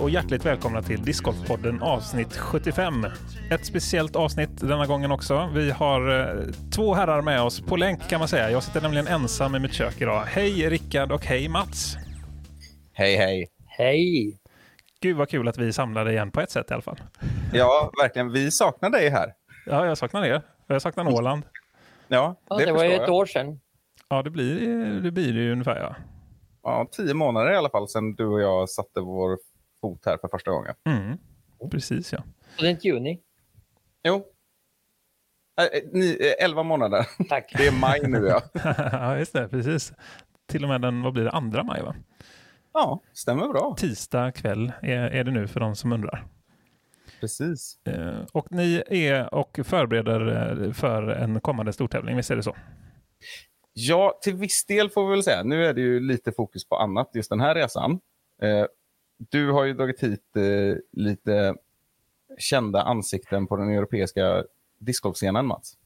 och 0.00 0.10
hjärtligt 0.10 0.46
välkomna 0.46 0.82
till 0.82 1.02
Discgolfpodden 1.02 1.82
avsnitt 1.82 2.36
75. 2.36 3.06
Ett 3.50 3.66
speciellt 3.66 4.16
avsnitt 4.16 4.60
denna 4.60 4.86
gången 4.86 5.12
också. 5.12 5.50
Vi 5.54 5.70
har 5.70 6.20
eh, 6.20 6.44
två 6.74 6.94
herrar 6.94 7.22
med 7.22 7.42
oss 7.42 7.60
på 7.60 7.76
länk 7.76 8.08
kan 8.08 8.18
man 8.18 8.28
säga. 8.28 8.50
Jag 8.50 8.62
sitter 8.62 8.80
nämligen 8.80 9.06
ensam 9.06 9.54
i 9.54 9.58
mitt 9.58 9.72
kök 9.72 10.00
idag. 10.00 10.20
Hej 10.26 10.68
Rickard 10.70 11.12
och 11.12 11.24
hej 11.24 11.48
Mats. 11.48 11.96
Hej, 12.92 13.16
hej. 13.16 13.48
Hej! 13.66 14.38
Gud 15.00 15.16
vad 15.16 15.28
kul 15.28 15.48
att 15.48 15.58
vi 15.58 15.72
samlade 15.72 16.12
igen 16.12 16.30
på 16.30 16.40
ett 16.40 16.50
sätt 16.50 16.70
i 16.70 16.74
alla 16.74 16.82
fall. 16.82 17.00
Ja, 17.52 17.92
verkligen. 18.02 18.32
Vi 18.32 18.50
saknar 18.50 18.90
dig 18.90 19.08
här. 19.08 19.32
Ja, 19.66 19.86
jag 19.86 19.98
saknar 19.98 20.24
er. 20.24 20.42
Jag 20.66 20.82
saknar 20.82 21.14
Åland. 21.14 21.42
Ja, 22.08 22.36
Ja, 22.48 22.56
det, 22.56 22.64
det, 22.64 22.72
var 22.72 22.84
ju 22.84 22.92
ett 22.92 23.00
jag. 23.06 23.14
år 23.14 23.26
sedan. 23.26 23.60
Ja, 24.08 24.22
det 24.22 24.30
blir 24.30 24.54
det, 25.00 25.10
blir 25.10 25.32
det 25.32 25.40
ju 25.40 25.52
ungefär 25.52 25.76
ja. 25.76 25.94
Ja, 26.62 26.88
tio 26.92 27.14
månader 27.14 27.52
i 27.52 27.56
alla 27.56 27.70
fall 27.70 27.88
sedan 27.88 28.14
du 28.14 28.26
och 28.26 28.40
jag 28.40 28.68
satte 28.68 29.00
vår 29.00 29.38
fot 29.80 30.06
här 30.06 30.18
för 30.20 30.28
första 30.28 30.50
gången. 30.50 30.74
Mm. 30.84 31.18
Precis 31.70 32.12
ja. 32.12 32.18
Och 32.56 32.62
det 32.62 32.66
är 32.66 32.70
inte 32.70 32.88
juni. 32.88 33.20
Jo. 34.02 34.26
Äh, 35.60 35.64
äh, 35.64 35.82
ni, 35.92 36.10
äh, 36.20 36.44
elva 36.44 36.62
månader. 36.62 37.06
Tack. 37.28 37.52
Det 37.56 37.66
är 37.66 37.80
maj 37.80 38.00
nu, 38.02 38.26
ja. 38.26 38.42
ja, 38.92 39.18
just 39.18 39.32
det. 39.32 39.48
Precis. 39.48 39.92
Till 40.46 40.62
och 40.62 40.68
med 40.68 40.80
den, 40.80 41.02
vad 41.02 41.12
blir 41.12 41.24
det, 41.24 41.30
andra 41.30 41.62
maj 41.62 41.82
va? 41.82 41.94
Ja, 42.72 43.02
stämmer 43.12 43.48
bra. 43.48 43.74
Tisdag 43.78 44.32
kväll 44.32 44.72
är, 44.82 44.98
är 44.98 45.24
det 45.24 45.30
nu 45.30 45.46
för 45.46 45.60
de 45.60 45.74
som 45.76 45.92
undrar. 45.92 46.26
Precis. 47.20 47.78
Eh, 47.86 48.24
Och 48.32 48.46
ni 48.52 48.82
är 48.86 49.34
och 49.34 49.58
förbereder 49.64 50.62
eh, 50.66 50.72
för 50.72 51.02
en 51.08 51.40
kommande 51.40 51.72
stortävling, 51.72 52.16
visst 52.16 52.30
är 52.30 52.36
det 52.36 52.42
så? 52.42 52.56
Ja, 53.72 54.18
till 54.22 54.34
viss 54.34 54.66
del 54.66 54.90
får 54.90 55.04
vi 55.06 55.10
väl 55.10 55.22
säga. 55.22 55.42
Nu 55.42 55.66
är 55.66 55.74
det 55.74 55.80
ju 55.80 56.00
lite 56.00 56.32
fokus 56.32 56.68
på 56.68 56.76
annat 56.76 57.10
just 57.14 57.30
den 57.30 57.40
här 57.40 57.54
resan. 57.54 58.00
Eh, 58.42 58.66
du 59.18 59.50
har 59.50 59.64
ju 59.64 59.72
dragit 59.72 60.02
hit 60.02 60.36
eh, 60.36 60.76
lite 60.92 61.54
kända 62.38 62.82
ansikten 62.82 63.46
på 63.46 63.56
den 63.56 63.70
europeiska 63.70 64.44
discgolfscenen, 64.78 65.46
Mats. 65.46 65.76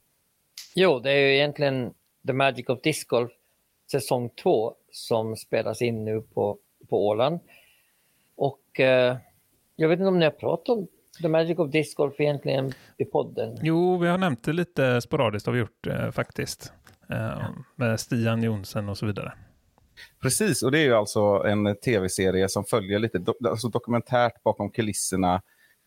Jo, 0.75 1.01
det 1.01 1.11
är 1.11 1.19
ju 1.19 1.35
egentligen 1.35 1.95
The 2.27 2.33
Magic 2.33 2.69
of 2.69 2.81
Disc 2.83 3.05
Golf 3.05 3.33
säsong 3.91 4.31
två 4.43 4.75
som 4.91 5.37
spelas 5.37 5.83
in 5.83 6.05
nu 6.05 6.21
på, 6.21 6.59
på 6.89 7.07
Åland. 7.07 7.41
Och 8.37 8.81
eh, 8.81 9.17
jag 9.77 9.89
vet 9.89 9.99
inte 9.99 10.09
om 10.09 10.19
ni 10.19 10.25
har 10.25 10.33
pratat 10.33 10.69
om 10.69 10.87
The 11.23 11.29
Magic 11.29 11.59
of 11.59 11.71
Disc 11.71 11.95
Golf 11.95 12.21
egentligen 12.21 12.73
i 12.99 13.05
podden. 13.05 13.59
Jo, 13.63 13.99
vi 13.99 14.09
har 14.09 14.19
nämnt 14.19 14.45
det 14.45 14.53
lite 14.53 15.01
sporadiskt 15.01 15.47
har 15.47 15.53
vi 15.53 15.61
gjort 15.61 15.87
eh, 15.87 16.11
faktiskt. 16.11 16.73
Eh, 17.11 17.49
med 17.77 18.01
Stian 18.01 18.43
Jonsen 18.43 18.89
och 18.89 18.99
så 18.99 19.07
vidare. 19.07 19.33
Precis, 20.23 20.63
och 20.63 20.73
det 20.73 20.79
är 20.79 20.85
ju 20.85 20.95
alltså 20.95 21.21
en 21.21 21.77
tv-serie 21.77 22.49
som 22.49 22.65
följer 22.65 22.99
lite 22.99 23.19
do 23.19 23.35
alltså 23.49 23.69
dokumentärt 23.69 24.43
bakom 24.43 24.71
kulisserna 24.71 25.43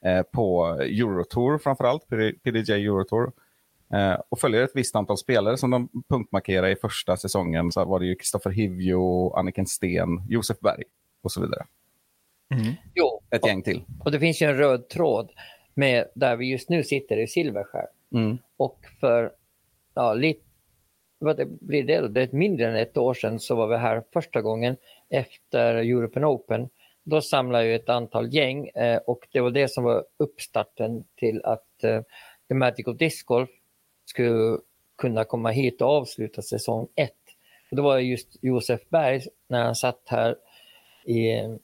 eh, 0.06 0.22
på 0.22 0.66
Eurotour 0.66 1.58
framförallt, 1.58 2.08
PDJ 2.44 2.72
Eurotour. 2.72 3.32
Eh, 3.94 4.20
och 4.30 4.40
följer 4.40 4.64
ett 4.64 4.72
visst 4.76 4.96
antal 4.96 5.18
spelare 5.18 5.58
som 5.58 5.72
de 5.72 5.90
punktmarkerar 6.10 6.68
i 6.68 6.76
första 6.76 7.18
säsongen. 7.18 7.72
Så 7.72 7.86
var 7.86 8.00
det 8.00 8.06
ju 8.06 8.16
Kristoffer 8.16 8.50
Hivjo, 8.50 9.34
Anniken 9.34 9.66
Sten, 9.66 10.22
Josef 10.30 10.60
Berg 10.60 10.84
och 11.22 11.32
så 11.32 11.42
vidare. 11.42 11.66
Jo, 12.94 13.22
Ett 13.30 13.46
gäng 13.46 13.62
till. 13.64 13.84
och 14.00 14.12
det 14.12 14.20
finns 14.20 14.42
ju 14.42 14.46
en 14.46 14.58
röd 14.58 14.90
tråd 14.90 15.32
med 15.74 16.06
där 16.16 16.36
vi 16.36 16.52
just 16.52 16.70
nu 16.70 16.84
sitter 16.84 17.18
i 17.18 17.28
Silverskär. 17.28 17.88
Mm. 18.14 18.38
Och 18.58 18.80
för 19.00 19.32
ja, 19.94 20.14
lite, 20.14 20.42
vad 21.26 21.38
det 21.38 21.46
blir 21.46 21.84
det? 21.84 22.08
Det 22.08 22.22
är 22.22 22.30
mindre 22.32 22.68
än 22.68 22.76
ett 22.76 22.98
år 22.98 23.14
sedan 23.14 23.40
så 23.40 23.56
var 23.56 23.68
vi 23.68 23.78
här 23.78 24.04
första 24.14 24.42
gången 24.42 24.78
efter 25.10 25.76
European 25.76 26.26
Open. 26.26 26.70
Då 27.04 27.22
samlade 27.22 27.66
jag 27.66 27.76
ett 27.76 27.90
antal 27.90 28.34
gäng 28.34 28.68
eh, 28.68 28.98
och 28.98 29.28
det 29.32 29.40
var 29.40 29.52
det 29.52 29.68
som 29.68 29.84
var 29.84 30.06
uppstarten 30.18 31.04
till 31.16 31.42
att 31.44 31.84
eh, 31.84 32.02
The 32.48 32.54
Magic 32.54 32.88
of 32.88 32.98
Disc 32.98 33.24
Golf 33.24 33.50
skulle 34.06 34.58
kunna 34.98 35.24
komma 35.24 35.50
hit 35.50 35.82
och 35.82 35.88
avsluta 35.88 36.42
säsong 36.42 36.88
ett. 36.96 37.12
Och 37.70 37.76
det 37.76 37.82
var 37.82 38.00
just 38.00 38.38
Josef 38.42 38.82
Berg 38.90 39.22
när 39.48 39.64
han 39.64 39.76
satt 39.76 40.02
här 40.06 40.36
i 41.06 41.40
eh, 41.40 41.56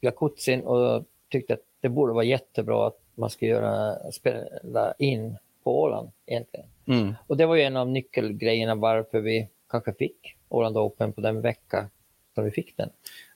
jacuzzin 0.00 0.60
och 0.60 1.04
tyckte 1.30 1.54
att 1.54 1.64
det 1.80 1.88
borde 1.88 2.12
vara 2.12 2.24
jättebra 2.24 2.86
att 2.86 3.00
man 3.14 3.30
ska 3.30 3.46
göra, 3.46 3.96
spela 4.12 4.94
in 4.98 5.38
på 5.66 5.80
Åland 5.80 6.10
egentligen. 6.26 6.66
Mm. 6.86 7.14
Och 7.26 7.36
det 7.36 7.46
var 7.46 7.56
ju 7.56 7.62
en 7.62 7.76
av 7.76 7.88
nyckelgrejerna 7.88 8.74
varför 8.74 9.20
vi 9.20 9.48
kanske 9.70 9.92
fick 9.92 10.36
Åland 10.48 10.78
Open 10.78 11.12
på 11.12 11.20
den 11.20 11.40
vecka 11.40 11.88
som 12.34 12.44
vi 12.44 12.50
fick 12.50 12.76
den. 12.76 12.90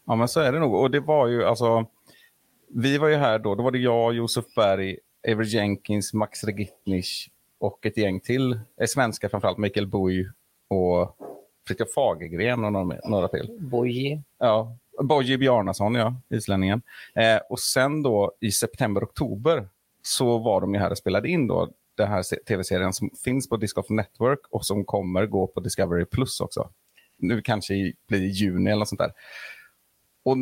Ja, 0.06 0.16
men 0.16 0.28
så 0.28 0.40
är 0.40 0.52
det 0.52 0.58
nog. 0.58 0.74
Och 0.74 0.90
det 0.90 1.00
var 1.00 1.26
ju 1.26 1.44
alltså, 1.44 1.86
vi 2.68 2.98
var 2.98 3.08
ju 3.08 3.14
här 3.14 3.38
då, 3.38 3.54
då 3.54 3.62
var 3.62 3.70
det 3.70 3.78
jag, 3.78 4.14
Josef 4.14 4.44
Berg, 4.56 4.98
Ever 5.22 5.44
Jenkins, 5.44 6.12
Max 6.12 6.44
Regitnich 6.44 7.28
och 7.58 7.86
ett 7.86 7.96
gäng 7.96 8.20
till 8.20 8.52
eh, 8.52 8.86
svenskar, 8.88 9.28
framförallt 9.28 9.58
Mikael 9.58 9.86
Boy 9.86 10.28
och 10.68 11.16
Fritiof 11.66 11.92
Fagergren 11.94 12.64
och 12.64 12.72
några, 12.72 12.98
några 13.04 13.28
till. 13.28 13.56
Boji. 13.60 14.22
Ja, 14.38 14.76
Boji 15.02 15.38
Bjarnason, 15.38 15.94
ja, 15.94 16.14
islänningen. 16.28 16.82
Eh, 17.14 17.40
och 17.48 17.60
sen 17.60 18.02
då 18.02 18.32
i 18.40 18.50
september, 18.50 19.04
oktober 19.04 19.68
så 20.02 20.38
var 20.38 20.60
de 20.60 20.74
ju 20.74 20.80
här 20.80 20.90
och 20.90 20.98
spelade 20.98 21.28
in 21.28 21.46
då 21.46 21.68
den 22.00 22.12
här 22.12 22.44
tv-serien 22.44 22.92
som 22.92 23.10
finns 23.24 23.48
på 23.48 23.56
Discoff 23.56 23.90
Network 23.90 24.40
och 24.50 24.66
som 24.66 24.84
kommer 24.84 25.26
gå 25.26 25.46
på 25.46 25.60
Discovery 25.60 26.04
Plus 26.04 26.40
också. 26.40 26.70
Nu 27.18 27.42
kanske 27.42 27.74
i, 27.74 27.94
blir 28.08 28.22
i 28.22 28.28
juni 28.28 28.70
eller 28.70 28.78
något 28.78 28.88
sånt 28.88 28.98
där. 28.98 29.12
Och 30.24 30.36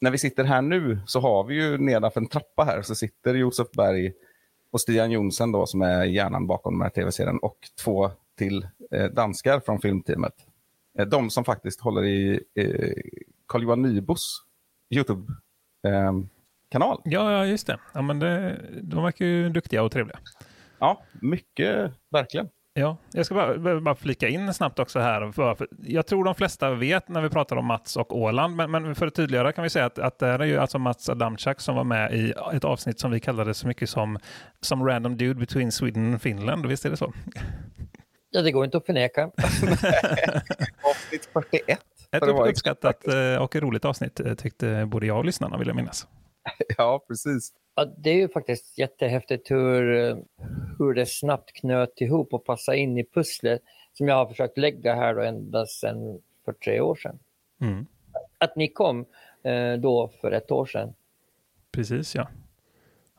när 0.00 0.10
vi 0.10 0.18
sitter 0.18 0.44
här 0.44 0.62
nu 0.62 0.98
så 1.06 1.20
har 1.20 1.44
vi 1.44 1.54
ju 1.54 1.78
nedanför 1.78 2.20
en 2.20 2.28
trappa 2.28 2.64
här 2.64 2.82
så 2.82 2.94
sitter 2.94 3.34
Josef 3.34 3.70
Berg 3.70 4.12
och 4.70 4.80
Stian 4.80 5.10
Jonsen 5.10 5.52
då 5.52 5.66
som 5.66 5.82
är 5.82 6.04
hjärnan 6.04 6.46
bakom 6.46 6.74
den 6.74 6.82
här 6.82 6.90
tv-serien 6.90 7.38
och 7.38 7.58
två 7.84 8.10
till 8.38 8.68
eh, 8.90 9.04
danskar 9.04 9.60
från 9.60 9.80
filmteamet. 9.80 10.34
Eh, 10.98 11.06
de 11.06 11.30
som 11.30 11.44
faktiskt 11.44 11.80
håller 11.80 12.04
i 12.04 12.40
eh, 12.54 12.92
Carl-Johan 13.46 13.82
Nybos 13.82 14.44
YouTube-kanal. 14.90 17.00
Eh, 17.04 17.12
ja, 17.12 17.32
ja, 17.32 17.46
just 17.46 17.66
det. 17.66 17.78
Ja, 17.94 18.02
men 18.02 18.18
det. 18.18 18.60
De 18.82 19.04
verkar 19.04 19.24
ju 19.24 19.48
duktiga 19.48 19.82
och 19.82 19.92
trevliga 19.92 20.18
ja, 20.78 21.02
mycket, 21.20 21.92
verkligen. 22.10 22.48
Ja, 22.78 22.96
jag 23.12 23.26
ska 23.26 23.34
bara, 23.34 23.80
bara 23.80 23.94
flika 23.94 24.28
in 24.28 24.54
snabbt 24.54 24.78
också 24.78 24.98
här. 24.98 25.32
Jag 25.82 26.06
tror 26.06 26.24
de 26.24 26.34
flesta 26.34 26.70
vet 26.70 27.08
när 27.08 27.22
vi 27.22 27.28
pratar 27.28 27.56
om 27.56 27.66
Mats 27.66 27.96
och 27.96 28.16
Åland, 28.16 28.56
men, 28.56 28.70
men 28.70 28.94
för 28.94 29.06
att 29.06 29.14
tydliggöra 29.14 29.52
kan 29.52 29.64
vi 29.64 29.70
säga 29.70 29.84
att, 29.84 29.98
att 29.98 30.18
det 30.18 30.26
här 30.26 30.38
är 30.38 30.44
ju 30.44 30.58
alltså 30.58 30.78
Mats 30.78 31.08
Adamczak 31.08 31.60
som 31.60 31.76
var 31.76 31.84
med 31.84 32.14
i 32.14 32.34
ett 32.52 32.64
avsnitt 32.64 33.00
som 33.00 33.10
vi 33.10 33.20
kallade 33.20 33.54
så 33.54 33.66
mycket 33.66 33.90
som, 33.90 34.18
som 34.60 34.86
Random 34.86 35.16
Dude 35.16 35.40
Between 35.40 35.72
Sweden 35.72 36.12
and 36.12 36.22
Finland. 36.22 36.66
Visst 36.66 36.84
är 36.84 36.90
det 36.90 36.96
så? 36.96 37.12
Ja, 38.30 38.42
det 38.42 38.52
går 38.52 38.64
inte 38.64 38.76
att 38.76 38.86
förneka. 38.86 39.22
Avsnitt 40.82 41.28
41. 41.32 41.80
Ett 42.10 42.22
uppskattat 42.22 43.08
eh, 43.08 43.42
och 43.42 43.56
roligt 43.56 43.84
avsnitt 43.84 44.20
eh, 44.20 44.34
tyckte 44.34 44.86
både 44.86 45.06
jag 45.06 45.18
och 45.18 45.24
lyssnarna, 45.24 45.58
vill 45.58 45.68
jag 45.68 45.76
minnas. 45.76 46.06
Ja, 46.78 47.04
precis. 47.08 47.52
Ja, 47.74 47.84
det 47.84 48.10
är 48.10 48.14
ju 48.14 48.28
faktiskt 48.28 48.78
jättehäftigt 48.78 49.50
hur, 49.50 49.82
hur 50.78 50.94
det 50.94 51.06
snabbt 51.06 51.52
knöt 51.52 52.00
ihop 52.00 52.34
och 52.34 52.44
passade 52.44 52.78
in 52.78 52.98
i 52.98 53.04
pusslet 53.04 53.62
som 53.92 54.08
jag 54.08 54.14
har 54.14 54.26
försökt 54.26 54.58
lägga 54.58 54.94
här 54.94 55.14
då 55.14 55.20
ända 55.20 55.66
sedan 55.66 56.20
för 56.44 56.52
tre 56.52 56.80
år 56.80 56.94
sedan. 56.94 57.18
Mm. 57.60 57.86
Att 58.38 58.56
ni 58.56 58.68
kom 58.68 59.06
eh, 59.42 59.72
då 59.72 60.12
för 60.20 60.32
ett 60.32 60.50
år 60.50 60.66
sedan. 60.66 60.94
Precis, 61.72 62.14
ja. 62.14 62.28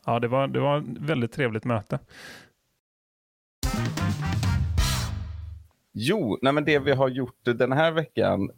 Ja, 0.06 0.20
det 0.20 0.28
var, 0.28 0.48
det 0.48 0.60
var 0.60 0.78
ett 0.78 0.86
väldigt 1.00 1.32
trevligt 1.32 1.66
möte. 1.66 2.00
Jo, 5.92 6.38
nej 6.42 6.54
men 6.54 6.66
det 6.66 6.80
vi 6.80 6.92
har 6.92 7.10
gjort 7.10 7.40
den 7.44 7.72
här 7.72 7.92
veckan 7.92 8.52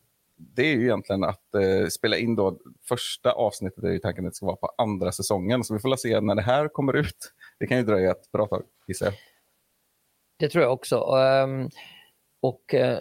det 0.55 0.61
är 0.61 0.75
ju 0.75 0.83
egentligen 0.83 1.23
att 1.23 1.55
eh, 1.55 1.87
spela 1.87 2.17
in 2.17 2.35
då 2.35 2.59
första 2.87 3.31
avsnittet. 3.31 3.81
Det 3.81 3.87
är 3.87 3.93
ju 3.93 3.99
tanken 3.99 4.25
att 4.25 4.31
det 4.31 4.35
ska 4.35 4.45
vara 4.45 4.55
på 4.55 4.73
andra 4.77 5.11
säsongen. 5.11 5.63
Så 5.63 5.73
vi 5.73 5.79
får 5.79 5.95
se 5.95 6.21
när 6.21 6.35
det 6.35 6.41
här 6.41 6.67
kommer 6.67 6.95
ut. 6.95 7.33
Det 7.59 7.67
kan 7.67 7.77
ju 7.77 7.83
dröja 7.83 8.11
ett 8.11 8.31
bra 8.31 8.47
tag, 8.47 8.63
gissar 8.87 9.05
jag. 9.05 9.15
Det 10.39 10.49
tror 10.49 10.63
jag 10.63 10.73
också. 10.73 10.95
Ehm, 10.95 11.69
och 12.41 12.73
eh, 12.73 12.99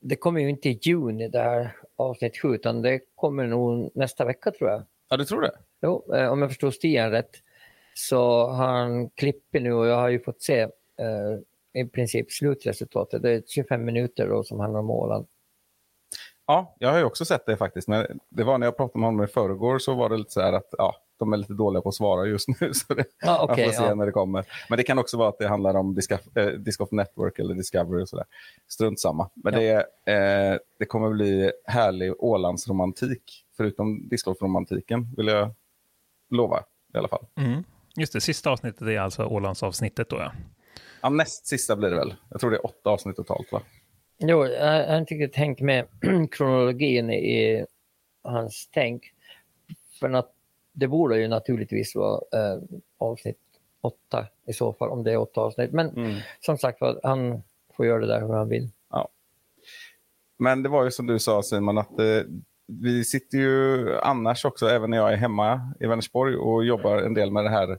det 0.00 0.16
kommer 0.16 0.40
ju 0.40 0.48
inte 0.48 0.68
i 0.68 0.78
juni 0.82 1.28
det 1.28 1.38
här 1.38 1.76
avsnitt 1.96 2.38
7 2.42 2.54
utan 2.54 2.82
det 2.82 3.00
kommer 3.14 3.46
nog 3.46 3.90
nästa 3.94 4.24
vecka 4.24 4.50
tror 4.50 4.70
jag. 4.70 4.82
Ja, 5.08 5.16
du 5.16 5.24
tror 5.24 5.40
det? 5.40 5.52
Jo, 5.82 6.14
eh, 6.14 6.32
om 6.32 6.42
jag 6.42 6.50
förstår 6.50 6.70
Stian 6.70 7.10
rätt 7.10 7.30
så 7.94 8.50
han 8.50 9.10
klippt 9.10 9.52
nu 9.52 9.72
och 9.72 9.86
jag 9.86 9.96
har 9.96 10.08
ju 10.08 10.20
fått 10.20 10.42
se 10.42 10.60
eh, 10.60 11.80
i 11.82 11.84
princip 11.84 12.32
slutresultatet. 12.32 13.22
Det 13.22 13.30
är 13.30 13.42
25 13.46 13.84
minuter 13.84 14.28
då 14.28 14.42
som 14.44 14.60
handlar 14.60 14.80
om 14.80 14.90
Åland. 14.90 15.26
Ja, 16.50 16.76
jag 16.78 16.90
har 16.90 16.98
ju 16.98 17.04
också 17.04 17.24
sett 17.24 17.46
det 17.46 17.56
faktiskt. 17.56 17.88
Men 17.88 18.20
det 18.28 18.44
var 18.44 18.58
när 18.58 18.66
jag 18.66 18.76
pratade 18.76 18.98
med 18.98 19.06
honom 19.06 19.24
i 19.24 19.26
förrgår 19.26 19.78
så 19.78 19.94
var 19.94 20.08
det 20.08 20.16
lite 20.16 20.30
så 20.32 20.40
här 20.40 20.52
att 20.52 20.68
ja, 20.78 20.94
de 21.18 21.32
är 21.32 21.36
lite 21.36 21.52
dåliga 21.52 21.80
på 21.82 21.88
att 21.88 21.94
svara 21.94 22.26
just 22.26 22.48
nu. 22.48 22.54
Så 22.74 22.94
det, 22.94 23.04
Ja, 23.20 23.42
okej, 23.42 23.66
man 23.66 23.74
får 23.74 23.82
se 23.82 23.88
ja. 23.88 23.94
när 23.94 24.06
det 24.06 24.12
kommer. 24.12 24.44
Men 24.68 24.76
det 24.76 24.82
kan 24.82 24.98
också 24.98 25.16
vara 25.16 25.28
att 25.28 25.38
det 25.38 25.48
handlar 25.48 25.74
om 25.76 25.94
Discof, 25.94 26.36
eh, 26.36 26.46
Discof 26.46 26.90
Network 26.92 27.38
eller 27.38 27.54
Discovery 27.54 28.02
och 28.02 28.08
sådär. 28.08 28.24
Strunt 28.68 29.00
samma. 29.00 29.30
Men 29.34 29.54
Ja. 29.62 29.82
det, 30.04 30.12
eh, 30.52 30.58
det 30.78 30.86
kommer 30.86 31.10
bli 31.10 31.52
härlig 31.64 32.12
Ålandsromantik. 32.18 33.44
Förutom 33.56 34.08
Discgolf-romantiken 34.08 35.14
vill 35.16 35.26
jag 35.26 35.50
lova 36.30 36.64
i 36.94 36.98
alla 36.98 37.08
fall. 37.08 37.26
Mm. 37.36 37.64
Just 37.96 38.12
det, 38.12 38.20
sista 38.20 38.50
avsnittet 38.50 38.82
är 38.82 39.00
alltså 39.00 39.24
Ålandsavsnittet 39.24 40.08
då 40.08 40.16
ja. 40.16 40.32
Ja, 41.00 41.08
näst 41.08 41.46
sista 41.46 41.76
blir 41.76 41.90
det 41.90 41.96
väl. 41.96 42.14
Jag 42.30 42.40
tror 42.40 42.50
det 42.50 42.56
är 42.56 42.66
åtta 42.66 42.90
avsnitt 42.90 43.16
totalt 43.16 43.52
va? 43.52 43.60
Jo, 44.18 44.46
jag 44.46 44.86
har 44.86 44.98
inte 44.98 45.14
riktigt 45.14 45.32
tänkt 45.32 45.60
med 45.60 45.86
kronologin 46.30 47.10
i 47.10 47.64
hans 48.22 48.68
tänk. 48.72 49.12
För 50.00 50.10
att 50.10 50.32
det 50.72 50.88
borde 50.88 51.18
ju 51.18 51.28
naturligtvis 51.28 51.94
vara 51.94 52.20
eh, 52.32 52.62
avsnitt 52.98 53.38
åtta 53.80 54.26
i 54.46 54.52
så 54.52 54.72
fall, 54.72 54.88
om 54.88 55.04
det 55.04 55.12
är 55.12 55.16
åtta 55.16 55.40
avsnitt. 55.40 55.72
Men 55.72 55.88
Mm. 55.88 56.16
som 56.40 56.58
sagt 56.58 56.78
han 57.02 57.42
får 57.76 57.86
göra 57.86 57.98
det 58.00 58.06
där 58.06 58.20
hur 58.20 58.34
han 58.34 58.48
vill. 58.48 58.70
Men 60.40 60.62
det 60.62 60.68
var 60.68 60.84
ju 60.84 60.90
som 60.90 61.06
du 61.06 61.18
sa 61.18 61.42
Simon, 61.42 61.78
att 61.78 61.98
eh, 61.98 62.22
vi 62.66 63.04
sitter 63.04 63.38
ju 63.38 63.94
annars 63.98 64.44
också, 64.44 64.66
även 64.66 64.90
när 64.90 64.96
jag 64.96 65.12
är 65.12 65.16
hemma 65.16 65.72
i 65.80 65.86
Vänersborg 65.86 66.36
och 66.36 66.64
jobbar 66.64 66.98
en 66.98 67.14
del 67.14 67.30
med 67.30 67.44
det 67.44 67.50
här 67.50 67.78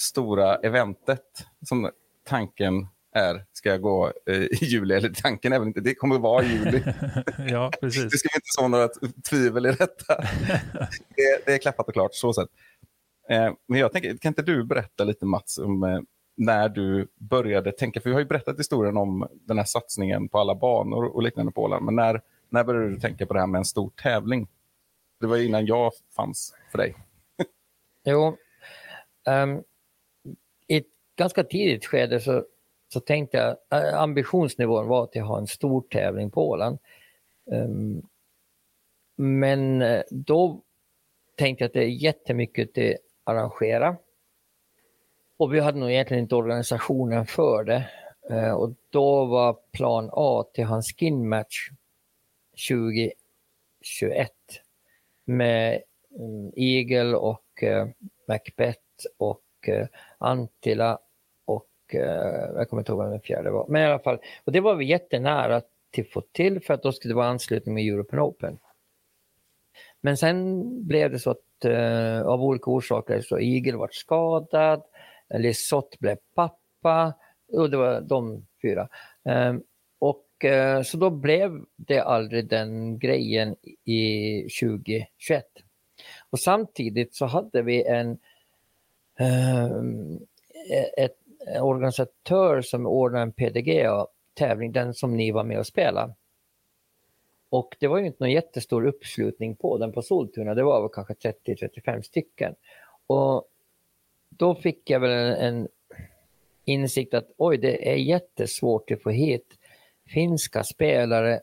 stora 0.00 0.56
eventet 0.56 1.46
som 1.68 1.90
tanken 2.24 2.86
är 3.16 3.44
ska 3.52 3.76
gå 3.76 4.12
eh, 4.26 4.42
i 4.42 4.58
juli, 4.60 4.94
eller 4.94 5.08
tanken 5.08 5.52
är 5.52 5.58
väl 5.58 5.68
inte, 5.68 5.80
det 5.80 5.94
kommer 5.94 6.14
att 6.14 6.20
vara 6.20 6.44
i 6.44 6.46
juli. 6.46 6.82
ja, 7.38 7.70
Det 7.72 7.80
precis. 7.80 8.18
ska 8.18 8.28
vi 8.32 8.36
inte 8.36 8.46
så 8.48 8.68
några 8.68 8.88
tvivel 9.30 9.66
i 9.66 9.72
detta. 9.72 10.16
det, 11.16 11.46
det 11.46 11.54
är 11.54 11.58
klappat 11.58 11.88
och 11.88 11.94
klart, 11.94 12.14
så 12.14 12.32
sett. 12.32 12.48
Eh, 13.28 13.52
men 13.68 13.80
jag 13.80 13.92
tänker, 13.92 14.16
kan 14.16 14.30
inte 14.30 14.42
du 14.42 14.64
berätta 14.64 15.04
lite 15.04 15.26
Mats 15.26 15.58
om 15.58 15.82
eh, 15.82 16.00
när 16.36 16.68
du 16.68 17.08
började 17.14 17.72
tänka, 17.72 18.00
för 18.00 18.10
vi 18.10 18.14
har 18.14 18.20
ju 18.20 18.26
berättat 18.26 18.58
historien 18.58 18.96
om 18.96 19.28
den 19.46 19.58
här 19.58 19.64
satsningen 19.64 20.28
på 20.28 20.38
alla 20.38 20.54
banor 20.54 21.04
och 21.04 21.22
liknande 21.22 21.52
på 21.52 21.62
Åland, 21.62 21.84
men 21.84 21.94
när, 21.94 22.20
när 22.48 22.64
började 22.64 22.90
du 22.90 23.00
tänka 23.00 23.26
på 23.26 23.34
det 23.34 23.40
här 23.40 23.46
med 23.46 23.58
en 23.58 23.64
stor 23.64 23.90
tävling? 24.02 24.48
Det 25.20 25.26
var 25.26 25.36
ju 25.36 25.46
innan 25.46 25.66
jag 25.66 25.92
fanns 26.16 26.54
för 26.70 26.78
dig. 26.78 26.96
Jo, 28.04 28.36
ehm, 29.26 29.62
i 30.66 30.76
ett 30.76 30.86
ganska 31.16 31.44
tidigt 31.44 31.86
skede 31.86 32.20
så, 32.20 32.44
så 32.96 33.00
tänkte 33.00 33.36
jag, 33.36 33.56
eh, 33.82 34.00
ambitionsnivån 34.00 34.88
var 34.88 35.04
att 35.04 35.14
jag 35.14 35.24
har 35.24 35.38
en 35.38 35.46
stor 35.46 35.80
tävling 35.90 36.30
på 36.30 36.48
Åland. 36.48 36.78
Ehm, 37.52 38.02
men 39.16 39.82
eh, 39.82 40.02
då 40.10 40.62
tänkte 41.36 41.64
jag 41.64 41.68
att 41.68 41.72
det 41.72 41.84
är 41.84 42.02
jättemycket 42.02 42.78
att 42.78 42.94
arrangera. 43.24 43.96
Och 45.36 45.54
vi 45.54 45.60
hade 45.60 45.78
nog 45.78 45.90
egentligen 45.90 46.22
inte 46.22 46.34
organisationen 46.34 47.26
för 47.26 47.64
det. 47.64 47.90
Eh, 48.30 48.52
och 48.52 48.74
då 48.90 49.24
var 49.24 49.58
plan 49.72 50.10
A 50.12 50.44
till 50.54 50.64
hans 50.64 50.86
skinmatch 50.86 51.70
2021 52.68 54.30
med 55.24 55.82
mm, 56.18 56.52
Eagle 56.56 57.16
och 57.16 57.64
Macbeth 58.28 58.80
och 59.18 59.42
Antila 60.18 60.98
Eh, 61.94 62.00
jag 62.54 62.68
kommer 62.68 62.80
inte 62.80 62.92
ihåg 62.92 62.98
vad 62.98 63.10
den 63.10 63.20
fjärde 63.20 63.50
var. 63.50 63.66
Men 63.68 63.82
i 63.82 63.84
alla 63.84 63.98
fall, 63.98 64.18
och 64.44 64.52
det 64.52 64.60
var 64.60 64.74
vi 64.74 64.84
jättenära 64.84 65.62
till 65.90 66.04
att 66.04 66.12
få 66.12 66.20
till 66.20 66.60
för 66.60 66.74
att 66.74 66.82
då 66.82 66.92
skulle 66.92 67.12
det 67.12 67.16
vara 67.16 67.28
anslutning 67.28 67.74
med 67.74 67.84
European 67.84 68.22
Open. 68.22 68.58
Men 70.00 70.16
sen 70.16 70.64
blev 70.86 71.10
det 71.10 71.18
så 71.18 71.30
att 71.30 71.64
eh, 71.64 72.22
av 72.22 72.42
olika 72.42 72.70
orsaker 72.70 73.20
så 73.20 73.38
Eagle 73.38 73.76
var 73.76 73.88
skadad, 73.92 74.82
Lisotte 75.34 75.96
blev 76.00 76.16
pappa 76.34 77.14
och 77.52 77.70
det 77.70 77.76
var 77.76 78.00
de 78.00 78.46
fyra. 78.62 78.88
Eh, 79.24 79.54
och 79.98 80.44
eh, 80.44 80.82
så 80.82 80.96
då 80.96 81.10
blev 81.10 81.64
det 81.76 82.00
aldrig 82.00 82.48
den 82.48 82.98
grejen 82.98 83.56
i 83.84 84.40
2021. 84.60 85.44
Och 86.30 86.40
samtidigt 86.40 87.14
så 87.14 87.26
hade 87.26 87.62
vi 87.62 87.84
en, 87.84 88.18
ehm, 89.18 90.18
e-, 90.70 91.04
ett, 91.04 91.16
en 91.25 91.25
Eh, 91.46 91.64
organisatör 91.64 92.62
som 92.62 92.86
ordnade 92.86 93.22
en 93.22 93.32
PDGA-tävling, 93.32 94.72
den 94.72 94.94
som 94.94 95.16
ni 95.16 95.30
var 95.30 95.44
med 95.44 95.58
och 95.58 95.66
spelade. 95.66 96.14
Och 97.48 97.76
det 97.80 97.86
var 97.86 97.98
ju 97.98 98.06
inte 98.06 98.24
någon 98.24 98.30
jättestor 98.30 98.86
uppslutning 98.86 99.56
på 99.56 99.78
den 99.78 99.92
på 99.92 100.02
Soltuna, 100.02 100.54
det 100.54 100.62
var 100.62 100.80
väl 100.80 100.90
kanske 100.92 101.32
30-35 101.46 102.02
stycken. 102.02 102.54
Och 103.06 103.48
då 104.28 104.54
fick 104.54 104.90
jag 104.90 105.00
väl 105.00 105.10
en, 105.10 105.34
en 105.34 105.68
insikt 106.64 107.14
att 107.14 107.30
oj, 107.36 107.58
det 107.58 107.92
är 107.92 107.96
jättesvårt 107.96 108.90
att 108.90 109.02
få 109.02 109.10
hit 109.10 109.58
finska 110.06 110.64
spelare 110.64 111.40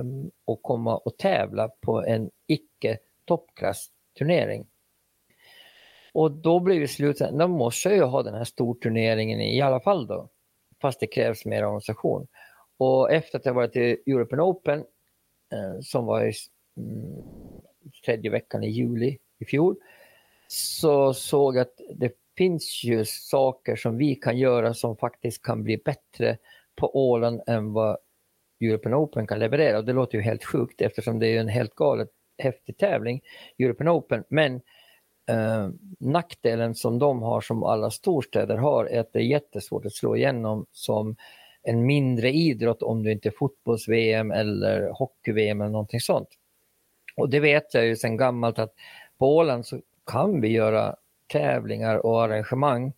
um, 0.00 0.30
och 0.44 0.62
komma 0.62 0.96
och 0.96 1.16
tävla 1.16 1.68
på 1.68 2.04
en 2.04 2.30
icke 2.46 2.98
toppklassturnering. 3.24 4.66
Och 6.14 6.30
då 6.30 6.60
blev 6.60 6.80
det 6.80 6.88
slutsatsen, 6.88 7.38
då 7.38 7.48
måste 7.48 7.88
jag 7.88 7.98
ju 7.98 8.04
ha 8.04 8.22
den 8.22 8.34
här 8.34 8.44
storturneringen 8.44 9.40
i 9.40 9.60
alla 9.60 9.80
fall 9.80 10.06
då. 10.06 10.28
Fast 10.82 11.00
det 11.00 11.06
krävs 11.06 11.44
mer 11.44 11.64
organisation. 11.64 12.26
Och 12.76 13.12
efter 13.12 13.38
att 13.38 13.46
jag 13.46 13.54
varit 13.54 13.76
i 13.76 14.02
European 14.06 14.40
Open, 14.40 14.78
eh, 15.52 15.80
som 15.80 16.06
var 16.06 16.24
i 16.24 16.32
mm, 16.76 17.22
tredje 18.04 18.30
veckan 18.30 18.64
i 18.64 18.70
juli 18.70 19.18
i 19.38 19.44
fjol, 19.44 19.76
så 20.48 21.14
såg 21.14 21.56
jag 21.56 21.62
att 21.62 21.80
det 21.94 22.12
finns 22.36 22.84
ju 22.84 23.04
saker 23.04 23.76
som 23.76 23.96
vi 23.96 24.14
kan 24.14 24.38
göra 24.38 24.74
som 24.74 24.96
faktiskt 24.96 25.42
kan 25.42 25.62
bli 25.62 25.76
bättre 25.76 26.38
på 26.76 26.96
Åland 26.96 27.40
än 27.46 27.72
vad 27.72 27.96
European 28.60 28.94
Open 28.94 29.26
kan 29.26 29.38
leverera. 29.38 29.78
Och 29.78 29.84
det 29.84 29.92
låter 29.92 30.18
ju 30.18 30.24
helt 30.24 30.44
sjukt 30.44 30.80
eftersom 30.80 31.18
det 31.18 31.26
är 31.26 31.40
en 31.40 31.48
helt 31.48 31.74
galet 31.74 32.08
häftig 32.38 32.78
tävling, 32.78 33.20
European 33.58 33.88
Open. 33.88 34.24
Men 34.28 34.60
eh, 35.28 35.68
nackdelen 35.98 36.74
som 36.74 36.98
de 36.98 37.22
har, 37.22 37.40
som 37.40 37.62
alla 37.62 37.90
storstäder 37.90 38.56
har, 38.56 38.84
är 38.84 39.00
att 39.00 39.12
det 39.12 39.18
är 39.18 39.22
jättesvårt 39.22 39.86
att 39.86 39.92
slå 39.92 40.16
igenom 40.16 40.66
som 40.72 41.16
en 41.62 41.86
mindre 41.86 42.30
idrott 42.30 42.82
om 42.82 43.02
du 43.02 43.12
inte 43.12 43.28
är 43.28 43.34
fotbolls-VM 43.38 44.30
eller 44.30 44.90
hockey-VM 44.90 45.60
eller 45.60 45.72
någonting 45.72 46.00
sånt. 46.00 46.28
Och 47.16 47.28
det 47.30 47.40
vet 47.40 47.74
jag 47.74 47.86
ju 47.86 47.96
sedan 47.96 48.16
gammalt 48.16 48.58
att 48.58 48.74
på 49.18 49.36
Åland 49.36 49.66
så 49.66 49.80
kan 50.06 50.40
vi 50.40 50.48
göra 50.48 50.96
tävlingar 51.26 52.06
och 52.06 52.22
arrangemang 52.22 52.92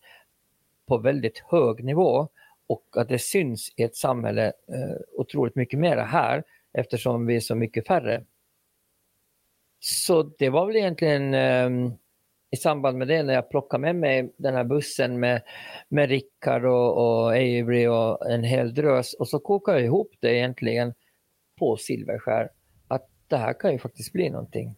på 0.87 0.99
väldigt 0.99 1.39
hög 1.39 1.85
nivå 1.85 2.29
och 2.67 2.85
att 2.97 3.09
det 3.09 3.19
syns 3.19 3.73
i 3.77 3.83
ett 3.83 3.97
samhälle 3.97 4.47
eh, 4.47 4.97
otroligt 5.13 5.55
mycket 5.55 5.79
mer 5.79 5.97
här 5.97 6.45
eftersom 6.73 7.27
vi 7.27 7.37
är 7.37 7.41
så 7.41 7.55
mycket 7.55 7.87
färre. 7.87 8.25
Så 9.81 10.23
det 10.23 10.51
var 10.51 10.67
väl 10.67 10.77
egentligen 10.77 11.35
eh, 11.35 11.93
i 12.51 12.57
samband 12.57 12.99
med 12.99 13.09
det 13.09 13.23
när 13.23 13.35
jag 13.35 13.51
plockade 13.51 13.81
med 13.81 13.97
mig 13.97 14.33
den 14.37 14.55
här 14.55 14.65
bussen 14.65 15.21
med, 15.21 15.43
med 15.89 16.09
Rickard 16.09 16.65
och, 16.65 16.97
och 16.97 17.29
Avery 17.29 17.87
och 17.87 18.31
en 18.31 18.45
hel 18.45 18.75
drös 18.75 19.15
och 19.15 19.29
så 19.29 19.39
kokade 19.39 19.79
jag 19.79 19.87
ihop 19.87 20.15
det 20.21 20.37
egentligen 20.37 20.95
på 21.59 21.77
Silverskär 21.77 22.51
att 22.89 23.09
det 23.29 23.37
här 23.37 23.53
kan 23.53 23.73
ju 23.73 23.79
faktiskt 23.79 24.13
bli 24.13 24.31
någonting. 24.31 24.75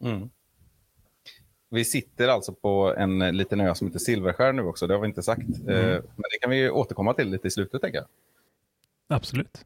Mm. 0.00 0.30
Vi 1.68 1.84
sitter 1.84 2.28
alltså 2.28 2.52
på 2.52 2.94
en 2.98 3.36
liten 3.36 3.60
ö 3.60 3.74
som 3.74 3.86
heter 3.86 3.98
Silverskär 3.98 4.52
nu 4.52 4.62
också, 4.62 4.86
det 4.86 4.94
har 4.94 5.00
vi 5.00 5.08
inte 5.08 5.22
sagt. 5.22 5.48
Eh, 5.68 6.02
Men 6.16 6.24
det 6.30 6.38
kan 6.40 6.50
vi 6.50 6.70
återkomma 6.70 7.14
till 7.14 7.30
lite 7.30 7.48
i 7.48 7.50
slutet 7.50 7.82
tänker 7.82 7.98
jag. 7.98 8.06
Absolut. 9.08 9.64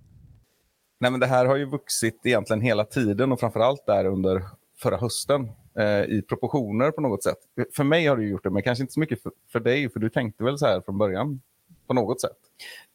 Nej, 0.99 1.11
men 1.11 1.21
det 1.21 1.27
här 1.27 1.47
har 1.47 1.57
ju 1.57 1.65
vuxit 1.65 2.21
egentligen 2.25 2.61
hela 2.61 2.85
tiden 2.85 3.33
och 3.33 3.41
framförallt 3.41 3.87
där 3.87 4.05
under 4.05 4.43
förra 4.77 4.97
hösten 4.97 5.49
eh, 5.81 6.05
i 6.05 6.23
proportioner 6.29 6.91
på 6.91 7.01
något 7.01 7.23
sätt. 7.23 7.39
För 7.77 7.85
mig 7.85 8.07
har 8.07 8.17
det 8.17 8.25
gjort 8.25 8.45
det, 8.45 8.51
men 8.51 8.63
kanske 8.63 8.83
inte 8.83 8.93
så 8.93 9.01
mycket 9.01 9.23
för, 9.23 9.33
för 9.53 9.61
dig, 9.61 9.91
för 9.91 10.01
du 10.01 10.11
tänkte 10.11 10.45
väl 10.45 10.59
så 10.59 10.67
här 10.67 10.81
från 10.81 10.99
början 10.99 11.41
på 11.87 11.95
något 11.95 12.21
sätt? 12.21 12.37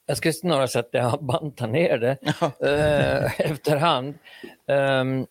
Jag 0.05 0.17
skulle 0.17 0.33
snarare 0.33 0.67
säga 0.67 0.83
att 0.83 0.89
jag 0.91 1.03
har 1.03 1.21
bantat 1.21 1.69
ner 1.69 1.97
det 1.97 2.17
eh, 2.59 3.41
efterhand. 3.51 4.13
Um, 4.67 5.27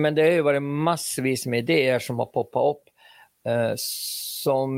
men 0.00 0.14
det 0.14 0.22
har 0.22 0.30
ju 0.30 0.42
varit 0.42 0.62
massvis 0.62 1.46
med 1.46 1.58
idéer 1.58 1.98
som 1.98 2.18
har 2.18 2.26
poppat 2.26 2.76
upp 2.76 2.82
eh, 3.52 3.72
som 3.76 4.70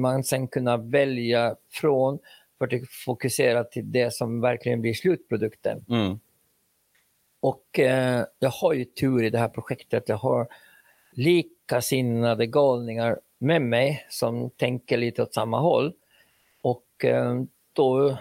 man 0.00 0.24
sen 0.24 0.48
kunnat 0.48 0.84
välja 0.84 1.56
från 1.70 2.18
för 2.58 2.66
att 2.66 2.90
fokusera 3.04 3.64
till 3.64 3.92
det 3.92 4.14
som 4.14 4.40
verkligen 4.40 4.80
blir 4.80 4.94
slutprodukten. 4.94 5.84
Mm. 5.88 6.20
Och 7.40 7.78
eh, 7.78 8.24
jag 8.38 8.50
har 8.50 8.72
ju 8.72 8.84
tur 8.84 9.24
i 9.24 9.30
det 9.30 9.38
här 9.38 9.48
projektet. 9.48 10.08
Jag 10.08 10.16
har 10.16 10.48
likasinnade 11.12 12.46
galningar 12.46 13.20
med 13.38 13.62
mig 13.62 14.06
som 14.08 14.50
tänker 14.50 14.96
lite 14.96 15.22
åt 15.22 15.34
samma 15.34 15.60
håll. 15.60 15.92
Och 16.62 17.04
eh, 17.04 17.42
då 17.72 18.18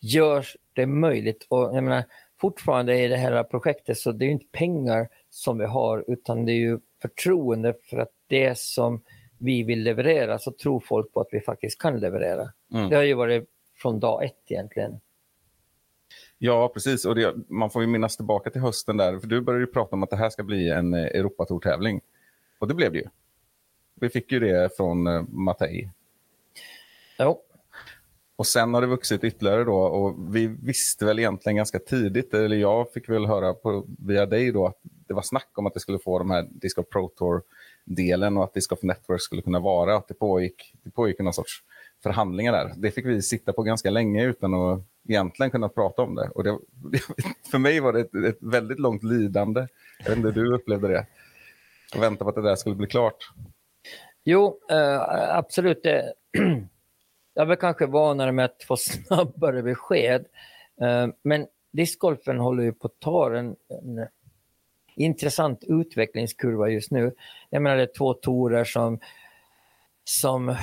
görs 0.00 0.56
det 0.72 0.86
möjligt. 0.86 1.46
Och 1.48 1.76
jag 1.76 1.84
menar, 1.84 2.04
fortfarande 2.40 2.98
i 2.98 3.08
det 3.08 3.16
här 3.16 3.42
projektet 3.42 3.98
så 3.98 4.12
det 4.12 4.24
är 4.24 4.30
inte 4.30 4.46
pengar 4.52 5.08
som 5.30 5.58
vi 5.58 5.64
har 5.64 6.04
utan 6.06 6.44
det 6.44 6.52
är 6.52 6.60
ju 6.60 6.78
förtroende 7.02 7.74
för 7.90 7.98
att 7.98 8.12
det 8.26 8.58
som 8.58 9.02
vi 9.38 9.62
vill 9.62 9.82
leverera 9.82 10.38
så 10.38 10.52
tror 10.52 10.80
folk 10.80 11.12
på 11.12 11.20
att 11.20 11.28
vi 11.30 11.40
faktiskt 11.40 11.78
kan 11.78 12.00
leverera. 12.00 12.52
Mm. 12.72 12.88
Det 12.90 12.96
har 12.96 13.02
ju 13.02 13.14
varit 13.14 13.48
från 13.76 14.00
dag 14.00 14.24
ett 14.24 14.50
egentligen. 14.50 15.00
Ja, 16.42 16.68
precis. 16.68 17.04
Och 17.04 17.14
det, 17.14 17.34
man 17.48 17.70
får 17.70 17.82
ju 17.82 17.88
minnas 17.88 18.16
tillbaka 18.16 18.50
till 18.50 18.60
hösten 18.60 18.96
där. 18.96 19.18
För 19.18 19.26
du 19.26 19.40
började 19.40 19.64
ju 19.64 19.72
prata 19.72 19.96
om 19.96 20.02
att 20.02 20.10
det 20.10 20.16
här 20.16 20.30
ska 20.30 20.42
bli 20.42 20.70
en 20.70 20.94
eh, 20.94 21.04
Europatour-tävling. 21.04 22.00
Och 22.58 22.68
det 22.68 22.74
blev 22.74 22.92
det 22.92 22.98
ju. 22.98 23.04
Vi 23.94 24.08
fick 24.08 24.32
ju 24.32 24.40
det 24.40 24.76
från 24.76 25.06
eh, 25.06 25.22
Mattei. 25.28 25.90
Jo, 27.18 27.40
Och 28.36 28.46
sen 28.46 28.74
har 28.74 28.80
det 28.80 28.86
vuxit 28.86 29.24
ytterligare 29.24 29.64
då. 29.64 29.76
Och 29.76 30.36
vi 30.36 30.46
visste 30.46 31.04
väl 31.04 31.18
egentligen 31.18 31.56
ganska 31.56 31.78
tidigt, 31.78 32.34
eller 32.34 32.56
jag 32.56 32.92
fick 32.92 33.08
väl 33.08 33.26
höra 33.26 33.54
på, 33.54 33.86
via 33.98 34.26
dig 34.26 34.52
då, 34.52 34.66
att 34.66 34.78
det 34.82 35.14
var 35.14 35.22
snack 35.22 35.50
om 35.54 35.66
att 35.66 35.74
det 35.74 35.80
skulle 35.80 35.98
få 35.98 36.18
de 36.18 36.30
här 36.30 36.48
Disc 36.50 36.76
Golf 36.76 36.88
Pro 36.88 37.08
Tour-delen 37.08 38.36
och 38.36 38.44
att 38.44 38.54
Disc 38.54 38.68
Golf 38.68 38.82
Network 38.82 39.20
skulle 39.20 39.42
kunna 39.42 39.60
vara. 39.60 39.96
Att 39.96 40.08
det 40.08 40.14
pågick, 40.14 40.74
det 40.82 40.90
pågick 40.90 41.18
någon 41.18 41.32
sorts 41.32 41.62
förhandlingar 42.02 42.52
där. 42.52 42.72
Det 42.76 42.90
fick 42.90 43.06
vi 43.06 43.22
sitta 43.22 43.52
på 43.52 43.62
ganska 43.62 43.90
länge 43.90 44.24
utan 44.24 44.54
att 44.54 44.80
egentligen 45.08 45.50
kunna 45.50 45.68
prata 45.68 46.02
om 46.02 46.14
det. 46.14 46.28
Och 46.34 46.44
det, 46.44 46.58
för 47.50 47.58
mig 47.58 47.80
var 47.80 47.92
det 47.92 48.00
ett, 48.00 48.14
ett 48.14 48.38
väldigt 48.40 48.78
långt 48.78 49.02
lidande. 49.02 49.66
Jag 49.98 50.08
vet 50.08 50.16
inte 50.16 50.28
hur 50.28 50.44
du 50.44 50.54
upplevde 50.54 50.88
det. 50.88 51.06
Och 51.94 52.02
vänta 52.02 52.24
på 52.24 52.30
att 52.30 52.36
det 52.36 52.42
där 52.42 52.56
skulle 52.56 52.74
bli 52.74 52.86
klart. 52.86 53.30
jo 54.24 54.58
eh, 54.70 55.36
absolut. 55.36 55.86
Eh, 55.86 56.00
jag 57.34 57.46
var 57.46 57.56
kanske 57.56 57.86
vanare 57.86 58.32
med 58.32 58.44
att 58.44 58.62
få 58.62 58.76
snabbare 58.78 59.62
besked. 59.62 60.26
Eh, 60.80 61.08
men 61.22 61.46
discgolfen 61.72 62.38
håller 62.38 62.62
ju 62.62 62.72
på 62.72 62.86
att 62.86 63.00
ta 63.00 63.36
en, 63.36 63.56
en 63.68 64.08
intressant 64.96 65.64
utvecklingskurva 65.68 66.68
just 66.68 66.90
nu. 66.90 67.14
Jag 67.50 67.62
menar 67.62 67.76
det 67.76 67.82
är 67.82 67.98
två 67.98 68.14
torer 68.14 68.64
som, 68.64 68.98
som 70.04 70.56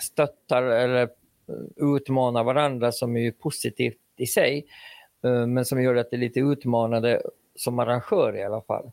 stöttar 0.00 0.62
eller 0.62 1.02
eh, 1.02 1.08
utmanar 1.76 2.44
varandra 2.44 2.92
som 2.92 3.16
är 3.16 3.20
ju 3.20 3.32
positivt 3.32 3.98
i 4.16 4.26
sig. 4.26 4.66
Eh, 5.24 5.46
men 5.46 5.64
som 5.64 5.82
gör 5.82 5.96
att 5.96 6.10
det 6.10 6.16
är 6.16 6.20
lite 6.20 6.40
utmanande 6.40 7.22
som 7.56 7.78
arrangör 7.78 8.36
i 8.36 8.42
alla 8.42 8.62
fall. 8.62 8.90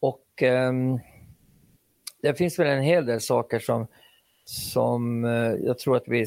Och 0.00 0.42
um, 0.42 1.00
det 2.22 2.34
finns 2.34 2.58
väl 2.58 2.66
en 2.66 2.82
hel 2.82 3.06
del 3.06 3.20
saker 3.20 3.58
som, 3.58 3.86
som 4.44 5.24
uh, 5.24 5.54
jag 5.54 5.78
tror 5.78 5.96
att 5.96 6.08
vi 6.08 6.26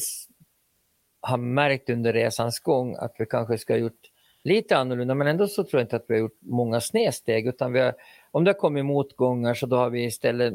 har 1.22 1.38
märkt 1.38 1.90
under 1.90 2.14
resans 2.14 2.60
gång 2.60 2.96
att 3.00 3.16
vi 3.20 3.26
kanske 3.26 3.58
ska 3.58 3.74
ha 3.74 3.80
gjort 3.80 4.12
lite 4.44 4.78
annorlunda 4.78 5.16
men 5.16 5.28
ändå 5.28 5.48
så 5.48 5.64
tror 5.64 5.80
jag 5.80 5.86
inte 5.86 5.96
att 5.96 6.06
vi 6.08 6.14
har 6.14 6.20
gjort 6.20 6.38
många 6.40 6.82
snedsteg 6.82 7.48
utan 7.48 7.74
vi 7.74 7.80
har, 7.80 7.94
om 8.32 8.44
det 8.44 8.50
har 8.50 8.60
kommit 8.60 8.86
motgångar 8.86 9.54
så 9.54 9.66
då 9.66 9.76
har 9.76 9.90
vi 9.90 10.06
istället 10.06 10.54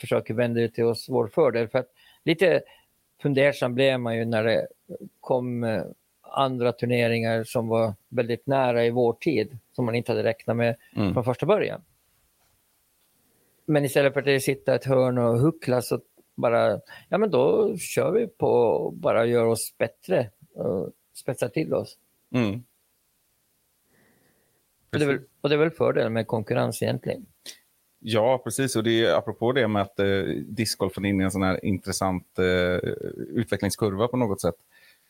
försökt 0.00 0.30
vända 0.30 0.60
det 0.60 0.68
till 0.68 0.84
oss 0.84 1.08
vår 1.08 1.28
fördel. 1.28 1.68
För 1.68 1.78
att 1.78 1.90
lite 2.24 2.62
fundersam 3.22 3.74
blev 3.74 4.00
man 4.00 4.16
ju 4.16 4.24
när 4.24 4.44
det 4.44 4.66
kom 5.20 5.64
eh, 5.64 5.82
andra 6.22 6.72
turneringar 6.72 7.44
som 7.44 7.68
var 7.68 7.94
väldigt 8.08 8.46
nära 8.46 8.84
i 8.84 8.90
vår 8.90 9.12
tid 9.12 9.58
som 9.72 9.84
man 9.84 9.94
inte 9.94 10.12
hade 10.12 10.24
räknat 10.24 10.56
med 10.56 10.76
Mm. 10.96 11.14
från 11.14 11.24
första 11.24 11.46
början. 11.46 11.84
Men 13.66 13.84
istället 13.84 14.12
för 14.12 14.20
att 14.20 14.26
det 14.26 14.40
sitta 14.40 14.74
ett 14.74 14.84
hörn 14.84 15.18
och 15.18 15.38
huckla 15.38 15.82
så 15.82 16.00
bara, 16.36 16.80
ja 17.08 17.18
men 17.18 17.30
då 17.30 17.76
kör 17.76 18.12
vi 18.12 18.26
på 18.26 18.46
och 18.46 18.92
bara 18.92 19.26
gör 19.26 19.46
oss 19.46 19.74
bättre 19.78 20.30
och 20.54 20.92
spetsar 21.14 21.48
till 21.48 21.74
oss. 21.74 21.98
Mm. 22.34 22.64
Och 24.92 24.98
det, 24.98 25.04
är 25.04 25.08
väl, 25.08 25.20
och 25.40 25.48
det 25.48 25.54
är 25.54 25.58
väl 25.58 25.70
fördelen 25.70 26.12
med 26.12 26.26
konkurrens 26.26 26.82
egentligen. 26.82 27.26
Ja, 28.02 28.40
precis. 28.44 28.76
Och 28.76 28.82
det 28.84 29.04
är 29.04 29.14
apropå 29.14 29.52
det 29.52 29.68
med 29.68 29.82
att 29.82 29.98
eh, 30.00 30.22
discgolfen 30.46 31.04
är 31.04 31.08
inne 31.08 31.22
i 31.22 31.24
en 31.24 31.30
sån 31.30 31.42
här 31.42 31.64
intressant 31.64 32.38
eh, 32.38 32.90
utvecklingskurva 33.28 34.08
på 34.08 34.16
något 34.16 34.40
sätt. 34.40 34.54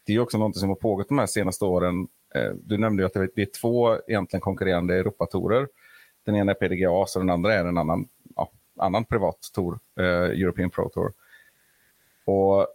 Det 0.06 0.14
är 0.14 0.18
också 0.20 0.38
något 0.38 0.56
som 0.56 0.68
har 0.68 0.76
pågått 0.76 1.08
de 1.08 1.18
här 1.18 1.26
senaste 1.26 1.64
åren. 1.64 2.08
Eh, 2.34 2.50
du 2.62 2.78
nämnde 2.78 3.06
att 3.06 3.12
det, 3.12 3.28
det 3.34 3.42
är 3.42 3.60
två 3.60 3.96
egentligen 4.08 4.40
konkurrerande 4.40 4.96
Europatorer. 4.96 5.68
Den 6.26 6.36
ena 6.36 6.52
är 6.52 6.54
PDGA 6.54 6.90
och 6.90 7.08
den 7.14 7.30
andra 7.30 7.54
är 7.54 7.64
en 7.64 7.78
annan, 7.78 8.08
ja, 8.36 8.50
annan 8.78 9.04
privat 9.04 9.38
tour, 9.54 9.78
eh, 10.00 10.04
European 10.40 10.70
Pro 10.70 10.88
Tour. 10.88 11.12
Och 12.24 12.66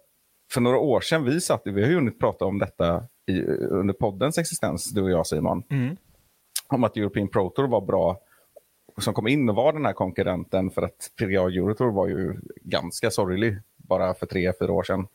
för 0.51 0.61
några 0.61 0.77
år 0.77 1.01
sedan, 1.01 1.23
vi 1.23 1.41
satt, 1.41 1.61
vi 1.65 1.81
har 1.81 1.89
ju 1.89 1.95
hunnit 1.95 2.19
prata 2.19 2.45
om 2.45 2.59
detta 2.59 3.03
i, 3.25 3.41
under 3.43 3.93
poddens 3.93 4.37
existens, 4.37 4.91
du 4.91 5.01
och 5.01 5.11
jag 5.11 5.27
Simon, 5.27 5.63
Mm. 5.69 5.95
om 6.67 6.83
att 6.83 6.97
European 6.97 7.27
Pro 7.27 7.49
Tour 7.49 7.67
var 7.67 7.81
bra 7.81 8.19
som 9.01 9.13
kom 9.13 9.27
in 9.27 9.49
och 9.49 9.55
var 9.55 9.73
den 9.73 9.85
här 9.85 9.93
konkurrenten 9.93 10.71
för 10.71 10.81
att 10.81 11.11
PGA 11.17 11.41
Eurotour 11.41 11.91
var 11.91 12.07
ju 12.07 12.35
ganska 12.61 13.11
sorglig 13.11 13.59
bara 13.77 14.13
för 14.13 14.25
tre, 14.25 14.53
fyra 14.59 14.71
år 14.71 14.83
sedan. 14.83 15.07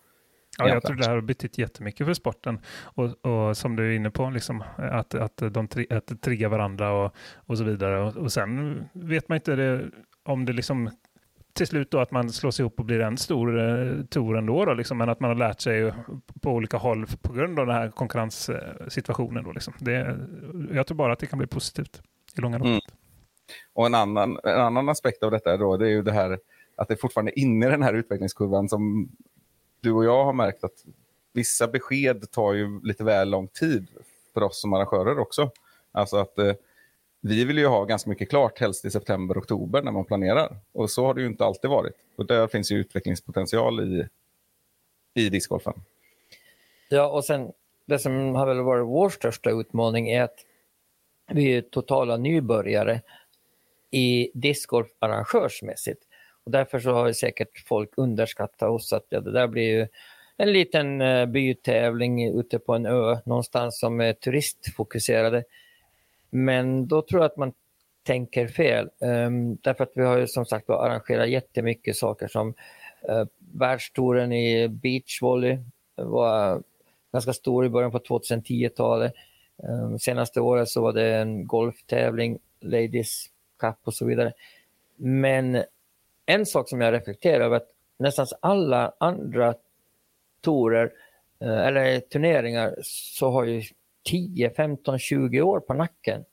Ja, 0.59 0.69
jag 0.69 0.83
tror 0.83 0.97
det 0.97 1.07
här 1.07 1.15
har 1.15 1.21
betytt 1.21 1.59
jättemycket 1.59 2.07
för 2.07 2.15
sporten. 2.15 2.61
Och, 2.83 3.27
och 3.27 3.57
som 3.57 3.77
du 3.77 3.93
är 3.93 3.97
inne 3.97 4.11
på, 4.11 4.31
liksom, 4.31 4.65
att, 4.77 5.15
att 5.15 5.43
de 5.51 5.69
tri, 5.69 5.87
att 5.91 6.23
trigga 6.23 6.49
varandra 6.49 6.93
och, 6.93 7.15
och 7.35 7.59
så 7.59 7.65
vidare. 7.65 8.01
Och, 8.01 8.17
och 8.17 8.33
sen 8.33 8.85
vet 8.93 9.29
man 9.29 9.37
inte 9.37 9.57
det, 9.57 9.91
om 10.23 10.45
det 10.45 10.53
liksom 10.53 10.91
till 11.53 11.67
slut 11.67 11.91
då 11.91 11.99
att 11.99 12.11
man 12.11 12.31
slås 12.31 12.61
ihop 12.61 12.79
och 12.79 12.85
blir 12.85 13.01
en 13.01 13.17
stor 13.17 13.59
eh, 13.59 14.05
tour 14.05 14.39
ändå, 14.39 14.65
då, 14.65 14.75
liksom, 14.75 14.99
men 14.99 15.09
att 15.09 15.21
man 15.21 15.31
har 15.31 15.35
lärt 15.35 15.61
sig 15.61 15.93
på 16.43 16.51
olika 16.51 16.77
håll 16.77 17.07
på 17.23 17.33
grund 17.33 17.59
av 17.59 17.67
den 17.67 17.77
här 17.77 17.91
konkurrenssituationen. 17.91 19.45
Då, 19.45 19.53
liksom. 19.53 19.75
det, 19.79 20.19
jag 20.73 20.87
tror 20.87 20.97
bara 20.97 21.13
att 21.13 21.19
det 21.19 21.27
kan 21.27 21.39
bli 21.39 21.49
positivt 21.49 22.03
i 22.37 22.41
långa 22.41 22.59
loppet. 22.59 22.71
Mm. 22.71 23.00
Och 23.81 23.87
en 23.87 23.95
annan, 23.95 24.39
en 24.45 24.61
annan 24.61 24.89
aspekt 24.89 25.23
av 25.23 25.31
detta 25.31 25.57
då, 25.57 25.77
det 25.77 25.87
är 25.87 25.91
ju 25.91 26.03
det 26.03 26.13
här 26.13 26.39
att 26.77 26.89
det 26.89 26.97
fortfarande 26.97 27.33
är 27.33 27.39
inne 27.39 27.67
i 27.67 27.71
den 27.71 27.83
här 27.83 27.95
utvecklingskurvan 27.95 28.69
som 28.69 29.09
du 29.81 29.93
och 29.93 30.05
jag 30.05 30.25
har 30.25 30.33
märkt 30.33 30.65
att 30.65 30.85
vissa 31.33 31.69
besked 31.69 32.31
tar 32.31 32.53
ju 32.53 32.81
lite 32.83 33.05
väl 33.05 33.31
lång 33.31 33.49
tid 33.49 33.89
för 34.35 34.43
oss 34.43 34.61
som 34.61 34.73
arrangörer 34.73 35.19
också. 35.19 35.51
Alltså 35.93 36.17
att 36.17 36.39
eh, 36.39 36.53
vi 37.21 37.45
vill 37.45 37.59
ju 37.59 37.67
ha 37.67 37.85
ganska 37.85 38.11
mycket 38.11 38.31
klart, 38.31 38.59
helst 38.59 38.85
i 38.85 38.91
september, 38.91 39.39
oktober 39.39 39.83
när 39.83 39.93
man 39.93 40.05
planerar. 40.05 40.57
Och 40.73 40.91
så 40.91 41.07
har 41.07 41.15
det 41.15 41.21
ju 41.21 41.27
inte 41.27 41.45
alltid 41.45 41.71
varit. 41.71 41.95
Och 42.17 42.27
där 42.27 42.47
finns 42.47 42.73
ju 42.73 42.77
utvecklingspotential 42.77 43.81
i, 43.81 44.09
i 45.15 45.29
discgolfen. 45.29 45.75
Ja, 46.89 47.09
och 47.09 47.25
sen 47.25 47.53
det 47.87 47.99
som 47.99 48.35
har 48.35 48.47
väl 48.47 48.61
varit 48.61 48.87
vår 48.87 49.11
största 49.11 49.51
utmaning 49.51 50.11
är 50.11 50.23
att 50.23 50.45
vi 51.33 51.57
är 51.57 51.63
totala 51.63 52.17
nybörjare 52.17 53.01
i 53.91 54.31
discgolf 54.35 54.89
arrangörsmässigt. 54.99 56.03
Och 56.45 56.51
därför 56.51 56.79
så 56.79 56.93
har 56.93 57.13
säkert 57.13 57.69
folk 57.69 57.91
underskattat 57.97 58.69
oss 58.69 58.93
att 58.93 59.07
ja, 59.09 59.21
det 59.21 59.33
där 59.33 59.49
blir 59.49 59.79
ju 59.79 59.89
en 60.37 60.53
liten 60.53 61.01
eh, 61.01 61.27
bytävling 61.27 62.39
ute 62.39 62.59
på 62.59 62.75
en 62.75 62.87
ö 62.87 63.19
någonstans 63.25 63.81
som 63.81 64.01
är 64.01 64.13
turistfokuserade. 64.13 65.45
Men 66.31 66.89
då 66.89 67.03
tror 67.03 67.21
jag 67.23 67.31
att 67.31 67.37
man 67.37 67.53
tänker 68.03 68.49
fel. 68.49 68.91
Um, 68.99 69.57
därför 69.57 69.85
att 69.85 69.93
vi 69.95 70.05
har 70.05 70.19
ju 70.19 70.27
som 70.27 70.47
sagt 70.47 70.71
arrangerat 70.71 71.31
jättemycket 71.31 71.97
saker 71.97 72.29
som 72.29 72.49
uh, 73.11 73.25
världstouren 73.39 74.33
i 74.33 74.69
beachvolley 74.69 75.59
var 75.97 76.63
ganska 77.13 77.33
stor 77.33 77.67
i 77.67 77.69
början 77.69 77.91
på 77.91 77.99
2010-talet. 77.99 79.13
Um, 79.57 79.93
ehm, 79.93 79.99
senaste 79.99 80.41
året 80.41 80.69
så 80.69 80.83
var 80.83 80.93
det 80.93 81.15
en 81.15 81.47
golftävling, 81.47 82.39
Ladies 82.61 83.27
kapp 83.61 83.79
och 83.85 83.95
så 83.95 84.07
vidare. 84.07 84.33
Men 84.97 85.65
en 86.27 86.47
sak 86.47 86.69
som 86.69 86.81
jag 86.81 86.95
reflekterar 86.95 87.45
över 87.45 87.57
är 87.57 87.61
att 87.61 87.69
nästan 87.99 88.27
alla 88.41 88.93
andra 88.99 89.55
torer 90.41 90.93
eh, 91.41 91.67
eller 91.67 92.01
turneringar 92.01 92.75
så 92.83 93.31
har 93.31 93.45
ju 93.45 93.63
10, 94.05 94.51
15, 94.51 94.99
20 94.99 95.43
år 95.43 95.61
på 95.61 95.75
nacken. 95.75 96.25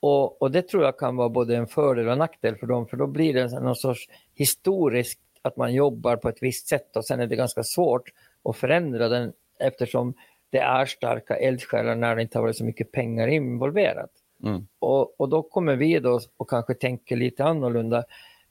Och, 0.00 0.42
och 0.42 0.50
det 0.50 0.62
tror 0.62 0.84
jag 0.84 0.98
kan 0.98 1.16
vara 1.16 1.28
både 1.28 1.56
en 1.56 1.66
fördel 1.66 2.06
och 2.06 2.12
en 2.12 2.18
nackdel 2.18 2.56
för 2.56 2.66
dem, 2.66 2.86
för 2.86 2.96
då 2.96 3.06
blir 3.06 3.34
det 3.34 3.60
någon 3.60 3.76
sorts 3.76 4.08
historiskt 4.34 5.20
att 5.42 5.56
man 5.56 5.74
jobbar 5.74 6.16
på 6.16 6.28
ett 6.28 6.42
visst 6.42 6.68
sätt 6.68 6.96
och 6.96 7.06
sen 7.06 7.20
är 7.20 7.26
det 7.26 7.36
ganska 7.36 7.62
svårt 7.62 8.12
att 8.44 8.56
förändra 8.56 9.08
den 9.08 9.32
eftersom 9.58 10.14
det 10.50 10.58
är 10.58 10.86
starka 10.86 11.36
eldsjälar 11.36 11.94
när 11.94 12.16
det 12.16 12.22
inte 12.22 12.38
har 12.38 12.42
varit 12.42 12.56
så 12.56 12.64
mycket 12.64 12.92
pengar 12.92 13.28
involverat. 13.28 14.10
Mm. 14.42 14.66
Och, 14.78 15.20
och 15.20 15.28
då 15.28 15.42
kommer 15.42 15.76
vi 15.76 15.98
då 15.98 16.20
och 16.36 16.50
kanske 16.50 16.74
tänker 16.74 17.16
lite 17.16 17.44
annorlunda, 17.44 18.04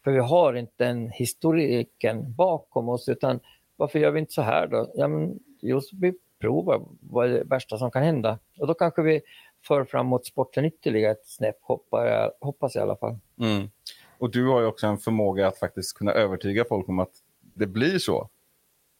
för 0.03 0.11
vi 0.11 0.19
har 0.19 0.53
inte 0.53 0.73
den 0.77 1.09
historiken 1.09 2.33
bakom 2.33 2.89
oss, 2.89 3.09
utan 3.09 3.39
varför 3.75 3.99
gör 3.99 4.11
vi 4.11 4.19
inte 4.19 4.33
så 4.33 4.41
här 4.41 4.67
då? 4.67 4.91
Ja, 4.95 5.07
men 5.07 5.39
just 5.61 5.93
vi 5.93 6.13
provar 6.39 6.81
vad 6.99 7.29
är 7.29 7.33
det 7.33 7.43
värsta 7.43 7.77
som 7.77 7.91
kan 7.91 8.03
hända. 8.03 8.39
Och 8.59 8.67
då 8.67 8.73
kanske 8.73 9.01
vi 9.01 9.21
för 9.67 9.85
framåt 9.85 10.25
sporten 10.25 10.65
ytterligare 10.65 11.11
ett 11.11 11.27
snäpp, 11.27 11.57
hoppas 11.61 12.05
jag, 12.07 12.31
hoppas 12.41 12.75
jag 12.75 12.81
i 12.81 12.83
alla 12.83 12.95
fall. 12.95 13.17
Mm. 13.39 13.69
Och 14.17 14.31
du 14.31 14.47
har 14.47 14.59
ju 14.61 14.65
också 14.65 14.87
en 14.87 14.97
förmåga 14.97 15.47
att 15.47 15.57
faktiskt 15.57 15.97
kunna 15.97 16.11
övertyga 16.11 16.65
folk 16.65 16.89
om 16.89 16.99
att 16.99 17.11
det 17.39 17.67
blir 17.67 17.99
så. 17.99 18.29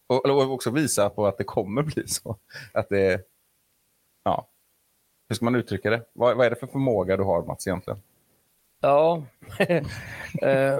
Och, 0.07 0.25
och 0.25 0.51
också 0.51 0.71
visa 0.71 1.09
på 1.09 1.27
att 1.27 1.37
det 1.37 1.43
kommer 1.43 1.83
bli 1.83 2.07
så. 2.07 2.37
Att 2.73 2.89
det, 2.89 3.21
ja. 4.23 4.47
Hur 5.29 5.35
ska 5.35 5.45
man 5.45 5.55
uttrycka 5.55 5.89
det? 5.89 6.01
Vad, 6.13 6.37
vad 6.37 6.45
är 6.45 6.49
det 6.49 6.55
för 6.55 6.67
förmåga 6.67 7.17
du 7.17 7.23
har 7.23 7.43
Mats 7.43 7.67
egentligen? 7.67 7.99
Ja, 8.81 9.23
eh, 10.41 10.79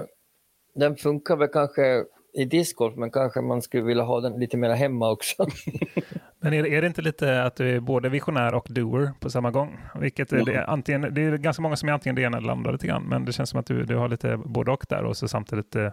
den 0.74 0.96
funkar 0.96 1.36
väl 1.36 1.48
kanske 1.48 2.04
i 2.32 2.44
discgolf 2.44 2.96
men 2.96 3.10
kanske 3.10 3.40
man 3.40 3.62
skulle 3.62 3.82
vilja 3.82 4.02
ha 4.02 4.20
den 4.20 4.40
lite 4.40 4.56
mer 4.56 4.70
hemma 4.70 5.10
också. 5.10 5.46
Men 6.42 6.52
är, 6.52 6.66
är 6.66 6.80
det 6.80 6.86
inte 6.86 7.02
lite 7.02 7.42
att 7.42 7.56
du 7.56 7.76
är 7.76 7.80
både 7.80 8.08
visionär 8.08 8.54
och 8.54 8.66
doer 8.70 9.10
på 9.20 9.30
samma 9.30 9.50
gång? 9.50 9.78
Vilket 10.00 10.32
är 10.32 10.44
det, 10.44 10.66
antingen, 10.66 11.14
det 11.14 11.22
är 11.22 11.36
ganska 11.36 11.62
många 11.62 11.76
som 11.76 11.88
är 11.88 11.92
antingen 11.92 12.16
det 12.16 12.22
ena 12.22 12.38
eller 12.38 12.52
andra 12.52 12.70
lite 12.70 12.86
grann, 12.86 13.02
men 13.02 13.24
det 13.24 13.32
känns 13.32 13.50
som 13.50 13.60
att 13.60 13.66
du, 13.66 13.84
du 13.84 13.96
har 13.96 14.08
lite 14.08 14.36
både 14.36 14.72
och 14.72 14.86
där 14.88 15.04
och 15.04 15.16
så 15.16 15.28
samtidigt 15.28 15.76
eh, 15.76 15.92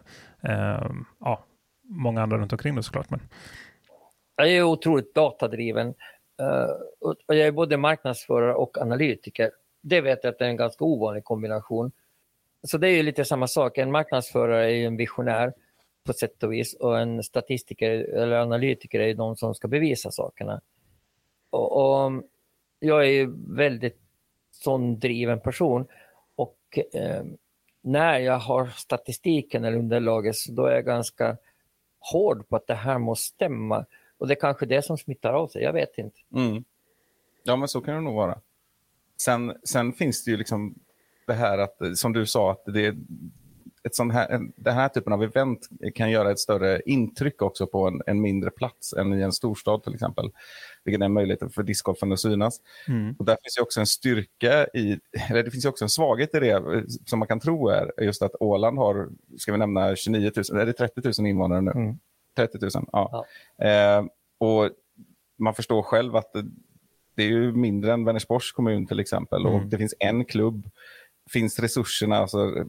ja, 1.19 1.45
många 1.83 2.23
andra 2.23 2.37
runt 2.37 2.51
omkring 2.51 2.75
då 2.75 2.83
såklart. 2.83 3.09
Men... 3.09 3.19
Jag 4.35 4.49
är 4.49 4.63
otroligt 4.63 5.15
datadriven 5.15 5.93
Eh, 6.39 6.69
och 6.99 7.15
jag 7.35 7.47
är 7.47 7.51
både 7.51 7.77
marknadsförare 7.77 8.53
och 8.53 8.77
analytiker. 8.77 9.51
Det 9.81 10.01
vet 10.01 10.23
jag 10.23 10.31
att 10.31 10.39
det 10.39 10.45
är 10.45 10.49
en 10.49 10.57
ganska 10.57 10.85
ovanlig 10.85 11.23
kombination. 11.23 11.91
Så 12.63 12.77
det 12.77 12.87
är 12.87 12.95
ju 12.95 13.03
lite 13.03 13.25
samma 13.25 13.47
sak, 13.47 13.77
en 13.77 13.91
marknadsförare 13.91 14.65
är 14.65 14.75
ju 14.75 14.85
en 14.85 14.97
visionär 14.97 15.53
på 16.03 16.13
sätt 16.13 16.43
och 16.43 16.53
vis 16.53 16.73
och 16.73 16.99
en 16.99 17.23
statistiker 17.23 17.91
eller 17.91 18.35
analytiker 18.35 18.99
är 18.99 19.13
de 19.13 19.35
som 19.35 19.55
ska 19.55 19.67
bevisa 19.67 20.11
sakerna. 20.11 20.61
Och, 21.49 22.05
och 22.05 22.23
jag 22.79 23.01
är 23.01 23.09
ju 23.09 23.33
väldigt 23.55 23.99
sån 24.51 24.99
driven 24.99 25.39
person 25.39 25.87
och 26.35 26.79
eh, 26.93 27.23
när 27.81 28.19
jag 28.19 28.39
har 28.39 28.67
statistiken 28.67 29.65
eller 29.65 29.77
underlaget 29.77 30.35
så 30.35 30.51
då 30.51 30.65
är 30.65 30.75
jag 30.75 30.85
ganska 30.85 31.37
hård 31.99 32.49
på 32.49 32.55
att 32.55 32.67
det 32.67 32.75
här 32.75 32.99
måste 32.99 33.35
stämma. 33.35 33.85
Och 34.17 34.27
det 34.27 34.33
är 34.33 34.39
kanske 34.39 34.65
det 34.65 34.81
som 34.81 34.97
smittar 34.97 35.33
av 35.33 35.47
sig, 35.47 35.63
jag 35.63 35.73
vet 35.73 35.97
inte. 35.97 36.17
Mm. 36.33 36.63
Ja, 37.43 37.55
men 37.55 37.67
så 37.67 37.81
kan 37.81 37.95
det 37.95 38.01
nog 38.01 38.15
vara. 38.15 38.39
Sen, 39.17 39.53
sen 39.63 39.93
finns 39.93 40.23
det 40.23 40.31
ju 40.31 40.37
liksom 40.37 40.75
det 41.27 41.33
här 41.33 41.57
att, 41.57 41.97
som 41.97 42.13
du 42.13 42.25
sa, 42.25 42.51
att 42.51 42.63
det, 42.65 42.95
ett 43.83 43.95
sån 43.95 44.11
här, 44.11 44.39
den 44.55 44.73
här 44.73 44.89
typen 44.89 45.13
av 45.13 45.23
event 45.23 45.69
kan 45.95 46.11
göra 46.11 46.31
ett 46.31 46.39
större 46.39 46.81
intryck 46.85 47.41
också 47.41 47.67
på 47.67 47.87
en, 47.87 48.01
en 48.05 48.21
mindre 48.21 48.51
plats 48.51 48.93
än 48.93 49.13
i 49.13 49.21
en 49.21 49.31
storstad 49.31 49.83
till 49.83 49.93
exempel. 49.93 50.31
Vilket 50.83 51.01
är 51.01 51.05
en 51.05 51.13
möjlighet 51.13 51.53
för 51.53 51.63
discgolfen 51.63 52.11
att 52.11 52.19
synas. 52.19 52.61
Mm. 52.87 53.15
Och 53.19 53.25
där 53.25 53.37
finns 53.43 53.57
ju 53.57 53.61
också 53.61 53.79
en 53.79 53.87
styrka 53.87 54.67
i, 54.67 54.99
eller 55.29 55.43
det 55.43 55.51
finns 55.51 55.65
ju 55.65 55.69
också 55.69 55.85
en 55.85 55.89
svaghet 55.89 56.35
i 56.35 56.39
det 56.39 56.83
som 57.05 57.19
man 57.19 57.27
kan 57.27 57.39
tro 57.39 57.69
är 57.69 58.03
just 58.03 58.21
att 58.21 58.35
Åland 58.39 58.77
har, 58.77 59.09
ska 59.37 59.51
vi 59.51 59.57
nämna 59.57 59.95
29 59.95 60.31
000, 60.51 60.61
är 60.61 60.65
det 60.65 60.73
30 60.73 61.21
000 61.21 61.27
invånare 61.27 61.61
nu? 61.61 61.71
Mm. 61.71 61.99
30 62.37 62.57
000, 62.61 62.71
ja. 62.91 63.25
ja. 63.57 63.65
Eh, 63.65 64.05
och 64.37 64.69
man 65.37 65.53
förstår 65.53 65.81
själv 65.81 66.15
att 66.15 66.33
det, 66.33 66.45
det 67.15 67.23
är 67.23 67.27
ju 67.27 67.51
mindre 67.51 67.93
än 67.93 68.05
Vänersborgs 68.05 68.51
kommun 68.51 68.87
till 68.87 68.99
exempel 68.99 69.41
mm. 69.41 69.53
och 69.53 69.65
det 69.65 69.77
finns 69.77 69.93
en 69.99 70.25
klubb 70.25 70.69
finns 71.29 71.59
resurserna, 71.59 72.17
alltså 72.17 72.65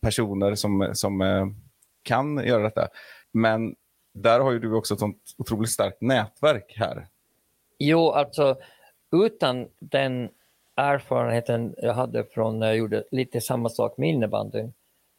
personer 0.00 0.54
som, 0.54 0.90
som 0.92 1.20
eh, 1.20 1.46
kan 2.02 2.46
göra 2.46 2.62
detta. 2.62 2.88
Men 3.32 3.74
där 4.14 4.40
har 4.40 4.52
ju 4.52 4.58
du 4.58 4.74
också 4.74 4.94
ett 4.94 5.00
sånt 5.00 5.34
otroligt 5.38 5.70
starkt 5.70 6.00
nätverk 6.00 6.74
här. 6.76 7.06
Jo, 7.78 8.10
alltså 8.10 8.56
utan 9.12 9.68
den 9.80 10.28
erfarenheten 10.76 11.74
jag 11.78 11.94
hade 11.94 12.24
från 12.24 12.58
när 12.58 12.66
jag 12.66 12.76
gjorde 12.76 13.04
lite 13.10 13.40
samma 13.40 13.68
sak 13.68 13.96
med 13.98 14.08
innebandy 14.08 14.68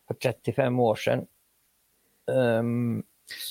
för 0.08 0.14
35 0.14 0.80
år 0.80 0.96
sedan. 0.96 1.26
Um, 2.32 3.04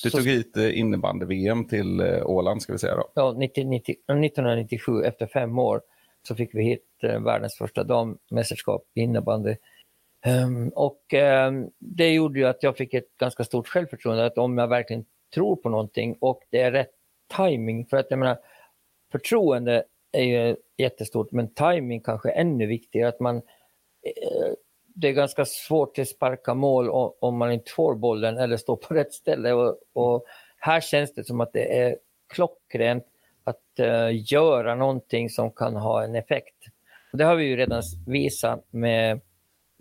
du 0.03 0.11
tog 0.11 0.27
hit 0.27 0.57
eh, 0.57 0.79
innebandy-VM 0.79 1.69
till 1.69 2.00
eh, 2.00 2.27
Åland 2.27 2.62
ska 2.62 2.73
vi 2.73 2.79
säga 2.79 2.97
då? 2.97 3.11
Ja, 3.15 3.35
90, 3.39 3.65
90, 3.65 3.93
1997 3.93 5.03
efter 5.03 5.27
fem 5.27 5.59
år 5.59 5.83
så 6.29 6.35
fick 6.35 6.54
vi 6.54 6.63
hit 6.63 6.87
världens 7.02 7.54
första 7.54 7.85
dammästerskap 7.85 8.83
i 8.95 9.00
innebandy. 9.00 9.56
Um, 10.26 10.69
och 10.69 11.15
um, 11.49 11.71
det 11.78 12.13
gjorde 12.13 12.39
ju 12.39 12.47
att 12.47 12.63
jag 12.63 12.76
fick 12.76 12.95
ett 12.95 13.17
ganska 13.21 13.45
stort 13.45 13.69
självförtroende 13.69 14.26
att 14.26 14.39
om 14.39 14.59
jag 14.59 14.69
verkligen 14.69 15.04
tror 15.35 15.56
på 15.56 15.69
någonting 15.69 16.17
och 16.21 16.43
det 16.50 16.61
är 16.61 16.73
rätt 16.73 16.91
timing 17.37 17.87
för 17.87 17.97
att 17.97 18.06
jag 18.11 18.19
menar 18.19 18.39
förtroende 19.13 19.85
är 20.13 20.23
ju 20.23 20.56
jättestort 20.78 21.33
men 21.33 21.54
timing 21.54 22.00
kanske 22.00 22.30
är 22.30 22.41
ännu 22.41 22.67
viktigare 22.67 23.09
att 23.09 23.21
man 23.21 23.43
det 25.00 25.08
är 25.08 25.13
ganska 25.13 25.45
svårt 25.45 25.99
att 25.99 26.08
sparka 26.08 26.54
mål 26.54 26.91
om, 26.91 27.13
om, 27.21 27.36
man 27.36 27.52
inte 27.52 27.71
får 27.71 27.95
bollen 27.95 28.39
eller 28.39 28.56
står 28.56 28.76
på 28.76 28.95
rätt 28.95 29.15
ställe 29.15 29.52
och, 29.52 29.76
och 29.93 30.25
här 30.58 30.80
känns 30.80 31.15
det 31.15 31.25
som 31.25 31.41
att 31.41 31.52
det 31.52 31.78
är 31.78 31.97
klockrent 32.28 33.06
att 33.45 33.80
uh, 33.80 34.32
göra 34.32 34.75
någonting 34.75 35.30
som 35.30 35.50
kan 35.50 35.76
ha 35.76 36.04
en 36.04 36.15
effekt. 36.15 36.56
Och 37.13 37.19
det 37.19 37.25
har 37.25 37.36
vi 37.36 37.45
ju 37.45 37.56
redan 37.56 37.82
visat 38.06 38.65
med 38.71 39.21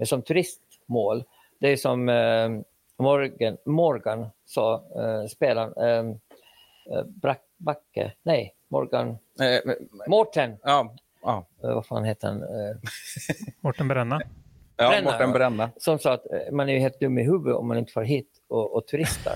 som 0.03 0.21
turistmål. 0.21 1.23
Det 1.59 1.67
är 1.69 1.77
som 1.77 2.09
eh, 2.09 2.49
Morgan, 2.97 3.57
Morgan 3.65 4.27
sa, 4.45 4.83
eh, 4.95 5.27
spelaren, 5.27 5.73
eh 5.77 7.03
Brack, 7.05 7.41
Backe, 7.57 8.13
nej, 8.23 8.55
Morgan, 8.67 9.09
eh, 9.41 9.73
Mårten. 10.07 10.57
Ja, 10.63 10.95
ja. 11.21 11.45
Vad 11.61 11.85
fan 11.85 12.03
heter 12.03 12.27
han? 12.27 12.43
Mårten 13.61 13.87
Bränna. 13.87 14.21
Ja, 14.79 14.89
Bränna, 14.89 15.11
Mårten 15.11 15.31
Bränna. 15.31 15.69
Som 15.77 15.99
sa 15.99 16.13
att 16.13 16.25
man 16.51 16.69
är 16.69 16.79
helt 16.79 16.99
dum 16.99 17.17
i 17.17 17.23
huvudet 17.23 17.55
om 17.55 17.67
man 17.67 17.77
inte 17.77 17.91
får 17.91 18.01
hit 18.01 18.29
och, 18.47 18.75
och 18.75 18.87
turistar. 18.87 19.33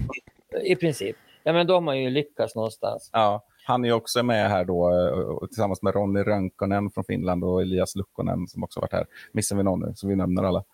I 0.64 0.76
princip. 0.76 1.16
Ja, 1.42 1.52
men 1.52 1.66
då 1.66 1.74
har 1.74 1.80
man 1.80 2.00
ju 2.00 2.10
lyckats 2.10 2.54
någonstans. 2.54 3.10
Ja. 3.12 3.44
Han 3.64 3.84
är 3.84 3.92
också 3.92 4.22
med 4.22 4.50
här 4.50 4.64
då 4.64 4.90
eh, 4.90 5.46
tillsammans 5.48 5.82
med 5.82 5.94
Ronny 5.94 6.20
Rönkonen 6.20 6.90
från 6.90 7.04
Finland 7.04 7.44
och 7.44 7.62
Elias 7.62 7.96
Lukkonen 7.96 8.48
som 8.48 8.64
också 8.64 8.80
varit 8.80 8.92
här. 8.92 9.06
Missar 9.32 9.56
vi 9.56 9.62
någon 9.62 9.80
nu 9.80 9.92
så 9.94 10.08
vi 10.08 10.16
nämner 10.16 10.42
alla. 10.42 10.64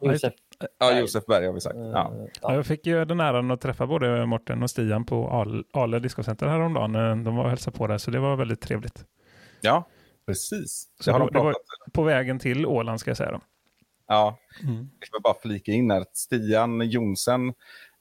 Josef. 0.00 0.32
Ja, 0.78 0.98
Josef 0.98 1.26
Berg 1.26 1.46
har 1.46 1.52
vi 1.52 1.60
sagt. 1.60 1.76
Ja. 1.76 2.12
Ja. 2.42 2.54
Jag 2.54 2.66
fick 2.66 2.86
ju 2.86 3.04
den 3.04 3.20
äran 3.20 3.50
att 3.50 3.60
träffa 3.60 3.86
både 3.86 4.26
Morten 4.26 4.62
och 4.62 4.70
Stian 4.70 5.04
på 5.04 5.28
Ale 5.72 5.98
Discocenter 5.98 6.46
häromdagen. 6.46 6.94
Eh, 6.94 7.16
de 7.16 7.36
var 7.36 7.44
och 7.44 7.50
hälsade 7.50 7.76
på 7.76 7.86
där, 7.86 7.98
så 7.98 8.10
det 8.10 8.20
var 8.20 8.36
väldigt 8.36 8.60
trevligt. 8.60 9.04
Ja, 9.60 9.84
precis. 10.26 10.88
Så 11.00 11.18
det, 11.18 11.28
det 11.32 11.38
var 11.38 11.54
på 11.92 12.02
vägen 12.02 12.38
till 12.38 12.66
Åland 12.66 13.00
ska 13.00 13.10
jag 13.10 13.16
säga. 13.16 13.30
Då. 13.30 13.40
Ja, 14.06 14.38
mm. 14.62 14.76
jag 14.76 15.08
vill 15.12 15.22
bara 15.22 15.34
flika 15.42 15.72
in 15.72 15.90
här. 15.90 16.04
Stian 16.12 16.90
Jonsen 16.90 17.52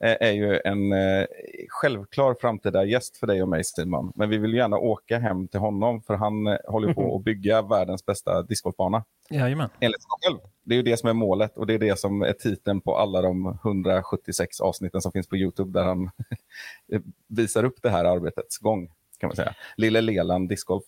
Eh, 0.04 0.18
är 0.20 0.32
ju 0.32 0.60
en 0.66 0.94
eh, 0.94 1.26
självklar 1.70 2.36
framtida 2.42 2.86
gäst 2.86 3.18
för 3.18 3.28
dig 3.28 3.42
och 3.42 3.50
mig 3.50 3.64
Simon. 3.64 4.12
Men 4.16 4.30
vi 4.30 4.38
vill 4.38 4.54
gärna 4.54 4.78
åka 4.78 5.20
hem 5.20 5.48
till 5.48 5.60
honom 5.60 6.02
för 6.02 6.14
han 6.14 6.48
eh, 6.48 6.58
håller 6.68 6.94
på 6.94 7.16
att 7.16 7.24
bygga 7.24 7.62
världens 7.62 8.06
bästa 8.06 8.42
discgolfbana. 8.42 9.04
Jajamän. 9.30 9.70
Enligt 9.80 10.02
sig 10.02 10.10
själv. 10.22 10.38
Det 10.64 10.74
är 10.74 10.78
ju 10.78 10.84
det 10.84 10.98
som 10.98 11.10
är 11.10 11.14
målet 11.14 11.58
och 11.58 11.68
det 11.68 11.74
är 11.74 11.80
det 11.80 12.00
som 12.00 12.22
är 12.22 12.34
titeln 12.34 12.82
på 12.82 12.98
alla 12.98 13.22
de 13.22 13.60
176 13.64 14.62
avsnitten 14.62 15.02
som 15.02 15.12
finns 15.12 15.28
på 15.28 15.38
Youtube 15.38 15.80
där 15.80 15.86
han 15.86 16.10
visar 17.28 17.64
upp 17.64 17.82
det 17.82 17.90
här 17.90 18.06
arbetets 18.06 18.58
gång. 18.58 18.90
kan 19.20 19.28
man 19.28 19.36
säga. 19.36 19.56
Lille 19.78 20.02
Leland 20.02 20.50
discgolf. 20.50 20.84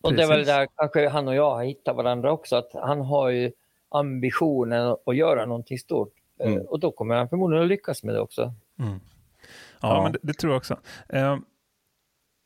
Och 0.00 0.14
det 0.14 0.22
är 0.22 0.28
väl 0.28 0.44
där 0.44 0.68
kanske 0.76 1.08
han 1.08 1.28
och 1.28 1.34
jag 1.34 1.54
har 1.54 1.64
hittat 1.64 1.96
varandra 1.96 2.32
också, 2.32 2.56
att 2.56 2.70
han 2.72 3.00
har 3.00 3.28
ju 3.28 3.52
ambitionen 3.88 4.96
att 5.06 5.16
göra 5.16 5.46
någonting 5.46 5.78
stort. 5.78 6.12
Eh, 6.40 6.52
mm. 6.52 6.66
Och 6.66 6.80
då 6.80 6.92
kommer 6.92 7.14
han 7.14 7.28
förmodligen 7.28 7.62
att 7.62 7.68
lyckas 7.68 8.02
med 8.02 8.14
det 8.14 8.20
också. 8.20 8.54
Mm. 8.78 9.00
Ja, 9.80 9.96
ja, 9.96 10.02
men 10.02 10.12
det, 10.12 10.18
det, 10.22 10.32
tror 10.32 10.52
jag 10.52 10.58
också. 10.58 10.74
Uh, 11.14 11.38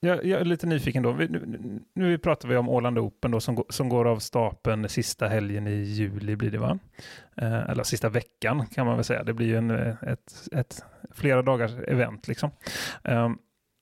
jag, 0.01 0.25
jag, 0.25 0.41
är 0.41 0.45
lite 0.45 0.67
nyfiken 0.67 1.03
då. 1.03 1.13
Vi, 1.13 1.29
nu, 1.29 1.81
nu 1.95 2.19
pratar 2.19 2.49
vi 2.49 2.57
om 2.57 2.69
Åland 2.69 2.99
Open 2.99 3.31
då, 3.31 3.41
som, 3.41 3.65
som 3.69 3.89
går 3.89 4.05
av 4.05 4.19
stapeln 4.19 4.89
sista 4.89 5.29
helgen 5.29 5.67
i 5.67 5.75
juli 5.75 6.37
blir 6.37 6.51
det 6.51 6.59
va? 6.59 6.79
Uh, 7.43 7.71
eller 7.71 7.83
sista 7.83 8.09
veckan 8.09 8.67
kan 8.67 8.87
man 8.87 8.97
väl 8.97 9.05
säga. 9.05 9.23
Det 9.23 9.33
blir 9.33 9.47
ju 9.47 9.57
en, 9.57 9.71
ett, 9.71 10.49
ett 10.53 10.85
flera 11.11 11.43
dagars 11.43 11.73
event 11.87 12.29
liksom. 12.29 12.51
Uh, 13.09 13.31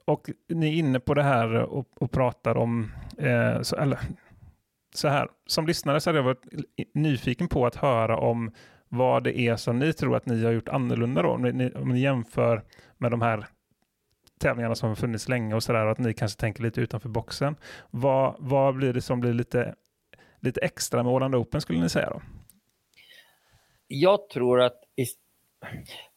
och 0.09 0.31
ni 0.49 0.69
är 0.69 0.73
inne 0.73 1.01
på 1.01 1.15
det 1.15 1.23
här 1.23 1.55
och, 1.55 1.89
och 2.03 2.11
pratar 2.11 2.57
om, 2.57 2.93
eh, 3.19 3.63
så, 3.63 3.77
eller 3.77 3.99
så 4.95 5.09
här, 5.09 5.29
som 5.47 5.67
lyssnare 5.67 6.01
så 6.01 6.11
hade 6.11 6.19
jag 6.19 6.25
varit 6.25 6.45
nyfiken 6.95 7.49
på 7.49 7.67
att 7.67 7.77
höra 7.77 8.19
om 8.19 8.51
vad 8.89 9.25
det 9.25 9.39
är 9.39 9.57
som 9.57 9.79
ni 9.79 9.93
tror 9.93 10.17
att 10.17 10.27
ni 10.27 10.45
har 10.45 10.53
gjort 10.53 10.69
annorlunda 10.69 11.23
då, 11.23 11.29
om 11.29 11.43
ni, 11.43 11.71
om 11.71 11.89
ni 11.89 12.01
jämför 12.01 12.63
med 12.99 13.11
de 13.11 13.23
här 13.23 13.47
tävlingarna 14.41 14.75
som 14.75 14.89
har 14.89 14.97
funnits 14.97 15.29
länge 15.29 15.55
och 15.55 15.63
sådär, 15.63 15.87
att 15.87 15.99
ni 15.99 16.15
kanske 16.15 16.41
tänker 16.41 16.63
lite 16.63 16.81
utanför 16.81 17.09
boxen. 17.09 17.57
Vad, 17.91 18.37
vad 18.39 18.77
blir 18.77 18.93
det 18.93 19.01
som 19.01 19.21
blir 19.21 19.33
lite, 19.33 19.75
lite 20.41 20.61
extra 20.61 21.03
med 21.03 21.13
Åland 21.13 21.35
Open 21.35 21.61
skulle 21.61 21.81
ni 21.81 21.89
säga 21.89 22.11
då? 22.11 22.23
Jag 23.87 24.29
tror 24.29 24.61
att 24.61 24.81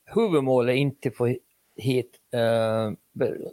huvudmålet 0.05 0.73
är 0.73 0.77
inte 0.77 1.09
att 1.09 1.15
få 1.15 1.35
hit 1.75 2.20
eh, 2.31 2.91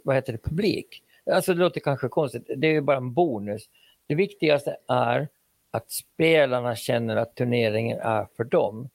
vad 0.03 0.15
heter 0.15 0.33
det, 0.33 0.43
publik. 0.43 1.03
Alltså 1.31 1.53
det 1.53 1.59
låter 1.59 1.79
kanske 1.79 2.07
konstigt, 2.07 2.49
det 2.57 2.67
är 2.67 2.71
ju 2.71 2.81
bara 2.81 2.97
en 2.97 3.13
bonus. 3.13 3.69
Det 4.07 4.15
viktigaste 4.15 4.77
är 4.87 5.27
att 5.71 5.91
spelarna 5.91 6.75
känner 6.75 7.15
att 7.15 7.35
turneringen 7.35 7.99
är 7.99 8.27
för 8.37 8.43
dem. 8.43 8.89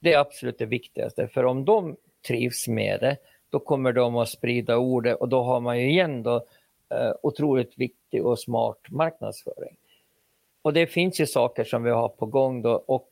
Det 0.00 0.12
är 0.12 0.18
absolut 0.18 0.58
det 0.58 0.66
viktigaste, 0.66 1.28
för 1.28 1.44
om 1.44 1.64
de 1.64 1.96
trivs 2.26 2.68
med 2.68 3.00
det, 3.00 3.16
då 3.50 3.58
kommer 3.58 3.92
de 3.92 4.16
att 4.16 4.28
sprida 4.28 4.76
ordet 4.76 5.16
och 5.16 5.28
då 5.28 5.42
har 5.42 5.60
man 5.60 5.80
ju 5.80 5.90
igen 5.90 6.22
då 6.22 6.36
eh, 6.90 7.12
otroligt 7.22 7.78
viktig 7.78 8.26
och 8.26 8.38
smart 8.38 8.78
marknadsföring. 8.88 9.76
Och 10.62 10.72
det 10.72 10.86
finns 10.86 11.20
ju 11.20 11.26
saker 11.26 11.64
som 11.64 11.82
vi 11.82 11.90
har 11.90 12.08
på 12.08 12.26
gång 12.26 12.62
då 12.62 12.72
och 12.72 13.08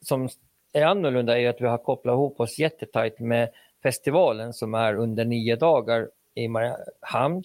som 0.00 0.28
är 0.72 0.84
annorlunda 0.84 1.38
är 1.40 1.48
att 1.48 1.60
vi 1.60 1.66
har 1.66 1.78
kopplat 1.78 2.12
ihop 2.12 2.40
oss 2.40 2.58
jättetajt 2.58 3.18
med 3.18 3.50
festivalen 3.88 4.52
som 4.52 4.74
är 4.74 4.94
under 4.94 5.24
nio 5.24 5.56
dagar 5.56 6.10
i 6.34 6.48
Mariehamn 6.48 7.44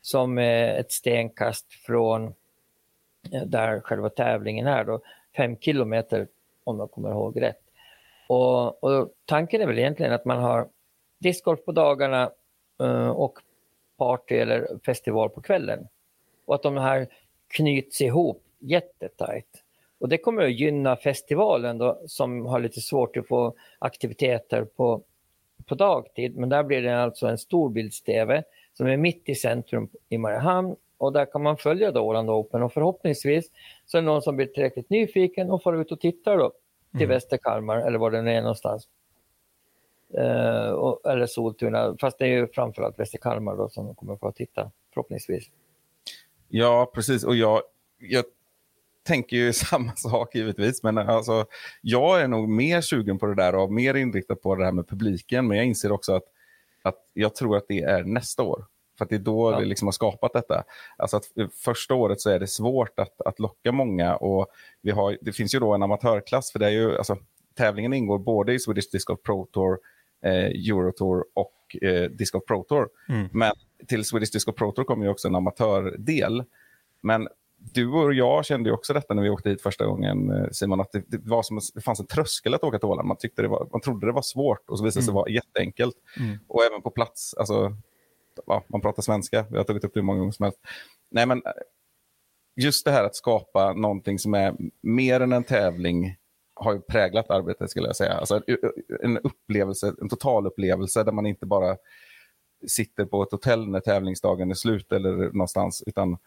som 0.00 0.38
är 0.38 0.80
ett 0.80 0.92
stenkast 0.92 1.66
från 1.86 2.34
eh, 3.32 3.42
där 3.46 3.80
själva 3.80 4.08
tävlingen 4.08 4.66
är, 4.66 4.84
då, 4.84 5.00
fem 5.36 5.56
kilometer 5.56 6.28
om 6.64 6.78
jag 6.78 6.90
kommer 6.90 7.10
ihåg 7.10 7.42
rätt. 7.42 7.60
Och, 8.28 8.84
och 8.84 9.12
tanken 9.24 9.60
är 9.60 9.66
väl 9.66 9.78
egentligen 9.78 10.12
att 10.12 10.24
man 10.24 10.38
har 10.38 10.68
discgolf 11.18 11.64
på 11.64 11.72
dagarna 11.72 12.30
eh, 12.80 13.08
och 13.08 13.38
party 13.98 14.34
eller 14.34 14.78
festival 14.84 15.30
på 15.30 15.40
kvällen. 15.40 15.88
Och 16.44 16.54
att 16.54 16.62
de 16.62 16.76
här 16.76 17.06
knyts 17.48 18.00
ihop 18.00 18.42
jättetajt. 18.58 19.62
Och 19.98 20.08
det 20.08 20.18
kommer 20.18 20.42
att 20.42 20.60
gynna 20.60 20.96
festivalen 20.96 21.78
då, 21.78 22.02
som 22.06 22.46
har 22.46 22.60
lite 22.60 22.80
svårt 22.80 23.16
att 23.16 23.28
få 23.28 23.54
aktiviteter 23.78 24.64
på, 24.64 25.02
på 25.66 25.74
dagtid. 25.74 26.36
Men 26.36 26.48
där 26.48 26.62
blir 26.62 26.82
det 26.82 27.02
alltså 27.02 27.26
en 27.26 27.38
storbilds-TV 27.38 28.42
som 28.72 28.86
är 28.86 28.96
mitt 28.96 29.28
i 29.28 29.34
centrum 29.34 29.88
i 30.08 30.18
Mariehamn 30.18 30.76
och 30.98 31.12
där 31.12 31.26
kan 31.26 31.42
man 31.42 31.56
följa 31.56 31.92
då 31.92 32.00
Åland 32.00 32.30
Open 32.30 32.62
och 32.62 32.72
förhoppningsvis 32.72 33.50
så 33.86 33.96
är 33.96 34.02
det 34.02 34.06
någon 34.06 34.22
som 34.22 34.36
blir 34.36 34.46
tillräckligt 34.46 34.90
nyfiken 34.90 35.50
och 35.50 35.62
får 35.62 35.80
ut 35.80 35.92
och 35.92 36.00
tittar 36.00 36.38
då 36.38 36.52
till 36.90 37.00
mm. 37.00 37.08
Västerkalmar 37.08 37.76
eller 37.76 37.98
var 37.98 38.10
det 38.10 38.22
nu 38.22 38.30
är 38.30 38.40
någonstans. 38.40 38.88
Uh, 40.18 40.70
och, 40.70 41.10
eller 41.10 41.26
Soltuna, 41.26 41.96
fast 42.00 42.18
det 42.18 42.24
är 42.24 42.28
ju 42.28 42.48
framförallt 42.48 42.98
Västerkalmar 42.98 43.56
då 43.56 43.68
som 43.68 43.94
kommer 43.94 44.16
få 44.16 44.32
titta 44.32 44.70
förhoppningsvis. 44.94 45.50
Ja, 46.48 46.90
precis. 46.94 47.24
Och 47.24 47.36
jag, 47.36 47.62
jag 47.98 48.24
tänker 49.02 49.36
ju 49.36 49.52
samma 49.52 49.96
sak 49.96 50.34
givetvis, 50.34 50.82
men 50.82 50.98
alltså, 50.98 51.46
jag 51.80 52.20
är 52.20 52.28
nog 52.28 52.48
mer 52.48 52.80
sugen 52.80 53.18
på 53.18 53.26
det 53.26 53.34
där 53.34 53.54
och 53.54 53.72
mer 53.72 53.94
inriktad 53.94 54.36
på 54.36 54.54
det 54.54 54.64
här 54.64 54.72
med 54.72 54.88
publiken, 54.88 55.48
men 55.48 55.56
jag 55.56 55.66
inser 55.66 55.92
också 55.92 56.14
att, 56.14 56.24
att 56.82 56.96
jag 57.12 57.34
tror 57.34 57.56
att 57.56 57.64
det 57.68 57.80
är 57.80 58.04
nästa 58.04 58.42
år. 58.42 58.64
För 58.98 59.06
det 59.06 59.14
är 59.14 59.18
då 59.18 59.52
ja. 59.52 59.58
vi 59.58 59.64
liksom 59.64 59.88
har 59.88 59.92
skapat 59.92 60.32
detta. 60.32 60.64
Alltså 60.96 61.16
att 61.16 61.24
första 61.64 61.94
året 61.94 62.20
så 62.20 62.30
är 62.30 62.38
det 62.38 62.46
svårt 62.46 62.98
att, 62.98 63.20
att 63.20 63.38
locka 63.38 63.72
många 63.72 64.16
och 64.16 64.46
vi 64.82 64.90
har, 64.90 65.18
det 65.20 65.32
finns 65.32 65.54
ju 65.54 65.58
då 65.58 65.74
en 65.74 65.82
amatörklass, 65.82 66.52
för 66.52 66.58
det 66.58 66.66
är 66.66 66.70
ju, 66.70 66.96
alltså, 66.96 67.16
tävlingen 67.54 67.92
ingår 67.92 68.18
både 68.18 68.52
i 68.52 68.58
Swedish 68.58 68.90
Disc 68.92 69.04
Golf 69.04 69.22
Pro 69.22 69.46
Tour, 69.46 69.78
eh, 70.24 70.70
Eurotour 70.70 71.24
och 71.34 71.76
eh, 71.82 72.10
Disc 72.10 72.32
Golf 72.32 72.44
Pro 72.44 72.64
Tour. 72.64 72.88
Mm. 73.08 73.28
Men 73.32 73.52
till 73.88 74.04
Swedish 74.04 74.32
Disc 74.32 74.44
Golf 74.44 74.56
Pro 74.56 74.72
Tour 74.72 74.84
kommer 74.84 75.04
ju 75.04 75.10
också 75.10 75.28
en 75.28 75.34
amatördel. 75.34 76.44
Men 77.00 77.28
du 77.74 77.88
och 77.88 78.14
jag 78.14 78.44
kände 78.44 78.70
ju 78.70 78.74
också 78.74 78.92
detta 78.92 79.14
när 79.14 79.22
vi 79.22 79.30
åkte 79.30 79.50
hit 79.50 79.62
första 79.62 79.86
gången, 79.86 80.30
eh, 80.30 80.48
Simon, 80.52 80.80
att 80.80 80.92
det, 80.92 81.04
det, 81.08 81.18
var 81.24 81.42
som, 81.42 81.60
det 81.74 81.80
fanns 81.80 82.00
en 82.00 82.06
tröskel 82.06 82.54
att 82.54 82.64
åka 82.64 82.78
till 82.78 82.88
Åland. 82.88 83.08
Man, 83.08 83.16
tyckte 83.16 83.42
det 83.42 83.48
var, 83.48 83.68
man 83.72 83.80
trodde 83.80 84.06
det 84.06 84.12
var 84.12 84.22
svårt 84.22 84.70
och 84.70 84.78
så 84.78 84.84
visade 84.84 85.00
det 85.00 85.04
sig 85.04 85.10
mm. 85.10 85.14
vara 85.14 85.30
jätteenkelt. 85.30 85.94
Mm. 86.18 86.38
Och 86.48 86.64
även 86.64 86.82
på 86.82 86.90
plats, 86.90 87.34
alltså, 87.34 87.76
ja, 88.46 88.64
man 88.68 88.80
pratar 88.80 89.02
svenska, 89.02 89.44
vi 89.50 89.56
har 89.56 89.64
tagit 89.64 89.84
upp 89.84 89.94
det 89.94 90.02
många 90.02 90.18
gånger 90.18 90.32
som 90.32 90.44
helst. 90.44 90.58
Nej, 91.10 91.26
men 91.26 91.38
eh, 91.38 91.52
just 92.56 92.84
det 92.84 92.90
här 92.90 93.04
att 93.04 93.16
skapa 93.16 93.72
någonting 93.72 94.18
som 94.18 94.34
är 94.34 94.56
mer 94.82 95.20
än 95.20 95.32
en 95.32 95.44
tävling 95.44 96.16
har 96.54 96.72
ju 96.72 96.80
präglat 96.80 97.30
arbetet 97.30 97.70
skulle 97.70 97.86
jag 97.86 97.96
säga. 97.96 98.12
Alltså 98.12 98.42
en 99.02 99.18
upplevelse, 99.18 99.94
en 100.00 100.08
total 100.08 100.46
upplevelse 100.46 101.04
där 101.04 101.12
man 101.12 101.26
inte 101.26 101.46
bara 101.46 101.76
sitter 102.66 103.04
på 103.04 103.22
ett 103.22 103.32
hotell 103.32 103.68
när 103.68 103.80
tävlingsdagen 103.80 104.50
är 104.50 104.54
slut 104.54 104.92
eller 104.92 105.12
någonstans, 105.12 105.82
utan 105.86 106.18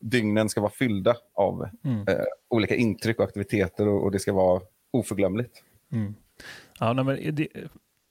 dygnen 0.00 0.48
ska 0.48 0.60
vara 0.60 0.72
fyllda 0.72 1.16
av 1.34 1.68
mm. 1.84 2.08
eh, 2.08 2.24
olika 2.48 2.74
intryck 2.74 3.18
och 3.18 3.24
aktiviteter 3.24 3.88
och, 3.88 4.02
och, 4.02 4.10
det 4.10 4.18
ska 4.18 4.32
vara 4.32 4.60
oförglömligt. 4.90 5.62
Mm. 5.92 6.14
Ja, 6.80 6.92
nej, 6.92 7.04
men 7.04 7.34
det, 7.34 7.48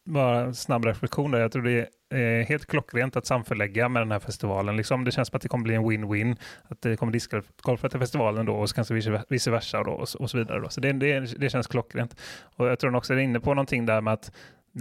bara 0.06 0.42
en 0.42 0.56
snabb 0.56 0.86
reflektion 0.86 1.32
där. 1.32 1.40
Jag 1.40 1.52
tror 1.52 1.64
det 1.64 1.88
är 2.10 2.44
helt 2.44 2.66
klockrent 2.66 3.16
att 3.16 3.26
samförlägga 3.26 3.90
med 3.90 4.02
den 4.02 4.12
här 4.12 4.20
festivalen. 4.20 4.78
Liksom, 4.78 5.04
det 5.04 5.12
känns 5.12 5.28
som 5.28 5.36
att 5.36 5.42
det 5.42 5.48
kommer 5.48 5.64
bli 5.64 5.76
en 5.76 5.86
win-win. 5.86 6.38
Att 6.64 6.82
det 6.82 6.98
kommer 6.98 7.14
discgolfa 7.14 7.90
till 7.90 8.00
festivalen 8.00 8.46
då 8.46 8.54
och 8.54 8.70
så 8.70 8.76
kanske 8.76 8.94
vice 9.30 9.52
versa 9.52 9.84
då, 9.84 9.92
och, 9.92 10.08
och 10.20 10.30
så 10.30 10.38
vidare. 10.38 10.60
Då. 10.60 10.70
Så 10.70 10.82
det, 10.82 10.92
det, 10.92 11.20
det 11.20 11.50
känns 11.50 11.68
klockrent. 11.68 12.16
Och 12.56 12.68
jag 12.68 12.80
tror 12.80 12.96
också 12.96 13.14
är 13.14 13.18
inne 13.18 13.40
på 13.40 13.54
någonting 13.54 13.86
där 13.86 14.02
med 14.02 14.14
att 14.14 14.32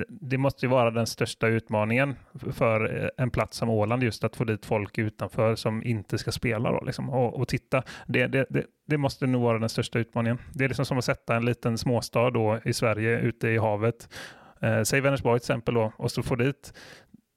det 0.08 0.38
måste 0.38 0.66
ju 0.66 0.70
vara 0.70 0.90
den 0.90 1.06
största 1.06 1.46
utmaningen 1.46 2.16
för 2.52 3.02
eh, 3.02 3.08
en 3.16 3.30
plats 3.30 3.56
som 3.56 3.68
Åland, 3.68 4.02
just 4.02 4.24
att 4.24 4.36
få 4.36 4.44
dit 4.44 4.66
folk 4.66 4.98
utanför 4.98 5.54
som 5.54 5.82
inte 5.82 6.18
ska 6.18 6.32
spela 6.32 6.72
då, 6.72 6.84
liksom, 6.84 7.10
och, 7.10 7.34
och 7.34 7.48
titta. 7.48 7.82
Det, 8.06 8.26
det, 8.26 8.46
det, 8.50 8.64
det, 8.86 8.98
måste 8.98 9.26
nog 9.26 9.42
vara 9.42 9.58
den 9.58 9.68
största 9.68 9.98
utmaningen. 9.98 10.38
Det 10.52 10.64
är 10.64 10.68
liksom 10.68 10.86
som 10.86 10.98
att 10.98 11.04
sätta 11.04 11.36
en 11.36 11.44
liten 11.44 11.78
småstad 11.78 12.30
då 12.30 12.58
i 12.64 12.72
Sverige 12.72 13.20
ute 13.20 13.48
i 13.48 13.58
havet. 13.58 14.08
Eh, 14.60 14.82
säg 14.82 15.00
Vänersborg 15.00 15.40
till 15.40 15.44
exempel 15.44 15.74
då, 15.74 15.92
och 15.96 16.10
så 16.10 16.22
få 16.22 16.36
dit 16.36 16.74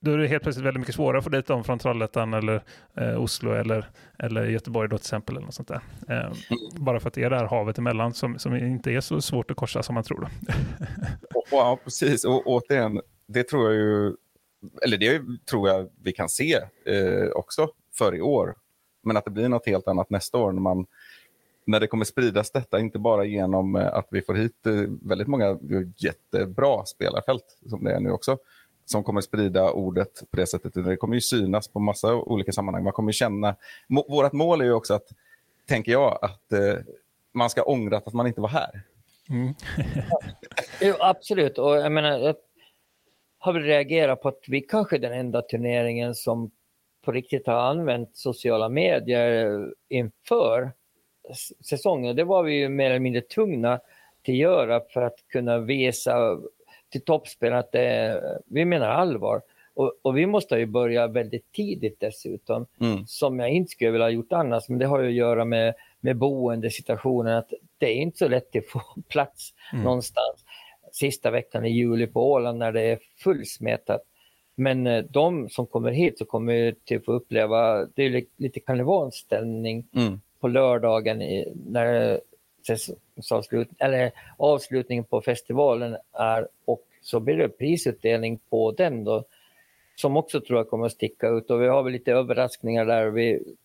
då 0.06 0.12
är 0.12 0.18
det 0.18 0.28
helt 0.28 0.44
plötsligt 0.44 0.66
väldigt 0.66 0.80
mycket 0.80 0.96
svårare 0.96 1.18
att 1.18 1.24
få 1.24 1.30
dit 1.30 1.48
dem 1.48 1.64
från 1.64 1.80
Trollhättan 1.80 2.34
eller 2.34 2.64
eh, 2.94 3.22
Oslo 3.22 3.52
eller, 3.52 3.90
eller 4.20 4.46
Göteborg 4.46 4.90
då 4.90 4.98
till 4.98 5.04
exempel. 5.04 5.36
Eller 5.36 5.46
något 5.46 5.56
sånt 5.56 5.68
där. 5.68 5.82
Eh, 6.10 6.34
bara 6.76 7.00
för 7.00 7.08
att 7.08 7.14
det 7.14 7.24
är 7.24 7.30
det 7.30 7.38
här 7.38 7.46
havet 7.46 7.78
emellan 7.78 8.14
som, 8.14 8.40
som 8.40 8.56
inte 8.56 8.92
är 8.92 9.02
så 9.02 9.22
svårt 9.22 9.52
att 9.52 9.58
korsa 9.58 9.84
som 9.84 9.96
man 9.96 10.04
tror. 10.04 10.28
ja, 11.52 11.80
precis. 11.84 12.26
Och 12.26 12.48
återigen, 12.48 13.02
det 13.28 13.44
tror 13.44 13.64
jag 13.64 13.74
ju, 13.74 14.16
eller 14.84 14.98
det 14.98 15.22
tror 15.50 15.70
jag 15.70 15.90
vi 16.04 16.12
kan 16.12 16.30
se 16.30 16.54
eh, 16.86 17.30
också 17.36 17.70
för 17.98 18.16
i 18.16 18.22
år. 18.22 18.56
Men 19.04 19.18
att 19.18 19.26
det 19.26 19.32
blir 19.32 19.50
något 19.50 19.66
helt 19.68 19.88
annat 19.88 20.10
nästa 20.10 20.38
år 20.38 20.52
när 20.52 20.62
man 20.62 20.86
när 21.68 21.80
det 21.80 21.88
kommer 21.88 22.06
spridas 22.06 22.52
detta, 22.52 22.80
inte 22.80 23.00
bara 23.00 23.26
genom 23.26 23.76
eh, 23.76 23.94
att 23.94 24.08
vi 24.12 24.22
får 24.22 24.34
hit 24.34 24.66
eh, 24.68 24.74
väldigt 25.02 25.28
många 25.28 25.60
jättebra 25.98 26.86
spelarfält 26.86 27.58
som 27.70 27.84
det 27.84 27.92
är 27.92 28.00
nu 28.00 28.12
också, 28.12 28.38
som 28.86 29.04
kommer 29.04 29.22
sprida 29.22 29.72
ordet 29.72 30.24
på 30.32 30.38
det 30.38 30.48
sättet. 30.48 30.74
Det 30.74 30.98
kommer 30.98 31.16
ju 31.16 31.22
synas 31.22 31.68
på 31.68 31.80
massa 31.80 32.16
olika 32.16 32.52
sammanhang. 32.52 32.84
Man 32.84 32.94
kommer 32.94 33.12
känna... 33.12 33.56
Vårt 33.88 34.34
mål 34.34 34.62
är 34.62 34.66
ju 34.66 34.74
också 34.74 34.94
att, 34.94 35.08
tänker 35.68 35.92
jag, 35.92 36.20
att 36.22 36.52
eh, 36.52 36.76
man 37.34 37.50
ska 37.50 37.64
ångra 37.64 37.98
att 37.98 38.14
man 38.14 38.28
inte 38.28 38.42
var 38.42 38.50
här. 38.50 38.82
Mm. 39.30 39.54
jo, 40.82 40.94
absolut, 41.00 41.58
och 41.58 41.76
jag 41.78 41.92
menar, 41.92 42.20
jag 42.20 42.36
har 43.38 43.54
väl 43.54 43.64
reagerat 43.64 44.22
på 44.22 44.28
att 44.28 44.44
vi 44.48 44.62
kanske 44.62 44.96
är 44.96 45.00
den 45.00 45.14
enda 45.14 45.42
turneringen 45.42 46.16
som 46.16 46.52
på 47.06 47.12
riktigt 47.12 47.48
har 47.48 47.54
använt 47.54 48.18
sociala 48.18 48.70
medier 48.70 49.74
inför 49.90 50.72
säsongen. 51.70 52.16
Det 52.16 52.24
var 52.24 52.44
vi 52.44 52.54
ju 52.54 52.70
mer 52.70 52.90
eller 52.90 53.00
mindre 53.00 53.22
tvungna 53.22 53.80
till 54.24 54.34
att 54.34 54.40
göra 54.40 54.82
för 54.94 55.02
att 55.02 55.16
kunna 55.28 55.58
visa 55.58 56.38
till 56.96 57.06
toppspelarna 57.06 57.60
att 57.60 57.72
det, 57.72 58.22
vi 58.46 58.66
menar 58.66 58.88
allvar. 58.88 59.42
Och, 59.74 59.94
och, 60.02 60.18
vi 60.18 60.26
måste 60.26 60.58
ju 60.58 60.66
börja 60.66 61.08
väldigt 61.08 61.52
tidigt 61.52 62.00
dessutom, 62.00 62.66
mm. 62.82 63.08
som 63.08 63.40
jag 63.40 63.50
inte 63.50 63.72
skulle 63.72 63.92
vilja 63.92 64.06
ha 64.06 64.12
gjort 64.12 64.32
annars, 64.32 64.70
men 64.70 64.80
det 64.80 64.86
har 64.86 65.00
ju 65.00 65.08
att 65.08 65.14
göra 65.14 65.46
med, 65.46 65.74
med 66.00 66.18
boendesituationen, 66.18 67.38
att 67.38 67.54
det 67.78 67.86
är 67.86 67.96
inte 67.96 68.18
så 68.18 68.28
lätt 68.28 68.56
att 68.56 68.68
få 68.68 68.82
plats 69.10 69.54
mm. 69.74 69.84
någonstans 69.84 70.46
sista 70.92 71.32
veckan 71.32 71.66
i 71.66 71.70
juli 71.70 72.08
på 72.08 72.32
Åland 72.32 72.60
när 72.60 72.72
det 72.72 72.82
är 72.82 73.00
fullsmetat. 73.18 74.02
Men 74.56 74.88
eh, 74.88 75.04
de 75.04 75.50
som 75.50 75.68
kommer 75.68 75.92
hit 75.92 76.18
så 76.18 76.26
kommer 76.26 76.76
till 76.86 76.98
att 76.98 77.06
få 77.06 77.12
uppleva, 77.12 77.86
det 77.86 78.04
är 78.04 78.26
lite 78.38 78.60
karnevalställning 78.60 79.88
mm. 79.96 80.22
på 80.40 80.48
lördagen 80.48 81.18
när 81.66 82.20
säsongsavslut, 82.68 83.70
eller 83.80 84.12
avslutningen 84.38 85.04
på 85.04 85.22
festivalen 85.22 85.98
är 86.14 86.48
och 86.66 86.82
så 87.02 87.20
blir 87.20 87.38
det 87.38 87.50
prisutdelning 87.50 88.40
på 88.50 88.72
den 88.72 89.04
då 89.04 89.24
som 89.96 90.18
också 90.18 90.42
tror 90.42 90.60
jag 90.60 90.70
kommer 90.70 90.86
att 90.86 90.92
sticka 90.92 91.28
ut 91.28 91.52
och 91.52 91.62
vi 91.62 91.68
har 91.68 91.84
väl 91.84 91.94
lite 91.94 92.12
överraskningar 92.12 92.86
där. 92.86 93.10
Vi 93.10 93.56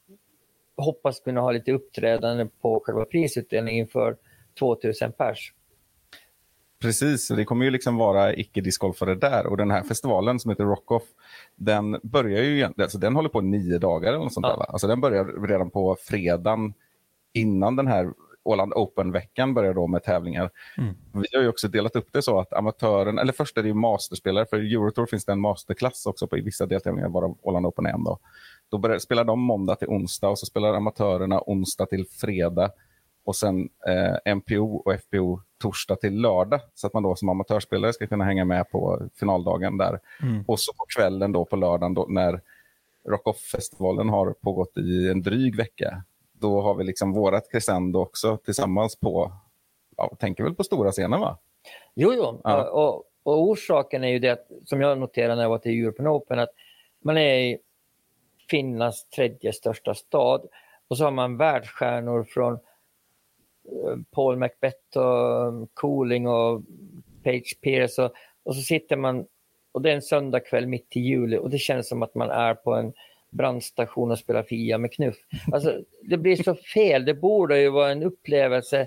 hoppas 0.76 1.20
kunna 1.20 1.40
ha 1.40 1.52
lite 1.52 1.72
uppträdande 1.72 2.46
på 2.60 2.82
själva 2.84 3.04
prisutdelningen 3.04 3.88
för 3.88 4.16
2000 4.58 5.12
pers. 5.12 5.52
Precis, 6.80 7.28
det 7.28 7.44
kommer 7.44 7.64
ju 7.64 7.70
liksom 7.70 7.96
vara 7.96 8.34
icke-discgolfare 8.34 9.14
där 9.14 9.46
och 9.46 9.56
den 9.56 9.70
här 9.70 9.82
festivalen 9.82 10.40
som 10.40 10.50
heter 10.50 10.64
Rockoff, 10.64 11.02
den 11.56 12.00
börjar 12.02 12.42
ju, 12.42 12.68
alltså 12.78 12.98
den 12.98 13.16
håller 13.16 13.28
på 13.28 13.40
nio 13.40 13.78
dagar 13.78 14.08
eller 14.08 14.18
något 14.18 14.34
sånt 14.34 14.46
ja. 14.46 14.56
där? 14.56 14.72
Alltså 14.72 14.86
den 14.86 15.00
börjar 15.00 15.46
redan 15.48 15.70
på 15.70 15.96
fredagen 16.00 16.74
innan 17.32 17.76
den 17.76 17.86
här 17.86 18.12
Åland 18.42 18.72
Open-veckan 18.72 19.54
börjar 19.54 19.74
då 19.74 19.86
med 19.86 20.02
tävlingar. 20.02 20.50
Mm. 20.78 20.94
Vi 21.12 21.26
har 21.36 21.42
ju 21.42 21.48
också 21.48 21.68
delat 21.68 21.96
upp 21.96 22.08
det 22.12 22.22
så 22.22 22.40
att 22.40 22.52
amatören, 22.52 23.18
eller 23.18 23.32
först 23.32 23.58
är 23.58 23.62
det 23.62 23.68
ju 23.68 23.74
masterspelare, 23.74 24.46
för 24.46 24.64
i 24.64 24.74
Eurotour 24.74 25.06
finns 25.06 25.24
det 25.24 25.32
en 25.32 25.40
masterklass 25.40 26.06
också 26.06 26.26
på 26.26 26.36
vissa 26.36 26.66
deltävlingar, 26.66 27.08
varav 27.08 27.38
Åland 27.42 27.66
Open 27.66 27.86
är 27.86 27.90
en. 27.90 28.04
Då, 28.04 28.18
då 28.70 28.78
börjar, 28.78 28.98
spelar 28.98 29.24
de 29.24 29.40
måndag 29.40 29.74
till 29.74 29.88
onsdag 29.88 30.28
och 30.28 30.38
så 30.38 30.46
spelar 30.46 30.74
amatörerna 30.74 31.42
onsdag 31.46 31.86
till 31.86 32.06
fredag 32.10 32.70
och 33.24 33.36
sen 33.36 33.68
eh, 33.88 34.34
MPO 34.34 34.76
och 34.76 35.00
FPO 35.00 35.40
torsdag 35.62 35.96
till 35.96 36.20
lördag 36.20 36.60
så 36.74 36.86
att 36.86 36.94
man 36.94 37.02
då 37.02 37.16
som 37.16 37.28
amatörspelare 37.28 37.92
ska 37.92 38.06
kunna 38.06 38.24
hänga 38.24 38.44
med 38.44 38.70
på 38.70 39.08
finaldagen 39.14 39.78
där. 39.78 40.00
Mm. 40.22 40.44
Och 40.46 40.60
så 40.60 40.72
på 40.72 40.84
kvällen 40.96 41.32
då 41.32 41.44
på 41.44 41.56
lördagen 41.56 41.94
då, 41.94 42.06
när 42.08 42.40
Rock-Off-festivalen 43.08 44.08
har 44.08 44.32
pågått 44.32 44.78
i 44.78 45.10
en 45.10 45.22
dryg 45.22 45.56
vecka 45.56 46.02
då 46.40 46.60
har 46.60 46.74
vi 46.74 46.84
liksom 46.84 47.12
vårat 47.12 47.50
crescendo 47.50 48.00
också 48.00 48.36
tillsammans 48.36 48.96
på, 48.96 49.32
ja, 49.96 50.16
tänker 50.18 50.44
väl 50.44 50.54
på 50.54 50.64
stora 50.64 50.92
scenen 50.92 51.20
va? 51.20 51.38
Jo, 51.94 52.12
jo. 52.14 52.40
Ja. 52.44 52.70
Och, 52.70 53.04
och 53.22 53.42
orsaken 53.42 54.04
är 54.04 54.08
ju 54.08 54.18
det, 54.18 54.30
att, 54.30 54.46
som 54.64 54.80
jag 54.80 54.98
noterade 54.98 55.34
när 55.34 55.42
jag 55.42 55.50
var 55.50 55.58
till 55.58 55.84
European 55.84 56.08
Open, 56.08 56.38
att 56.38 56.50
man 57.04 57.16
är 57.16 57.38
i 57.38 57.58
Finlands 58.50 59.08
tredje 59.08 59.52
största 59.52 59.94
stad 59.94 60.48
och 60.88 60.96
så 60.96 61.04
har 61.04 61.10
man 61.10 61.36
världsstjärnor 61.36 62.24
från 62.24 62.52
eh, 62.52 63.96
Paul 64.10 64.36
Macbeth 64.36 64.96
och 64.96 65.46
um, 65.46 65.66
Cooling 65.74 66.28
och 66.28 66.62
Page 67.24 67.58
Pierce 67.60 68.02
och, 68.02 68.12
och 68.42 68.56
så 68.56 68.62
sitter 68.62 68.96
man 68.96 69.26
och 69.72 69.82
det 69.82 69.90
är 69.90 69.94
en 69.94 70.02
söndagkväll 70.02 70.66
mitt 70.66 70.96
i 70.96 71.00
juli 71.00 71.38
och 71.38 71.50
det 71.50 71.58
känns 71.58 71.88
som 71.88 72.02
att 72.02 72.14
man 72.14 72.30
är 72.30 72.54
på 72.54 72.74
en 72.74 72.92
brandstation 73.30 74.10
och 74.10 74.18
spela 74.18 74.42
Fia 74.42 74.78
med 74.78 74.92
knuff. 74.92 75.16
Alltså, 75.52 75.80
det 76.02 76.16
blir 76.16 76.36
så 76.36 76.54
fel. 76.54 77.04
Det 77.04 77.14
borde 77.14 77.60
ju 77.60 77.70
vara 77.70 77.90
en 77.90 78.02
upplevelse 78.02 78.86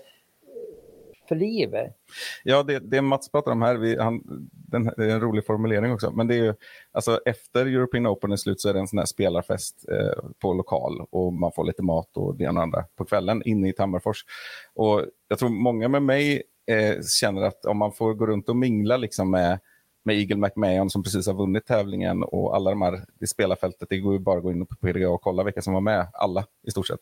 för 1.28 1.36
livet. 1.36 1.96
Ja, 2.44 2.64
det, 2.64 2.80
det 2.80 3.02
Mats 3.02 3.32
pratar 3.32 3.52
om 3.52 3.62
här, 3.62 3.76
vi, 3.76 3.98
han, 3.98 4.22
den, 4.52 4.92
det 4.98 5.06
är 5.06 5.10
en 5.10 5.22
rolig 5.22 5.46
formulering 5.46 5.92
också, 5.92 6.12
men 6.12 6.28
det 6.28 6.36
är 6.36 6.44
ju, 6.44 6.54
alltså 6.92 7.20
efter 7.26 7.66
European 7.66 8.08
Open 8.08 8.32
är 8.32 8.36
slut 8.36 8.62
så 8.62 8.70
är 8.70 8.74
det 8.74 8.80
en 8.80 8.88
sån 8.88 9.00
här 9.00 9.06
spelarfest 9.06 9.86
eh, 9.90 10.30
på 10.40 10.54
lokal 10.54 11.06
och 11.10 11.34
man 11.34 11.52
får 11.52 11.64
lite 11.64 11.84
mat 11.84 12.18
och 12.18 12.38
det 12.38 12.44
ena 12.44 12.60
och 12.60 12.64
andra 12.64 12.86
på 12.96 13.06
kvällen 13.06 13.44
inne 13.46 13.70
i 13.70 13.74
Tammerfors. 13.74 14.26
Och 14.74 15.06
jag 15.28 15.40
tror 15.40 15.50
många 15.50 15.88
med 15.88 16.04
mig 16.04 16.44
eh, 16.68 16.96
känner 17.20 17.42
att 17.42 17.66
om 17.66 17.78
man 17.78 17.92
får 17.92 18.14
gå 18.14 18.26
runt 18.26 18.50
och 18.50 18.56
mingla 18.56 18.98
liksom 18.98 19.32
med 19.32 19.60
med 20.04 20.16
Eagle 20.16 20.38
McMahon 20.38 20.90
som 20.90 21.04
precis 21.04 21.28
har 21.28 21.34
vunnit 21.34 21.66
tävlingen 21.66 22.24
och 22.24 22.56
alla 22.56 22.70
de 22.70 22.82
här 22.82 23.06
i 23.20 23.28
spelarfältet, 23.28 23.90
det 23.90 23.98
går 23.98 24.14
ju 24.14 24.20
bara 24.20 24.38
att 24.38 24.44
gå 24.44 24.52
in 24.52 24.66
på 24.66 24.76
PDA 24.76 25.10
och 25.10 25.22
kolla 25.22 25.44
vilka 25.44 25.62
som 25.62 25.74
var 25.74 25.82
med, 25.82 26.08
alla 26.14 26.46
i 26.64 26.72
stort 26.72 26.88
sett. 26.88 27.00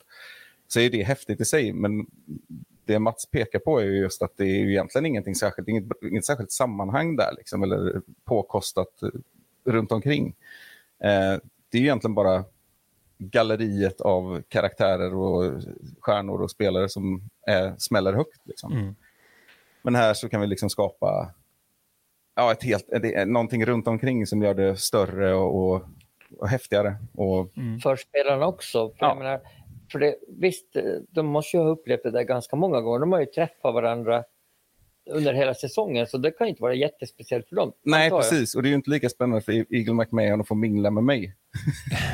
Så 0.68 0.80
är 0.80 0.90
det 0.90 1.04
häftigt 1.04 1.42
i 1.42 1.46
sig, 1.46 1.74
men 1.74 2.06
det 2.86 3.00
Mats 3.00 3.26
pekar 3.26 3.60
på 3.60 3.80
är 3.80 3.86
ju 3.86 3.98
just 3.98 4.22
att 4.22 4.38
det 4.38 4.44
är 4.44 4.60
ju 4.60 4.72
egentligen 4.72 5.06
ingenting 5.06 5.36
särskilt, 5.36 5.68
inget, 5.68 5.86
inget 6.12 6.26
särskilt 6.26 6.52
sammanhang 6.52 7.16
där, 7.16 7.34
liksom, 7.38 7.64
eller 7.64 8.02
påkostat 8.26 9.00
runt 9.66 9.92
omkring. 9.92 10.36
Eh, 11.04 11.40
det 11.70 11.78
är 11.78 11.80
ju 11.80 11.86
egentligen 11.86 12.16
bara 12.16 12.44
galleriet 13.18 14.02
av 14.02 14.42
karaktärer 14.48 15.16
och 15.16 15.62
stjärnor 16.00 16.42
och 16.42 16.52
spelare 16.52 16.90
som 16.90 17.30
är, 17.48 17.76
smäller 17.78 18.14
högt. 18.14 18.42
Liksom. 18.44 18.72
Mm. 18.72 18.96
Men 19.82 19.96
här 19.96 20.14
så 20.14 20.30
kan 20.30 20.42
vi 20.42 20.48
liksom 20.48 20.70
skapa 20.70 21.34
ja, 22.42 22.52
ett 22.52 22.64
helt, 22.64 22.88
det 23.02 23.16
är 23.16 23.26
någonting 23.26 23.66
runt 23.66 23.88
omkring 23.88 24.28
som 24.28 24.42
gör 24.42 24.54
det 24.54 24.78
större 24.78 25.34
och, 25.34 25.56
och, 25.74 25.82
och 26.38 26.48
häftigare. 26.50 26.96
Och, 27.14 27.52
för 27.84 27.96
spelarna 27.96 28.48
också. 28.48 28.90
För, 28.90 28.96
Ja. 29.00 29.08
jag 29.08 29.18
menar, 29.18 29.42
för 29.92 30.00
det, 30.00 30.16
visst, 30.40 30.66
de 31.10 31.26
måste 31.28 31.58
ju 31.58 31.64
ha 31.64 31.70
upplevt 31.70 32.04
det 32.04 32.12
där 32.12 32.24
ganska 32.24 32.56
många 32.56 32.82
gånger. 32.82 33.00
De 33.00 33.12
har 33.12 33.20
ju 33.20 33.26
träffat 33.26 33.74
varandra 33.74 34.24
under 35.10 35.34
hela 35.34 35.54
säsongen, 35.54 36.08
så 36.08 36.18
det 36.18 36.32
kan 36.32 36.48
inte 36.48 36.62
vara 36.62 36.74
jättespeciellt 36.74 37.50
för 37.50 37.56
dem. 37.56 37.74
nej, 37.84 38.10
jag. 38.10 38.22
precis. 38.22 38.56
Och 38.56 38.64
det 38.64 38.68
är 38.68 38.70
ju 38.70 38.76
inte 38.76 38.90
lika 38.90 39.10
spännande 39.10 39.42
för 39.42 39.52
Eagle 39.76 39.94
McMahon 39.94 40.42
att 40.42 40.48
få 40.48 40.56
mingla 40.56 40.92
med 40.92 41.04
mig. 41.04 41.36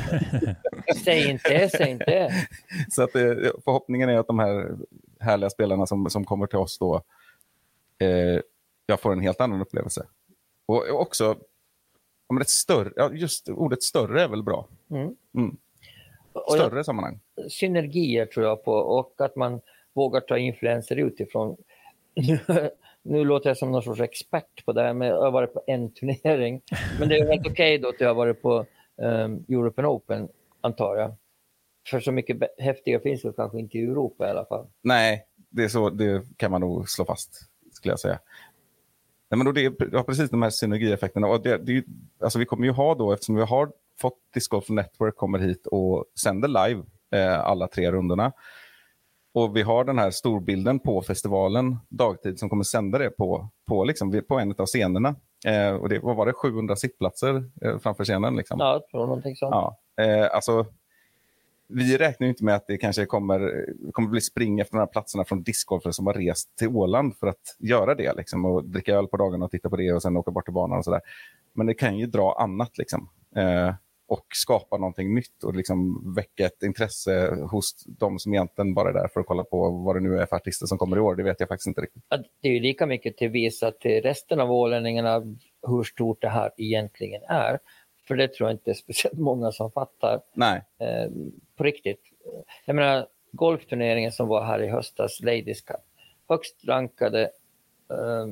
Säg 1.04 1.30
inte 1.30 1.68
säg 1.68 1.90
inte. 1.90 2.32
Så 2.90 3.02
att, 3.02 3.14
eh, 3.14 3.22
förhoppningen 3.64 4.08
är 4.08 4.18
att 4.18 4.26
de 4.26 4.38
här 4.38 4.76
härliga 5.20 5.50
spelarna 5.50 5.86
som, 5.86 6.10
som 6.10 6.24
kommer 6.24 6.46
till 6.46 6.58
oss 6.58 6.78
då, 6.78 7.02
eh, 7.98 8.40
jag 8.86 9.00
får 9.00 9.12
en 9.12 9.20
helt 9.20 9.40
annan 9.40 9.60
upplevelse. 9.60 10.06
Och, 10.68 11.00
också, 11.00 11.38
men 12.32 12.42
ett 12.42 12.48
större, 12.48 12.92
ja, 12.96 13.10
just 13.12 13.48
ordet 13.48 13.82
större 13.82 14.22
är 14.22 14.28
väl 14.28 14.42
bra. 14.42 14.68
Mm. 14.90 15.16
Mm. 15.34 15.56
Och 16.32 16.56
jag, 16.56 16.66
Större 16.66 16.84
sammanhang. 16.84 17.20
synergier 17.48 18.26
tror 18.26 18.46
jag 18.46 18.64
på 18.64 18.72
och 18.72 19.14
att 19.18 19.36
man 19.36 19.60
vågar 19.94 20.20
ta 20.20 20.38
influenser 20.38 20.96
utifrån. 20.96 21.56
nu 23.02 23.24
låter 23.24 23.50
jag 23.50 23.56
som 23.56 23.72
någon 23.72 23.82
sorts 23.82 24.00
expert 24.00 24.64
på 24.64 24.72
det 24.72 24.82
här, 24.82 24.94
men 24.94 25.08
jag 25.08 25.20
har 25.20 25.30
varit 25.30 25.54
på 25.54 25.62
en 25.66 25.92
turnering. 25.92 26.62
Men 27.00 27.08
det 27.08 27.18
är 27.18 27.26
helt 27.26 27.46
okej 27.46 27.78
då 27.78 27.88
att 27.88 28.00
jag 28.00 28.08
har 28.08 28.14
varit 28.14 28.42
på 28.42 28.66
um, 28.96 29.44
European 29.48 29.86
Open, 29.86 30.28
antar 30.60 30.96
jag. 30.96 31.14
För 31.90 32.00
så 32.00 32.12
mycket 32.12 32.36
häftiga 32.58 33.00
finns 33.00 33.22
det 33.22 33.32
kanske 33.32 33.58
inte 33.58 33.78
i 33.78 33.84
Europa 33.84 34.26
i 34.26 34.30
alla 34.30 34.44
fall. 34.44 34.66
Nej, 34.82 35.26
det, 35.50 35.68
så, 35.68 35.90
det 35.90 36.22
kan 36.36 36.50
man 36.50 36.60
nog 36.60 36.88
slå 36.88 37.04
fast, 37.04 37.30
skulle 37.72 37.92
jag 37.92 38.00
säga. 38.00 38.18
Nej, 39.30 39.38
men 39.38 39.44
då 39.44 39.52
det 39.52 39.64
är 39.64 39.72
ja, 39.92 40.02
precis 40.02 40.30
de 40.30 40.42
här 40.42 40.50
synergieffekterna. 40.50 41.26
Och 41.26 41.42
det, 41.42 41.58
det 41.58 41.84
alltså 42.20 42.38
vi 42.38 42.44
kommer 42.44 42.64
ju 42.64 42.72
ha 42.72 42.94
då, 42.94 43.12
eftersom 43.12 43.34
vi 43.34 43.42
har 43.42 43.72
fått 44.00 44.18
Disc 44.34 44.48
Golf 44.48 44.68
Network 44.68 45.16
kommer 45.16 45.38
hit 45.38 45.66
och 45.66 46.04
sänder 46.22 46.48
live 46.48 46.82
eh, 47.14 47.40
alla 47.40 47.68
tre 47.68 47.92
rundorna. 47.92 48.32
Och 49.34 49.56
vi 49.56 49.62
har 49.62 49.84
den 49.84 49.98
här 49.98 50.10
storbilden 50.10 50.78
på 50.80 51.02
festivalen 51.02 51.76
dagtid 51.88 52.38
som 52.38 52.48
kommer 52.48 52.64
sända 52.64 52.98
det 52.98 53.10
på, 53.10 53.48
på, 53.68 53.84
liksom, 53.84 54.22
på 54.28 54.38
en 54.38 54.54
av 54.58 54.66
scenerna. 54.66 55.16
Eh, 55.46 55.74
och 55.74 55.88
det, 55.88 55.98
vad 55.98 56.16
var 56.16 56.26
det, 56.26 56.32
700 56.32 56.76
sittplatser 56.76 57.44
eh, 57.62 57.78
framför 57.78 58.04
scenen? 58.04 58.36
Liksom. 58.36 58.60
Ja, 58.60 58.72
jag 58.72 58.88
tror 58.88 59.06
någonting 59.06 59.36
sånt. 59.36 59.50
Ja, 59.50 59.78
eh, 60.02 60.34
alltså, 60.34 60.66
vi 61.68 61.96
räknar 61.96 62.24
ju 62.24 62.30
inte 62.30 62.44
med 62.44 62.54
att 62.54 62.66
det 62.66 62.78
kanske 62.78 63.06
kommer, 63.06 63.66
kommer 63.92 64.08
bli 64.08 64.20
spring 64.20 64.60
efter 64.60 64.72
de 64.72 64.78
här 64.78 64.86
platserna 64.86 65.24
från 65.24 65.42
discgolfare 65.42 65.92
som 65.92 66.06
har 66.06 66.14
rest 66.14 66.56
till 66.56 66.68
Åland 66.68 67.16
för 67.16 67.26
att 67.26 67.56
göra 67.58 67.94
det. 67.94 68.16
Liksom, 68.16 68.44
och 68.44 68.64
dricka 68.64 68.94
öl 68.94 69.06
på 69.06 69.16
dagarna 69.16 69.44
och 69.44 69.50
titta 69.50 69.70
på 69.70 69.76
det 69.76 69.92
och 69.92 70.02
sen 70.02 70.16
åka 70.16 70.30
bort 70.30 70.44
till 70.44 70.54
banan 70.54 70.78
och 70.78 70.84
sådär. 70.84 71.00
Men 71.54 71.66
det 71.66 71.74
kan 71.74 71.98
ju 71.98 72.06
dra 72.06 72.36
annat 72.38 72.78
liksom. 72.78 73.08
Eh, 73.36 73.74
och 74.08 74.26
skapa 74.34 74.78
någonting 74.78 75.14
nytt 75.14 75.44
och 75.44 75.54
liksom 75.54 76.02
väcka 76.14 76.46
ett 76.46 76.62
intresse 76.62 77.34
hos 77.50 77.84
de 77.86 78.18
som 78.18 78.34
egentligen 78.34 78.74
bara 78.74 78.88
är 78.88 78.92
där 78.92 79.08
för 79.08 79.20
att 79.20 79.26
kolla 79.26 79.44
på 79.44 79.70
vad 79.70 79.96
det 79.96 80.00
nu 80.00 80.18
är 80.18 80.26
för 80.26 80.36
artister 80.36 80.66
som 80.66 80.78
kommer 80.78 80.96
i 80.96 81.00
år. 81.00 81.16
Det 81.16 81.22
vet 81.22 81.40
jag 81.40 81.48
faktiskt 81.48 81.66
inte 81.66 81.80
riktigt. 81.80 82.02
Att 82.08 82.20
Det 82.42 82.48
är 82.48 82.52
ju 82.52 82.60
lika 82.60 82.86
mycket 82.86 83.16
till 83.16 83.28
visa 83.28 83.70
till 83.70 84.02
resten 84.02 84.40
av 84.40 84.52
ålänningarna 84.52 85.22
hur 85.66 85.82
stort 85.82 86.20
det 86.20 86.28
här 86.28 86.50
egentligen 86.56 87.22
är. 87.28 87.58
För 88.08 88.16
det 88.16 88.28
tror 88.28 88.48
jag 88.48 88.54
inte 88.54 88.70
är 88.70 88.74
speciellt 88.74 89.18
många 89.18 89.52
som 89.52 89.70
fattar. 89.70 90.20
Nej, 90.32 90.62
eh, 90.78 91.10
på 91.56 91.64
riktigt. 91.64 92.00
Jag 92.64 92.76
menar, 92.76 93.06
golfturneringen 93.32 94.12
som 94.12 94.28
var 94.28 94.44
här 94.44 94.62
i 94.62 94.68
höstas, 94.68 95.20
Ladies 95.20 95.60
Cup, 95.60 95.80
högst 96.28 96.56
rankade 96.64 97.22
eh, 97.90 98.26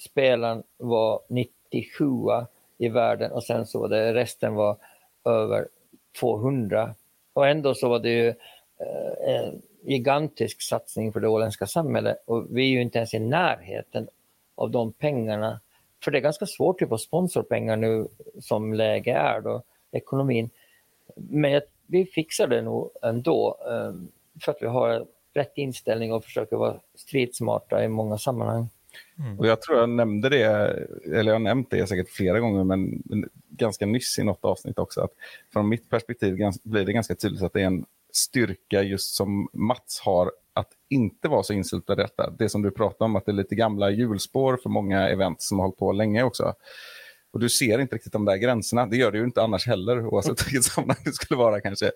spelaren 0.00 0.62
var 0.76 1.20
97 1.28 2.04
i 2.78 2.88
världen 2.88 3.32
och 3.32 3.44
sen 3.44 3.66
så 3.66 3.80
var 3.80 3.88
det 3.88 4.14
resten 4.14 4.54
var 4.54 4.76
över 5.24 5.68
200. 6.20 6.94
Och 7.32 7.48
ändå 7.48 7.74
så 7.74 7.88
var 7.88 7.98
det 7.98 8.10
ju 8.10 8.28
eh, 8.28 9.34
en 9.34 9.62
gigantisk 9.82 10.62
satsning 10.62 11.12
för 11.12 11.20
det 11.20 11.28
åländska 11.28 11.66
samhället 11.66 12.16
och 12.26 12.46
vi 12.50 12.62
är 12.62 12.68
ju 12.68 12.82
inte 12.82 12.98
ens 12.98 13.14
i 13.14 13.18
närheten 13.18 14.08
av 14.54 14.70
de 14.70 14.92
pengarna. 14.92 15.60
För 16.04 16.10
det 16.10 16.18
är 16.18 16.22
ganska 16.22 16.46
svårt 16.46 16.78
typ 16.78 16.92
att 16.92 17.00
få 17.00 17.06
sponsorpengar 17.06 17.76
nu 17.76 18.08
som 18.40 18.74
läge 18.74 19.12
är 19.12 19.40
då, 19.40 19.62
ekonomin. 19.92 20.50
Men 21.16 21.50
jag, 21.50 21.62
vi 21.86 22.06
fixar 22.06 22.46
det 22.46 22.62
nog 22.62 22.90
ändå 23.02 23.58
eh, 23.66 23.94
för 24.44 24.52
att 24.52 24.58
vi 24.60 24.66
har 24.66 25.06
rätt 25.34 25.52
inställning 25.54 26.12
och 26.12 26.24
försöker 26.24 26.56
vara 26.56 26.80
stridsmarta 26.94 27.84
i 27.84 27.88
många 27.88 28.18
sammanhang. 28.18 28.68
Mm. 29.18 29.38
och 29.38 29.46
jag 29.46 29.62
tror 29.62 29.78
jag 29.78 29.88
nämnde 29.88 30.28
det, 30.28 30.44
eller 31.04 31.24
jag 31.24 31.34
har 31.34 31.38
nämnt 31.38 31.70
det 31.70 31.86
säkert 31.86 32.08
flera 32.08 32.40
gånger, 32.40 32.64
men 32.64 33.02
ganska 33.48 33.86
nyss 33.86 34.18
i 34.18 34.24
något 34.24 34.44
avsnitt 34.44 34.78
också, 34.78 35.00
att 35.00 35.10
från 35.52 35.68
mitt 35.68 35.90
perspektiv 35.90 36.38
blir 36.62 36.84
det 36.84 36.92
ganska 36.92 37.14
tydligt 37.14 37.42
att 37.42 37.52
det 37.52 37.62
är 37.62 37.66
en 37.66 37.84
styrka 38.12 38.82
just 38.82 39.14
som 39.14 39.48
Mats 39.52 40.00
har 40.00 40.32
att 40.60 40.72
inte 40.88 41.28
vara 41.28 41.42
så 41.42 41.52
insyltad 41.52 41.92
i 41.92 41.96
detta. 41.96 42.30
Det 42.30 42.48
som 42.48 42.62
du 42.62 42.70
pratade 42.70 43.04
om, 43.04 43.16
att 43.16 43.26
det 43.26 43.32
är 43.32 43.34
lite 43.34 43.54
gamla 43.54 43.90
hjulspår 43.90 44.56
för 44.56 44.70
många 44.70 45.08
event 45.08 45.42
som 45.42 45.58
har 45.58 45.66
hållit 45.66 45.78
på 45.78 45.92
länge 45.92 46.22
också. 46.22 46.54
Och 47.32 47.40
du 47.40 47.48
ser 47.48 47.78
inte 47.78 47.94
riktigt 47.94 48.12
de 48.12 48.24
där 48.24 48.36
gränserna. 48.36 48.86
Det 48.86 48.96
gör 48.96 49.12
du 49.12 49.18
ju 49.18 49.24
inte 49.24 49.42
annars 49.42 49.66
heller, 49.66 50.06
oavsett 50.06 50.46
vilket 50.46 50.64
sammanhang 50.64 51.04
det 51.04 51.12
skulle 51.12 51.38
vara 51.38 51.60
kanske. 51.60 51.90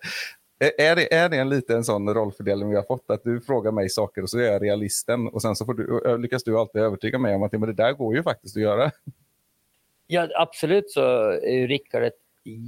Är- 0.59 0.95
det, 0.95 1.13
är 1.13 1.29
det 1.29 1.37
en 1.37 1.49
liten 1.49 1.83
sån 1.83 2.13
rollfördelning 2.13 2.69
vi 2.69 2.75
har 2.75 2.83
fått? 2.83 3.09
Att 3.09 3.23
du 3.23 3.41
frågar 3.41 3.71
mig 3.71 3.89
saker 3.89 4.21
och 4.21 4.29
så 4.29 4.39
är 4.39 4.51
jag 4.51 4.63
realisten 4.63 5.27
och 5.27 5.41
sen 5.41 5.55
så 5.55 5.65
får 5.65 5.73
du, 5.73 6.17
lyckas 6.17 6.43
du 6.43 6.59
alltid 6.59 6.81
övertyga 6.81 7.19
mig 7.19 7.35
om 7.35 7.43
att 7.43 7.51
men 7.51 7.61
det 7.61 7.73
där 7.73 7.93
går 7.93 8.15
ju 8.15 8.23
faktiskt 8.23 8.57
att 8.57 8.63
göra. 8.63 8.91
Ja, 10.07 10.27
absolut 10.35 10.91
så 10.91 11.01
är 11.31 11.67
Rickard 11.67 12.03
ett 12.03 12.19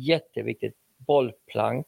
jätteviktigt 0.08 0.76
bollplank 0.98 1.88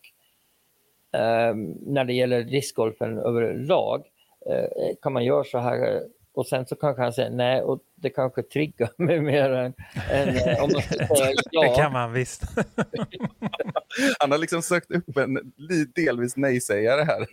när 1.12 2.06
det 2.06 2.13
gäller 2.13 2.43
discgolfen 2.43 3.17
överlag. 3.17 4.06
Eh, 4.50 4.95
kan 5.02 5.13
man 5.13 5.26
göra 5.26 5.43
så 5.43 5.58
här 5.58 6.02
och 6.34 6.48
sen 6.48 6.65
så 6.65 6.76
kanske 6.76 7.02
han 7.02 7.13
säger 7.13 7.30
nej 7.30 7.62
och 7.62 7.80
det 7.95 8.10
kanske 8.10 8.43
triggar 8.43 8.89
mig 8.98 9.22
mer 9.22 9.50
än, 9.50 9.74
än 10.12 10.28
eh, 10.28 10.63
om 10.63 10.69
man 10.74 10.82
ska 10.82 11.08
säga 11.15 11.36
Det 11.52 11.76
kan 11.76 11.84
ja. 11.84 11.89
man 11.89 12.13
visst. 12.13 12.43
Han 14.19 14.32
har 14.32 14.38
liksom 14.38 14.62
sökt 14.62 14.91
upp 14.91 15.17
en 15.17 15.54
delvis 15.95 16.38
nej-sägare 16.38 17.04
här. 17.04 17.28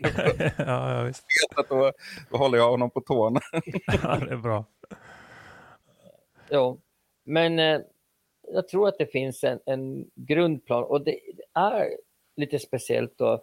ja, 0.67 0.97
ja, 0.97 1.03
visst. 1.03 1.25
Att 1.57 1.69
då, 1.69 1.93
då 2.31 2.37
håller 2.37 2.59
jag 2.59 2.71
honom 2.71 2.91
på 2.91 3.01
tårna. 3.01 3.41
Ja, 4.03 4.17
det 4.17 4.33
är 4.33 4.37
bra. 4.37 4.65
Ja. 6.49 6.77
Men 7.25 7.59
eh, 7.59 7.81
jag 8.53 8.69
tror 8.69 8.89
att 8.89 8.99
det 8.99 9.07
finns 9.07 9.45
en, 9.45 9.59
en 9.67 10.11
grundplan 10.15 10.85
och 10.85 11.05
det, 11.05 11.11
det 11.37 11.61
är 11.61 11.91
lite 12.37 12.59
speciellt. 12.59 13.19
Då. 13.19 13.43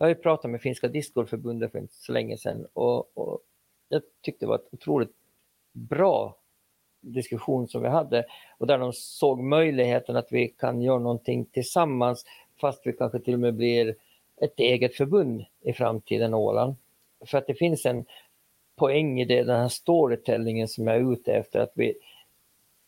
Jag 0.00 0.06
har 0.06 0.08
ju 0.08 0.14
pratat 0.14 0.50
med 0.50 0.60
Finska 0.60 0.88
discgolfförbundet 0.88 1.72
för 1.72 1.78
inte 1.78 1.94
så 1.94 2.12
länge 2.12 2.36
sedan 2.36 2.66
och, 2.72 3.18
och 3.18 3.40
jag 3.88 4.02
tyckte 4.22 4.44
det 4.44 4.48
var 4.48 4.54
ett 4.54 4.68
otroligt 4.74 5.12
bra 5.72 6.36
diskussion 7.00 7.68
som 7.68 7.82
vi 7.82 7.88
hade 7.88 8.24
och 8.58 8.66
där 8.66 8.78
de 8.78 8.92
såg 8.92 9.42
möjligheten 9.42 10.16
att 10.16 10.28
vi 10.30 10.48
kan 10.48 10.82
göra 10.82 10.98
någonting 10.98 11.44
tillsammans 11.44 12.24
fast 12.60 12.86
vi 12.86 12.92
kanske 12.92 13.20
till 13.20 13.34
och 13.34 13.40
med 13.40 13.54
blir 13.54 13.96
ett 14.40 14.60
eget 14.60 14.96
förbund 14.96 15.44
i 15.60 15.72
framtiden 15.72 16.34
Åland. 16.34 16.74
För 17.26 17.38
att 17.38 17.46
det 17.46 17.54
finns 17.54 17.86
en 17.86 18.04
poäng 18.76 19.20
i 19.20 19.24
det, 19.24 19.42
den 19.42 19.60
här 19.60 19.68
storytellingen 19.68 20.68
som 20.68 20.86
jag 20.86 20.96
är 20.96 21.12
ute 21.12 21.32
efter. 21.32 21.60
att 21.60 21.72
vi 21.74 21.94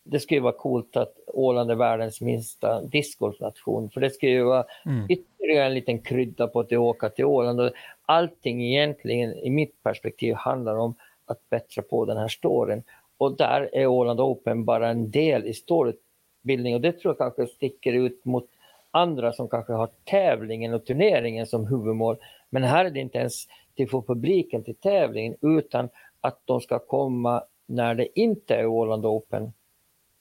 det 0.03 0.19
skulle 0.19 0.41
vara 0.41 0.53
coolt 0.53 0.97
att 0.97 1.13
Åland 1.27 1.71
är 1.71 1.75
världens 1.75 2.21
minsta 2.21 2.81
discgolfnation 2.81 3.89
för 3.89 4.01
det 4.01 4.09
skulle 4.09 4.31
ju 4.31 4.43
vara 4.43 4.65
mm. 4.85 5.05
ytterligare 5.09 5.65
en 5.65 5.73
liten 5.73 6.01
krydda 6.01 6.47
på 6.47 6.59
att 6.59 6.71
åka 6.71 7.09
till 7.09 7.25
Åland. 7.25 7.61
Och 7.61 7.71
allting 8.05 8.65
egentligen 8.65 9.33
i 9.33 9.49
mitt 9.49 9.83
perspektiv 9.83 10.33
handlar 10.33 10.75
om 10.75 10.95
att 11.25 11.49
bättra 11.49 11.83
på 11.83 12.05
den 12.05 12.17
här 12.17 12.27
storyn. 12.27 12.83
Och 13.17 13.37
där 13.37 13.69
är 13.73 13.87
Åland 13.87 14.19
Open 14.19 14.65
bara 14.65 14.89
en 14.89 15.11
del 15.11 15.45
i 15.45 15.53
storybildning 15.53 16.75
och 16.75 16.81
det 16.81 16.91
tror 16.91 17.15
jag 17.19 17.35
kanske 17.35 17.55
sticker 17.55 17.93
ut 17.93 18.25
mot 18.25 18.49
andra 18.91 19.33
som 19.33 19.49
kanske 19.49 19.73
har 19.73 19.89
tävlingen 20.03 20.73
och 20.73 20.85
turneringen 20.85 21.45
som 21.45 21.67
huvudmål. 21.67 22.17
Men 22.49 22.63
här 22.63 22.85
är 22.85 22.89
det 22.89 22.99
inte 22.99 23.17
ens 23.17 23.47
till 23.75 23.89
få 23.89 24.01
publiken 24.01 24.63
till 24.63 24.75
tävlingen 24.75 25.35
utan 25.41 25.89
att 26.21 26.39
de 26.45 26.61
ska 26.61 26.79
komma 26.79 27.43
när 27.65 27.95
det 27.95 28.19
inte 28.19 28.55
är 28.55 28.65
Åland 28.65 29.05
Open. 29.05 29.53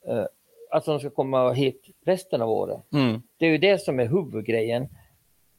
Uh, 0.08 0.24
att 0.70 0.84
de 0.84 0.98
ska 1.00 1.10
komma 1.10 1.52
hit 1.52 1.86
resten 2.04 2.42
av 2.42 2.50
året. 2.50 2.80
Mm. 2.92 3.22
Det 3.36 3.46
är 3.46 3.50
ju 3.50 3.58
det 3.58 3.78
som 3.78 4.00
är 4.00 4.06
huvudgrejen. 4.06 4.88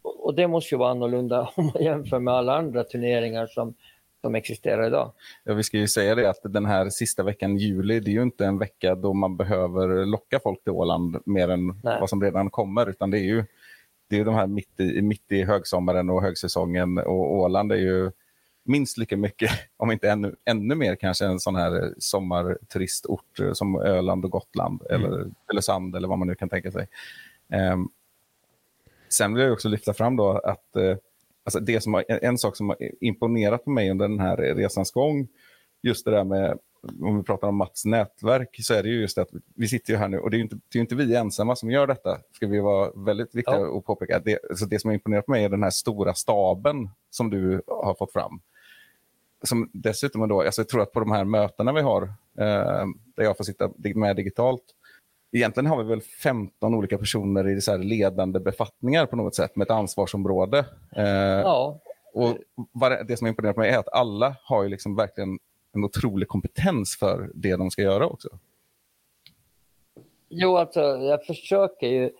Och 0.01 0.35
det 0.35 0.47
måste 0.47 0.75
ju 0.75 0.79
vara 0.79 0.91
annorlunda 0.91 1.49
om 1.55 1.65
man 1.65 1.83
jämför 1.83 2.19
med 2.19 2.33
alla 2.33 2.57
andra 2.57 2.83
turneringar 2.83 3.47
som 3.47 3.73
som 4.23 4.35
existerar 4.35 4.87
idag. 4.87 5.11
Ja, 5.43 5.53
vi 5.53 5.63
ska 5.63 5.77
ju 5.77 5.87
säga 5.87 6.15
det 6.15 6.29
att 6.29 6.39
den 6.43 6.65
här 6.65 6.89
sista 6.89 7.23
veckan 7.23 7.57
juli, 7.57 7.99
det 7.99 8.11
är 8.11 8.13
ju 8.13 8.21
inte 8.21 8.45
en 8.45 8.57
vecka 8.57 8.95
då 8.95 9.13
man 9.13 9.37
behöver 9.37 10.05
locka 10.05 10.39
folk 10.39 10.63
till 10.63 10.71
Åland 10.71 11.17
mer 11.25 11.49
än 11.49 11.67
Nej. 11.83 11.97
vad 11.99 12.09
som 12.09 12.23
redan 12.23 12.49
kommer, 12.49 12.89
utan 12.89 13.11
det 13.11 13.17
är 13.17 13.23
ju 13.23 13.45
det 14.09 14.19
är 14.19 14.25
de 14.25 14.35
här 14.35 14.47
mitt 14.47 14.79
i, 14.79 15.01
mitt 15.01 15.31
i 15.31 15.43
högsommaren 15.43 16.09
och 16.09 16.21
högsäsongen 16.21 16.97
och 16.97 17.33
Åland 17.33 17.71
är 17.71 17.75
ju 17.75 18.11
minst 18.63 18.97
lika 18.97 19.17
mycket, 19.17 19.51
om 19.77 19.91
inte 19.91 20.09
ännu, 20.09 20.35
ännu 20.45 20.75
mer 20.75 20.95
kanske, 20.95 21.25
en 21.25 21.39
sån 21.39 21.55
här 21.55 21.93
sommarturistort 21.97 23.39
som 23.53 23.75
Öland 23.75 24.25
och 24.25 24.31
Gotland 24.31 24.81
mm. 24.89 25.03
eller, 25.05 25.31
eller 25.51 25.61
Sand 25.61 25.95
eller 25.95 26.07
vad 26.07 26.19
man 26.19 26.27
nu 26.27 26.35
kan 26.35 26.49
tänka 26.49 26.71
sig. 26.71 26.87
Um, 27.73 27.89
sen 29.09 29.33
vill 29.33 29.43
jag 29.43 29.53
också 29.53 29.69
lyfta 29.69 29.93
fram 29.93 30.15
då 30.15 30.29
att 30.29 30.69
uh, 30.77 30.95
alltså 31.43 31.59
det 31.59 31.81
som 31.81 31.93
har, 31.93 32.05
en 32.09 32.37
sak 32.37 32.55
som 32.55 32.69
har 32.69 32.77
imponerat 33.03 33.63
på 33.63 33.69
mig 33.69 33.91
under 33.91 34.07
den 34.07 34.19
här 34.19 34.37
resans 34.37 34.91
gång, 34.91 35.27
just 35.81 36.05
det 36.05 36.11
där 36.11 36.23
med, 36.23 36.59
om 37.01 37.17
vi 37.17 37.23
pratar 37.23 37.47
om 37.47 37.55
Mats 37.55 37.85
nätverk, 37.85 38.55
så 38.61 38.73
är 38.73 38.83
det 38.83 38.89
ju 38.89 39.01
just 39.01 39.17
att 39.17 39.29
vi 39.55 39.67
sitter 39.67 39.93
ju 39.93 39.99
här 39.99 40.07
nu 40.07 40.19
och 40.19 40.29
det 40.29 40.35
är 40.35 40.37
ju 40.37 40.43
inte, 40.43 40.59
det 40.71 40.79
är 40.79 40.81
inte 40.81 40.95
vi 40.95 41.15
ensamma 41.15 41.55
som 41.55 41.71
gör 41.71 41.87
detta, 41.87 42.19
ska 42.31 42.47
vi 42.47 42.59
vara 42.59 42.91
väldigt 42.95 43.35
viktiga 43.35 43.59
ja. 43.59 43.77
att 43.77 43.85
påpeka. 43.85 44.19
Det, 44.19 44.39
alltså 44.49 44.65
det 44.65 44.79
som 44.79 44.87
har 44.87 44.93
imponerat 44.93 45.25
på 45.25 45.31
mig 45.31 45.43
är 45.43 45.49
den 45.49 45.63
här 45.63 45.69
stora 45.69 46.13
staben 46.13 46.89
som 47.09 47.29
du 47.29 47.61
har 47.67 47.95
fått 47.95 48.13
fram. 48.13 48.41
Som 49.43 49.69
dessutom 49.73 50.27
då, 50.29 50.41
alltså 50.41 50.61
jag 50.61 50.69
tror 50.69 50.81
att 50.81 50.91
på 50.91 50.99
de 50.99 51.11
här 51.11 51.23
mötena 51.23 51.73
vi 51.73 51.81
har, 51.81 52.03
eh, 52.37 52.85
där 53.15 53.23
jag 53.23 53.37
får 53.37 53.43
sitta 53.43 53.69
med 53.95 54.15
digitalt, 54.15 54.63
egentligen 55.31 55.67
har 55.67 55.83
vi 55.83 55.89
väl 55.89 56.01
15 56.01 56.75
olika 56.75 56.97
personer 56.97 57.47
i 57.47 57.61
så 57.61 57.77
ledande 57.77 58.39
befattningar 58.39 59.05
på 59.05 59.15
något 59.15 59.35
sätt 59.35 59.55
med 59.55 59.65
ett 59.65 59.71
ansvarsområde. 59.71 60.65
Eh, 60.95 61.05
ja. 61.05 61.79
Och 62.13 62.37
det 63.07 63.17
som 63.17 63.27
imponerar 63.27 63.53
på 63.53 63.59
mig 63.59 63.69
är 63.69 63.77
att 63.77 63.93
alla 63.93 64.35
har 64.43 64.63
ju 64.63 64.69
liksom 64.69 64.95
verkligen 64.95 65.39
en 65.73 65.83
otrolig 65.83 66.27
kompetens 66.27 66.97
för 66.99 67.31
det 67.33 67.55
de 67.55 67.71
ska 67.71 67.81
göra 67.81 68.07
också. 68.07 68.29
Jo, 70.29 70.57
alltså 70.57 70.81
jag 70.81 71.25
försöker 71.25 71.87
ju 71.87 72.11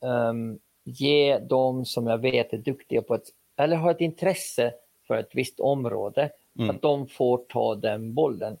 um, 0.00 0.58
ge 0.84 1.38
dem 1.38 1.84
som 1.84 2.06
jag 2.06 2.18
vet 2.18 2.52
är 2.52 2.58
duktiga 2.58 3.02
på 3.02 3.14
ett, 3.14 3.24
eller 3.56 3.76
har 3.76 3.90
ett 3.90 4.00
intresse 4.00 4.74
för 5.06 5.16
ett 5.16 5.30
visst 5.32 5.60
område, 5.60 6.30
mm. 6.58 6.70
att 6.70 6.82
de 6.82 7.06
får 7.06 7.38
ta 7.38 7.74
den 7.74 8.14
bollen. 8.14 8.56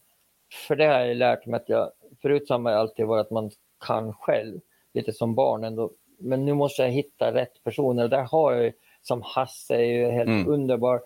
För 0.68 0.76
det 0.76 0.84
har 0.84 1.00
jag 1.00 1.16
lärt 1.16 1.46
mig 1.46 1.56
att 1.60 1.68
jag, 1.68 1.90
förut 2.22 2.48
har 2.48 2.58
man 2.58 2.74
alltid 2.74 3.06
varit 3.06 3.26
att 3.26 3.30
man 3.30 3.50
kan 3.86 4.12
själv, 4.12 4.60
lite 4.92 5.12
som 5.12 5.34
barn 5.34 5.64
ändå. 5.64 5.90
Men 6.18 6.44
nu 6.44 6.54
måste 6.54 6.82
jag 6.82 6.90
hitta 6.90 7.34
rätt 7.34 7.64
personer 7.64 8.04
och 8.04 8.10
där 8.10 8.22
har 8.22 8.52
jag 8.52 8.72
som 9.02 9.22
Hasse, 9.22 9.74
är 9.74 9.80
ju 9.80 10.10
helt 10.10 10.28
mm. 10.28 10.48
underbar 10.48 11.02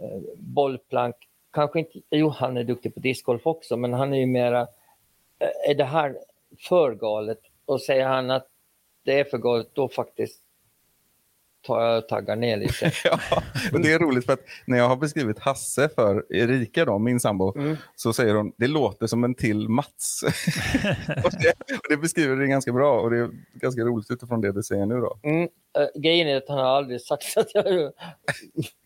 eh, 0.00 0.20
bollplank. 0.36 1.16
Kanske 1.50 1.78
inte, 1.78 2.00
jo 2.10 2.28
han 2.28 2.56
är 2.56 2.64
duktig 2.64 2.94
på 2.94 3.00
discgolf 3.00 3.46
också, 3.46 3.76
men 3.76 3.92
han 3.92 4.12
är 4.12 4.18
ju 4.18 4.26
mera, 4.26 4.60
eh, 5.38 5.70
är 5.70 5.74
det 5.74 5.84
här 5.84 6.18
för 6.68 6.94
galet? 6.94 7.40
Och 7.64 7.82
säger 7.82 8.06
han 8.06 8.30
att 8.30 8.46
det 9.04 9.20
är 9.20 9.24
för 9.24 9.38
galet, 9.38 9.68
då 9.72 9.88
faktiskt 9.88 10.42
taggar 12.08 12.36
ner 12.36 12.56
lite. 12.56 12.92
ja, 13.04 13.18
och 13.72 13.80
det 13.80 13.92
är 13.92 13.98
roligt 13.98 14.26
för 14.26 14.32
att 14.32 14.44
när 14.66 14.78
jag 14.78 14.88
har 14.88 14.96
beskrivit 14.96 15.38
Hasse 15.38 15.88
för 15.94 16.34
Erika, 16.34 16.84
då, 16.84 16.98
min 16.98 17.20
sambo, 17.20 17.58
mm. 17.58 17.76
så 17.96 18.12
säger 18.12 18.34
hon 18.34 18.52
det 18.56 18.66
låter 18.66 19.06
som 19.06 19.24
en 19.24 19.34
till 19.34 19.68
Mats. 19.68 20.22
och 21.24 21.30
det, 21.40 21.74
och 21.74 21.86
det, 21.88 21.96
beskriver 21.96 22.36
det 22.36 22.46
ganska 22.46 22.72
bra 22.72 23.00
och 23.00 23.10
det 23.10 23.18
är 23.18 23.30
ganska 23.54 23.82
roligt 23.82 24.10
utifrån 24.10 24.40
det 24.40 24.52
du 24.52 24.62
säger 24.62 24.86
nu. 24.86 25.00
Då. 25.00 25.18
Mm. 25.22 25.42
Uh, 25.42 26.00
grejen 26.02 26.28
är 26.28 26.36
att 26.36 26.48
han 26.48 26.58
har 26.58 26.64
aldrig 26.64 27.00
sagt 27.00 27.36
att 27.36 27.54
jag 27.54 27.64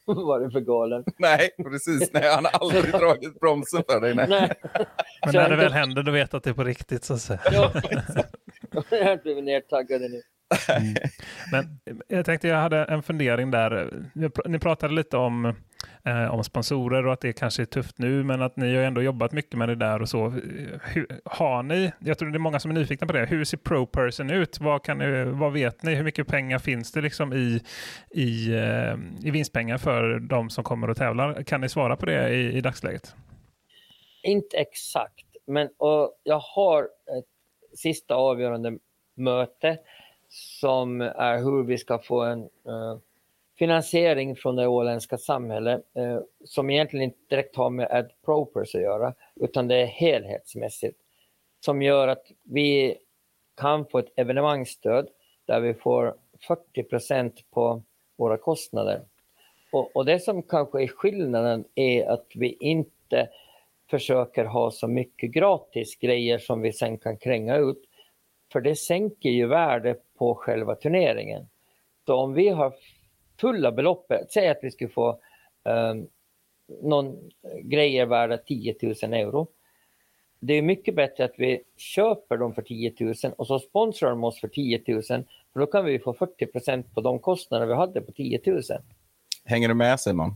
varit 0.05 0.53
för 0.53 0.61
galen. 0.61 1.05
nej, 1.17 1.51
precis. 1.65 2.13
Nej, 2.13 2.31
han 2.35 2.45
har 2.45 2.53
aldrig 2.53 2.93
dragit 2.93 3.41
bromsen 3.41 3.83
för 3.89 4.01
dig. 4.01 4.15
Nej. 4.15 4.27
nej. 4.29 4.53
Men 5.27 5.35
när 5.35 5.51
det 5.51 5.57
väl 5.57 5.73
händer, 5.73 6.03
då 6.03 6.13
vet 6.13 6.35
att 6.35 6.43
det 6.43 6.51
är 6.51 6.55
på 6.55 6.65
riktigt. 6.65 7.05
Så 7.05 7.15
att 7.15 7.21
säga. 7.21 7.41
ja, 7.53 7.73
jag 8.91 9.05
har 9.05 9.23
blivit 9.23 9.45
nertaggade 9.45 10.09
nu. 10.09 10.23
Mm. 10.69 10.95
Men 11.53 11.81
jag 12.09 12.25
tänkte 12.25 12.49
jag 12.49 12.57
hade 12.57 12.85
en 12.85 13.03
fundering 13.03 13.51
där. 13.51 13.91
Ni 14.45 14.59
pratade 14.59 14.95
lite 14.95 15.17
om, 15.17 15.45
eh, 16.05 16.35
om 16.35 16.45
sponsorer 16.45 17.07
och 17.07 17.13
att 17.13 17.21
det 17.21 17.33
kanske 17.33 17.63
är 17.63 17.67
tufft 17.67 17.99
nu, 17.99 18.25
men 18.25 18.43
att 18.43 18.57
ni 18.57 18.77
har 18.77 18.83
ändå 18.83 19.03
jobbat 19.03 19.33
mycket 19.33 19.59
med 19.59 19.69
det 19.69 19.75
där 19.75 20.03
och 20.03 20.09
så. 20.09 20.29
Hur, 20.85 21.07
har 21.25 21.63
ni, 21.63 21.93
jag 21.99 22.19
tror 22.19 22.31
det 22.31 22.37
är 22.37 22.39
många 22.39 22.61
som 22.61 22.71
är 22.71 22.75
nyfikna 22.75 23.07
på 23.07 23.13
det, 23.13 23.27
hur 23.27 23.45
ser 23.45 23.57
ProPerson 23.57 24.31
ut? 24.31 24.61
Vad, 24.61 24.85
kan 24.85 24.99
ni, 24.99 25.25
vad 25.25 25.53
vet 25.53 25.83
ni? 25.83 25.95
Hur 25.95 26.05
mycket 26.05 26.27
pengar 26.27 26.59
finns 26.59 26.93
det 26.93 27.01
liksom 27.01 27.33
i, 27.33 27.63
i, 28.11 28.55
eh, 28.55 28.95
i 29.23 29.31
vinstpengar 29.31 29.79
för 29.79 30.19
de 30.19 30.51
som 30.51 30.65
kommer 30.65 30.91
och 30.91 30.97
tävlar? 30.97 31.43
Kan 31.43 31.61
ni 31.61 31.69
svara 31.69 31.97
på 31.97 32.07
det 32.07 32.29
i, 32.29 32.53
i 32.53 32.61
dagsläget? 32.61 33.15
Inte 34.23 34.57
exakt, 34.57 35.27
men 35.47 35.69
och 35.79 36.21
jag 36.23 36.39
har 36.39 36.83
ett 36.83 37.79
sista 37.79 38.15
avgörande 38.15 38.79
möte 39.17 39.79
som 40.33 41.01
är 41.01 41.39
hur 41.39 41.63
vi 41.63 41.79
ska 41.79 41.99
få 41.99 42.21
en 42.21 42.43
uh, 42.43 42.99
finansiering 43.59 44.37
från 44.37 44.57
det 44.57 44.67
åländska 44.67 45.19
samhället 45.19 45.83
uh, 45.99 46.21
som 46.45 46.71
egentligen 46.71 47.05
inte 47.05 47.19
direkt 47.29 47.57
har 47.57 47.71
med 47.71 47.89
Ad 47.91 48.09
Propers 48.25 48.75
att 48.75 48.83
göra 48.83 49.15
utan 49.35 49.69
det 49.69 49.77
är 49.77 49.87
helhetsmässigt 49.87 50.99
som 51.65 51.83
gör 51.83 52.09
att 52.09 52.27
vi 52.43 52.97
kan 53.57 53.87
få 53.87 53.99
ett 53.99 54.13
evenemangsstöd 54.17 55.09
där 55.47 55.61
vi 55.61 55.75
får 55.75 56.15
40 56.47 56.83
procent 56.83 57.51
på 57.51 57.83
våra 58.17 58.37
kostnader. 58.37 59.03
Och, 59.73 59.97
och, 59.97 60.05
det 60.05 60.21
som 60.21 60.43
kanske 60.43 60.83
är 60.83 60.87
skillnaden 60.87 61.65
är 61.75 62.07
att 62.07 62.27
vi 62.35 62.57
inte 62.61 63.29
försöker 63.91 64.45
ha 64.45 64.71
så 64.71 64.89
mycket 64.89 65.31
gratis 65.31 65.97
grejer 65.97 66.39
som 66.39 66.61
vi 66.61 66.73
sen 66.73 66.99
kan 66.99 67.17
kränga 67.17 67.57
ut. 67.57 67.83
För 68.53 68.61
det 68.61 68.77
sänker 68.77 69.31
ju 69.31 69.47
värdet 69.47 70.03
på 70.19 70.35
själva 70.35 70.75
turneringen. 70.75 71.47
Så 72.07 72.15
om 72.15 72.35
vi 72.35 72.49
har 72.49 72.75
fulla 73.41 73.73
beloppet, 73.73 74.33
säg 74.33 74.49
att 74.49 74.59
vi 74.63 74.71
skulle 74.71 74.91
få 74.91 75.19
um, 75.65 76.07
någon 76.83 77.31
grejer 77.63 78.07
värda 78.07 78.39
10 78.39 78.75
000 78.83 78.95
euro. 79.13 79.47
Det 80.41 80.55
är 80.55 80.63
mycket 80.63 80.95
bättre 80.95 81.25
att 81.25 81.35
vi 81.39 81.63
köper 81.77 82.37
dem 82.37 82.55
för 82.55 82.63
10 82.63 82.95
000 83.01 83.15
och 83.37 83.47
så 83.47 83.59
sponsrar 83.59 84.11
de 84.11 84.25
oss 84.25 84.41
för 84.41 84.49
10 84.49 84.83
000. 84.89 85.03
För 85.53 85.61
då 85.61 85.67
kan 85.67 85.85
vi 85.85 85.99
få 85.99 86.13
40% 86.13 86.85
på 86.95 87.01
de 87.01 87.19
kostnader 87.19 87.67
vi 87.67 87.75
hade 87.75 88.01
på 88.01 88.13
10 88.13 88.41
000. 88.47 88.63
Hänger 89.45 89.69
du 89.69 89.75
med 89.75 90.01
Simon? 90.01 90.31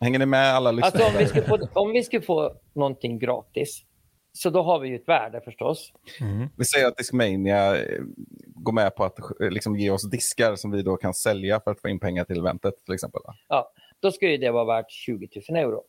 Hänger 0.00 0.18
ni 0.18 0.26
med 0.26 0.54
alla 0.54 0.72
lyssnare? 0.72 1.04
Alltså 1.04 1.18
om 1.18 1.18
vi, 1.18 1.26
skulle 1.26 1.46
få, 1.46 1.68
om 1.72 1.92
vi 1.92 2.02
skulle 2.02 2.22
få 2.22 2.54
någonting 2.72 3.18
gratis, 3.18 3.84
så 4.36 4.50
då 4.50 4.62
har 4.62 4.78
vi 4.78 4.88
ju 4.88 4.96
ett 4.96 5.08
värde 5.08 5.40
förstås. 5.40 5.92
Mm. 6.20 6.48
Vi 6.56 6.64
säger 6.64 6.86
att 6.86 6.96
Discmania 6.96 7.76
eh, 7.76 8.02
går 8.46 8.72
med 8.72 8.94
på 8.94 9.04
att 9.04 9.18
eh, 9.40 9.50
liksom 9.50 9.76
ge 9.76 9.90
oss 9.90 10.10
diskar 10.10 10.56
som 10.56 10.70
vi 10.70 10.82
då 10.82 10.96
kan 10.96 11.14
sälja 11.14 11.60
för 11.60 11.70
att 11.70 11.80
få 11.80 11.88
in 11.88 12.00
pengar 12.00 12.24
till 12.24 12.38
eventet 12.38 12.84
till 12.84 12.94
exempel. 12.94 13.20
Ja, 13.48 13.72
då 14.00 14.12
skulle 14.12 14.36
det 14.36 14.50
vara 14.50 14.64
värt 14.64 14.90
20 14.90 15.28
000 15.48 15.58
euro. 15.58 15.82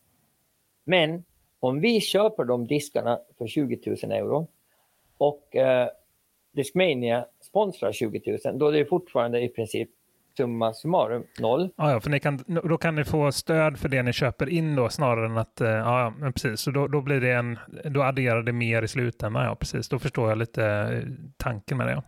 Men 0.85 1.23
om 1.59 1.81
vi 1.81 2.01
köper 2.01 2.43
de 2.43 2.67
diskarna 2.67 3.19
för 3.37 3.47
20 3.47 3.79
000 4.03 4.11
euro 4.11 4.47
och 5.17 5.55
eh, 5.55 5.89
Discmania 6.51 7.25
sponsrar 7.41 7.91
20 7.91 8.39
000, 8.45 8.59
då 8.59 8.67
är 8.67 8.71
det 8.71 8.85
fortfarande 8.85 9.41
i 9.41 9.49
princip 9.49 9.89
summa 10.37 10.73
summarum 10.73 11.23
noll. 11.39 11.69
Ja, 11.75 11.91
ja, 11.91 11.99
för 11.99 12.09
ni 12.09 12.19
kan, 12.19 12.43
då 12.47 12.77
kan 12.77 12.95
ni 12.95 13.03
få 13.03 13.31
stöd 13.31 13.77
för 13.77 13.89
det 13.89 14.03
ni 14.03 14.13
köper 14.13 14.49
in 14.49 14.75
då 14.75 14.89
snarare 14.89 15.25
än 15.25 15.37
att, 15.37 15.61
eh, 15.61 15.69
ja, 15.69 16.13
men 16.19 16.33
precis, 16.33 16.59
så 16.59 16.71
då, 16.71 16.87
då 16.87 17.01
blir 17.01 17.21
det 17.21 17.31
en, 17.31 17.59
då 17.83 18.03
adderar 18.03 18.43
det 18.43 18.53
mer 18.53 18.81
i 18.81 18.87
slutändan, 18.87 19.45
ja 19.45 19.55
precis, 19.55 19.89
då 19.89 19.99
förstår 19.99 20.29
jag 20.29 20.37
lite 20.37 20.65
eh, 20.65 21.03
tanken 21.37 21.77
med 21.77 21.87
det. 21.87 21.93
Ja. 21.93 22.03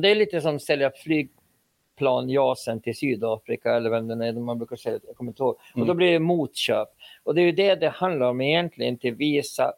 Det 0.00 0.10
är 0.10 0.14
lite 0.14 0.40
som 0.40 0.56
att 0.56 0.62
sälja 0.62 0.90
flygplan 1.04 2.28
JASen 2.28 2.80
till 2.80 2.96
Sydafrika 2.96 3.74
eller 3.74 3.90
vem 3.90 4.08
det 4.08 4.26
är 4.26 4.32
man 4.32 4.58
brukar 4.58 4.76
säga, 4.76 4.98
jag 5.06 5.16
kommer 5.16 5.30
inte 5.30 5.42
ihåg. 5.42 5.56
Och 5.74 5.86
då 5.86 5.94
blir 5.94 6.12
det 6.12 6.18
motköp. 6.18 6.88
Och 7.22 7.34
det 7.34 7.40
är 7.40 7.46
ju 7.46 7.52
det 7.52 7.74
det 7.74 7.88
handlar 7.88 8.26
om 8.30 8.40
egentligen, 8.40 8.98
till 8.98 9.14
visa 9.14 9.72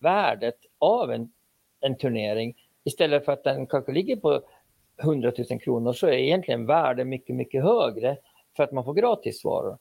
värdet 0.00 0.58
av 0.78 1.12
en, 1.12 1.32
en 1.80 1.96
turnering. 1.96 2.54
Istället 2.84 3.24
för 3.24 3.32
att 3.32 3.44
den 3.44 3.66
kanske 3.66 3.92
ligger 3.92 4.16
på 4.16 4.42
100 5.02 5.32
000 5.50 5.60
kronor 5.60 5.92
så 5.92 6.06
är 6.06 6.12
egentligen 6.12 6.66
värdet 6.66 7.06
mycket, 7.06 7.36
mycket 7.36 7.62
högre 7.62 8.16
för 8.56 8.62
att 8.62 8.72
man 8.72 8.84
får 8.84 8.94
gratisvaror. 8.94 9.78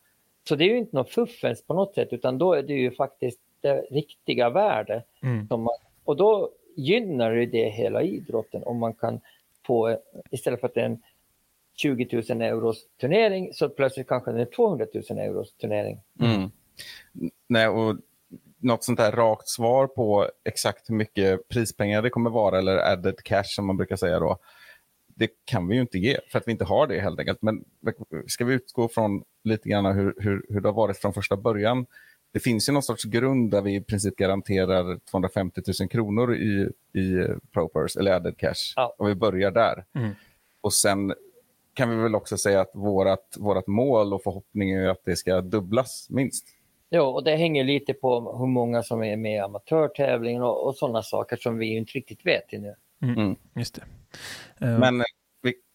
Så 0.49 0.55
det 0.55 0.63
är 0.63 0.69
ju 0.69 0.77
inte 0.77 0.95
något 0.95 1.09
fuffens 1.09 1.63
på 1.63 1.73
något 1.73 1.95
sätt 1.95 2.13
utan 2.13 2.37
då 2.37 2.53
är 2.53 2.63
det 2.63 2.73
ju 2.73 2.91
faktiskt 2.91 3.39
det 3.61 3.81
riktiga 3.91 4.49
värdet. 4.49 5.05
Mm. 5.23 5.47
Man, 5.49 5.69
och 6.03 6.17
då 6.17 6.51
gynnar 6.75 7.31
det 7.31 7.45
det 7.45 7.69
hela 7.69 8.03
idrotten 8.03 8.63
om 8.63 8.77
man 8.77 8.93
kan 8.93 9.19
få, 9.65 9.97
istället 10.31 10.59
för 10.59 10.67
att 10.67 10.73
det 10.73 10.81
är 10.81 10.85
en 10.85 11.01
20 11.75 12.23
000 12.29 12.41
euros 12.41 12.85
turnering 13.01 13.53
så 13.53 13.69
plötsligt 13.69 14.07
kanske 14.07 14.31
det 14.31 14.41
är 14.41 14.45
200 14.45 14.85
000 15.09 15.19
euros 15.19 15.53
turnering. 15.53 15.99
Mm. 16.19 16.51
Nej, 17.47 17.67
och 17.67 17.95
något 18.59 18.83
sånt 18.83 18.99
där 18.99 19.11
rakt 19.11 19.49
svar 19.49 19.87
på 19.87 20.29
exakt 20.43 20.89
hur 20.89 20.95
mycket 20.95 21.47
prispengar 21.47 22.01
det 22.01 22.09
kommer 22.09 22.29
vara 22.29 22.57
eller 22.57 22.77
added 22.77 23.23
cash 23.23 23.43
som 23.43 23.67
man 23.67 23.77
brukar 23.77 23.95
säga 23.95 24.19
då. 24.19 24.37
Det 25.17 25.29
kan 25.45 25.67
vi 25.67 25.75
ju 25.75 25.81
inte 25.81 25.97
ge 25.97 26.17
för 26.31 26.39
att 26.39 26.47
vi 26.47 26.51
inte 26.51 26.65
har 26.65 26.87
det 26.87 26.99
helt 26.99 27.19
enkelt. 27.19 27.41
Men 27.41 27.63
ska 28.27 28.45
vi 28.45 28.53
utgå 28.53 28.87
från 28.87 29.23
lite 29.43 29.69
grann 29.69 29.85
hur, 29.85 30.13
hur, 30.17 30.45
hur 30.49 30.61
det 30.61 30.67
har 30.67 30.73
varit 30.73 30.97
från 30.97 31.13
första 31.13 31.37
början. 31.37 31.85
Det 32.33 32.39
finns 32.39 32.69
ju 32.69 32.73
någon 32.73 32.83
sorts 32.83 33.03
grund 33.03 33.51
där 33.51 33.61
vi 33.61 33.75
i 33.75 33.81
princip 33.81 34.15
garanterar 34.15 34.99
250 35.11 35.61
000 35.81 35.89
kronor 35.89 36.35
i, 36.35 36.69
i 36.93 37.27
ProPers 37.53 37.97
eller 37.97 38.11
added 38.11 38.37
cash. 38.37 38.73
Ja. 38.75 38.95
Och 38.97 39.09
vi 39.09 39.15
börjar 39.15 39.51
där. 39.51 39.85
Mm. 39.95 40.11
Och 40.61 40.73
sen 40.73 41.13
kan 41.73 41.89
vi 41.89 41.95
väl 41.95 42.15
också 42.15 42.37
säga 42.37 42.61
att 42.61 42.71
vårat, 42.73 43.35
vårat 43.37 43.67
mål 43.67 44.13
och 44.13 44.23
förhoppning 44.23 44.71
är 44.71 44.87
att 44.87 45.05
det 45.05 45.15
ska 45.15 45.41
dubblas 45.41 46.07
minst. 46.09 46.45
Ja, 46.89 47.01
och 47.01 47.23
det 47.23 47.35
hänger 47.35 47.63
lite 47.63 47.93
på 47.93 48.37
hur 48.39 48.47
många 48.47 48.83
som 48.83 49.03
är 49.03 49.17
med 49.17 49.35
i 49.35 49.39
amatörtävlingen 49.39 50.43
och, 50.43 50.67
och 50.67 50.75
sådana 50.75 51.03
saker 51.03 51.37
som 51.37 51.57
vi 51.57 51.75
inte 51.75 51.91
riktigt 51.91 52.25
vet 52.25 52.53
ännu. 52.53 52.75
Mm. 53.01 53.35
Just 53.55 53.75
det. 53.75 53.81
Eh, 54.65 54.79
Men 54.79 55.01
eh, 55.01 55.05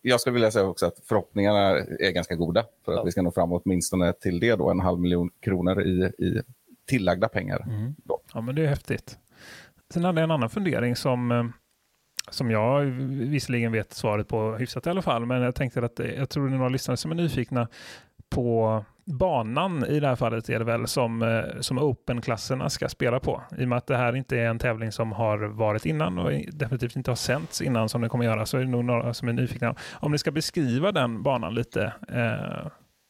jag 0.03 0.21
skulle 0.21 0.35
vilja 0.35 0.51
säga 0.51 0.67
också 0.67 0.87
att 0.87 0.99
förhoppningarna 1.09 1.59
är 1.79 2.11
ganska 2.11 2.35
goda 2.35 2.65
för 2.85 2.93
att 2.93 2.99
Ja. 2.99 3.05
vi 3.05 3.11
ska 3.11 3.23
nå 3.23 3.31
fram 3.31 3.53
åtminstone 3.53 4.13
till 4.13 4.41
det 4.41 4.57
då, 4.57 4.71
en 4.71 4.81
halv 4.81 5.01
miljon 5.01 5.31
kronor 5.41 5.83
i, 5.83 6.05
i 6.19 6.43
tillagda 6.87 7.29
pengar. 7.29 7.61
Mm. 7.69 7.95
Ja, 8.35 8.41
men 8.41 8.55
det 8.55 8.63
är 8.63 8.67
häftigt. 8.69 9.19
Sen 9.95 10.05
hade 10.05 10.21
jag 10.21 10.25
en 10.25 10.31
annan 10.31 10.51
fundering 10.51 10.97
som, 10.97 11.31
eh, 11.33 11.45
som 12.31 12.51
jag 12.51 12.81
visserligen 13.11 13.73
vet 13.73 13.93
svaret 13.93 14.29
på 14.29 14.57
hyfsat 14.57 14.87
i 14.87 14.91
alla 14.91 15.03
fall, 15.03 15.27
men 15.27 15.43
jag 15.43 15.55
tänkte 15.55 15.85
att 15.85 15.99
jag 15.99 16.29
tror 16.31 16.49
det 16.49 16.55
är 16.55 16.57
några 16.57 16.69
lyssnare 16.69 16.97
som 16.97 17.11
är 17.11 17.15
nyfikna 17.15 17.69
på 18.29 18.85
banan 19.05 19.85
i 19.87 20.01
det 20.01 20.07
här 20.09 20.17
fallet 20.17 20.49
är 20.49 20.59
det 20.59 20.65
väl 20.65 20.87
som, 20.87 21.23
eh, 21.23 21.61
som 21.61 21.79
Open-klasserna 21.79 22.71
ska 22.71 22.89
spela 22.89 23.21
på. 23.21 23.43
I 23.59 23.65
och 23.65 23.69
med 23.69 23.79
att 23.79 23.87
det 23.87 23.97
här 23.97 24.17
inte 24.17 24.39
är 24.39 24.47
en 24.47 24.59
tävling 24.59 24.93
som 24.93 25.13
har 25.13 25.39
varit 25.39 25.87
innan 25.87 26.19
och 26.19 26.31
definitivt 26.53 26.97
inte 26.97 27.11
har 27.11 27.17
sänts 27.17 27.61
innan 27.63 27.89
som 27.89 28.01
det 28.01 28.09
kommer 28.09 28.25
göra 28.25 28.47
så 28.47 28.57
är 28.57 28.61
det 28.61 28.71
nog 28.71 28.85
några 28.85 29.15
som 29.15 29.29
är 29.29 29.33
nyfikna. 29.33 29.75
Om 29.93 30.13
ni 30.13 30.19
ska 30.19 30.31
beskriva 30.31 30.93
den 30.93 31.23
banan 31.23 31.55
lite, 31.55 31.93
eh, 32.09 32.67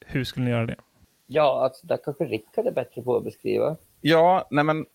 hur 0.07 0.25
skulle 0.25 0.45
ni 0.45 0.51
göra 0.51 0.67
det? 0.67 0.77
Ja, 1.27 1.65
alltså, 1.65 1.87
där 1.87 1.99
kanske 2.05 2.25
Rickard 2.25 2.67
är 2.67 2.73
bättre 2.73 3.03
på 3.03 3.17
att 3.17 3.25
beskriva. 3.25 3.77
Ja, 4.01 4.49
nej 4.51 4.65
men 4.65 4.87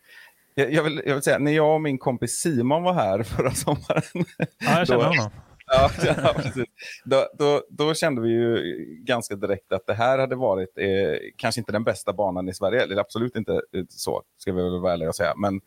jag, 0.55 0.73
jag, 0.73 0.83
vill, 0.83 1.01
jag 1.05 1.13
vill 1.13 1.23
säga, 1.23 1.39
när 1.39 1.51
jag 1.51 1.73
och 1.75 1.81
min 1.81 1.97
kompis 1.97 2.31
Simon 2.31 2.83
var 2.83 2.93
här 2.93 3.23
förra 3.23 3.51
sommaren, 3.51 4.01
Ja, 4.37 4.77
jag 4.77 4.87
känner 4.87 5.03
Då- 5.03 5.09
honom. 5.09 5.31
ja, 5.71 5.89
ja, 6.03 6.33
precis. 6.35 6.65
Då, 7.03 7.27
då, 7.37 7.63
då 7.69 7.93
kände 7.93 8.21
vi 8.21 8.29
ju 8.29 8.85
ganska 8.99 9.35
direkt 9.35 9.71
att 9.71 9.87
det 9.87 9.93
här 9.93 10.19
hade 10.19 10.35
varit 10.35 10.77
eh, 10.77 11.17
kanske 11.35 11.61
inte 11.61 11.71
den 11.71 11.83
bästa 11.83 12.13
banan 12.13 12.49
i 12.49 12.53
Sverige, 12.53 12.83
eller 12.83 12.97
absolut 12.97 13.35
inte 13.35 13.53
eh, 13.53 13.83
så, 13.89 14.23
ska 14.37 14.53
vi 14.53 14.61
väl 14.61 14.79
vara 14.79 14.93
ärliga 14.93 15.09
och 15.09 15.15
säga, 15.15 15.33
men 15.35 15.61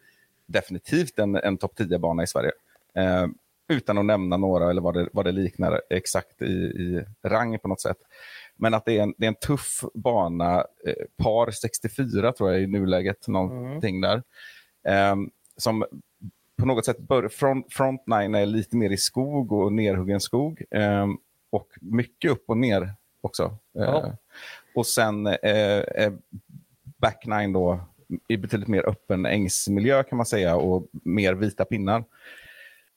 definitivt 0.46 1.18
en, 1.18 1.36
en 1.36 1.58
topp 1.58 1.72
10-bana 1.78 2.22
i 2.22 2.26
Sverige. 2.26 2.52
Eh, 2.94 3.26
utan 3.68 3.98
att 3.98 4.04
nämna 4.04 4.36
några 4.36 4.70
eller 4.70 4.82
vad 4.82 4.94
det, 4.94 5.08
vad 5.12 5.24
det 5.24 5.32
liknar 5.32 5.82
exakt 5.90 6.42
i, 6.42 6.52
i 6.54 7.04
rang 7.22 7.58
på 7.58 7.68
något 7.68 7.80
sätt. 7.80 7.98
Men 8.56 8.74
att 8.74 8.84
det 8.84 8.98
är 8.98 9.02
en, 9.02 9.14
det 9.18 9.26
är 9.26 9.28
en 9.28 9.34
tuff 9.34 9.84
bana, 9.94 10.64
eh, 10.86 11.24
par 11.24 11.50
64 11.50 12.32
tror 12.32 12.52
jag 12.52 12.62
i 12.62 12.66
nuläget, 12.66 13.28
någonting 13.28 14.00
där. 14.00 14.22
Eh, 14.84 15.16
som 15.56 15.84
på 16.60 16.66
något 16.66 16.84
sätt 16.84 16.98
bör, 16.98 17.28
front, 17.28 17.72
front 17.72 18.02
nine 18.06 18.34
är 18.34 18.46
lite 18.46 18.76
mer 18.76 18.90
i 18.90 18.96
skog 18.96 19.52
och 19.52 19.72
nerhuggen 19.72 20.20
skog. 20.20 20.62
Eh, 20.70 21.06
och 21.52 21.68
mycket 21.80 22.30
upp 22.30 22.44
och 22.46 22.56
ner 22.56 22.94
också. 23.20 23.56
Eh. 23.78 24.12
Och 24.74 24.86
sen 24.86 25.26
eh, 25.26 25.34
är 25.42 26.18
back 26.84 27.26
nine 27.26 27.52
då 27.52 27.80
i 28.28 28.36
betydligt 28.36 28.68
mer 28.68 28.88
öppen 28.88 29.26
ängsmiljö 29.26 30.02
kan 30.02 30.16
man 30.16 30.26
säga 30.26 30.56
och 30.56 30.86
mer 30.92 31.34
vita 31.34 31.64
pinnar. 31.64 32.04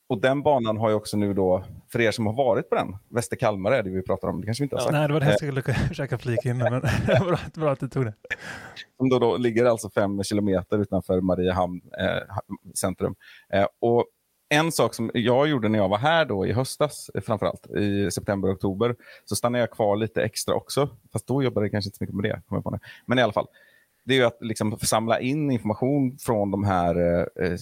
Och 0.08 0.22
den 0.22 0.44
banan 0.44 0.78
har 0.78 0.90
ju 0.90 0.96
också 0.96 1.18
nu 1.18 1.34
då, 1.34 1.64
för 1.92 2.02
er 2.02 2.12
som 2.12 2.26
har 2.26 2.34
varit 2.34 2.70
på 2.70 2.76
den, 2.76 2.96
Västerkalmar 3.10 3.72
är 3.72 3.84
det 3.84 3.90
vi 3.90 4.02
pratar 4.02 4.28
om, 4.28 4.42
det 4.42 4.46
kanske 4.46 4.62
vi 4.62 4.66
inte 4.66 4.76
har 4.76 4.82
sagt. 4.82 4.92
Nej, 4.92 5.08
det 5.08 5.14
var 5.14 5.20
det 5.20 5.26
jag 5.26 5.38
skulle 5.38 5.62
försöka 5.88 6.18
flika 6.18 6.50
in, 6.50 6.58
men 6.58 6.82
bra, 7.06 7.40
bra 7.54 7.72
att 7.72 7.80
du 7.80 7.88
tog 7.88 8.06
det. 8.06 8.14
som 8.98 9.10
då, 9.10 9.20
då 9.20 9.38
ligger 9.38 9.66
alltså 9.66 9.90
fem 9.90 10.24
kilometer 10.24 10.78
utanför 10.78 11.22
Mariehamn 11.22 11.82
eh, 12.00 12.38
centrum. 12.76 13.16
Eh, 13.54 13.68
och 13.82 14.06
en 14.50 14.72
sak 14.72 14.94
som 14.94 15.12
jag 15.14 15.48
gjorde 15.48 15.70
när 15.70 15.80
jag 15.80 15.90
var 15.90 15.98
här 15.98 16.26
då 16.26 16.46
i 16.46 16.54
höstas, 16.54 17.10
eh, 17.16 17.22
framförallt 17.22 17.68
i 17.68 18.12
september 18.12 18.50
och 18.50 18.56
oktober, 18.56 18.96
så 19.26 19.36
stannade 19.36 19.60
jag 19.60 19.72
kvar 19.72 19.96
lite 19.96 20.24
extra 20.24 20.56
också. 20.56 20.90
Fast 21.14 21.28
då 21.28 21.44
jobbade 21.44 21.66
jag 21.66 21.72
kanske 21.72 21.88
inte 21.88 21.98
så 21.98 22.04
mycket 22.04 22.16
med 22.16 22.24
det. 22.24 22.42
Kommer 22.48 22.58
jag 22.58 22.64
på 22.64 22.72
nu. 22.72 22.80
Men 23.06 23.20
i 23.20 23.22
alla 23.22 23.34
fall, 23.34 23.48
det 24.06 24.14
är 24.14 24.18
ju 24.18 24.24
att 24.24 24.38
liksom 24.42 24.78
samla 24.78 25.20
in 25.20 25.52
information 25.52 26.18
från 26.20 26.52
de 26.52 26.64
här 26.64 26.96
eh, 26.96 27.46
eh, 27.46 27.58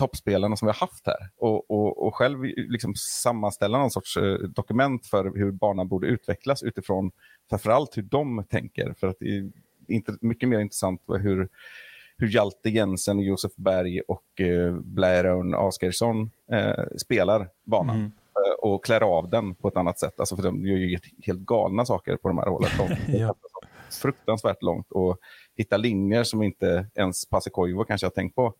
toppspelarna 0.00 0.56
som 0.56 0.66
vi 0.66 0.70
har 0.70 0.86
haft 0.86 1.06
här. 1.06 1.30
Och, 1.36 1.70
och, 1.70 2.06
och 2.06 2.14
själv 2.14 2.44
liksom 2.56 2.94
sammanställa 2.94 3.78
någon 3.78 3.90
sorts 3.90 4.16
eh, 4.16 4.34
dokument 4.34 5.06
för 5.06 5.38
hur 5.38 5.50
banan 5.50 5.88
borde 5.88 6.06
utvecklas 6.06 6.62
utifrån 6.62 7.10
framförallt 7.50 7.96
hur 7.96 8.02
de 8.02 8.44
tänker. 8.50 8.94
För 9.00 9.06
att 9.06 9.16
det 9.20 9.36
är 9.36 9.50
inte, 9.88 10.16
mycket 10.20 10.48
mer 10.48 10.58
intressant 10.58 11.02
hur, 11.06 11.48
hur 12.16 12.28
Hjalte 12.28 12.70
Jensen, 12.70 13.18
och 13.18 13.24
Josef 13.24 13.52
Berg 13.56 14.00
och 14.00 14.40
eh, 14.40 14.74
Blairön 14.74 15.54
Asgeirsson 15.54 16.30
eh, 16.52 16.84
spelar 16.96 17.48
banan. 17.64 17.96
Mm. 17.96 18.12
Eh, 18.36 18.70
och 18.70 18.84
klär 18.84 19.00
av 19.00 19.30
den 19.30 19.54
på 19.54 19.68
ett 19.68 19.76
annat 19.76 19.98
sätt. 19.98 20.20
Alltså 20.20 20.36
för 20.36 20.42
de 20.42 20.66
gör 20.66 20.76
ju 20.76 20.98
helt 21.22 21.40
galna 21.40 21.84
saker 21.84 22.16
på 22.16 22.28
de 22.28 22.38
här 22.38 22.46
hållen. 22.46 22.70
De 22.78 23.18
Ja. 23.18 23.34
fruktansvärt 24.02 24.62
långt 24.62 24.92
och 24.92 25.18
hitta 25.56 25.76
linjer 25.76 26.24
som 26.24 26.42
inte 26.42 26.86
ens 26.94 27.28
Pasikoivo 27.28 27.84
kanske 27.84 28.06
har 28.06 28.10
tänkt 28.10 28.34
på. 28.34 28.54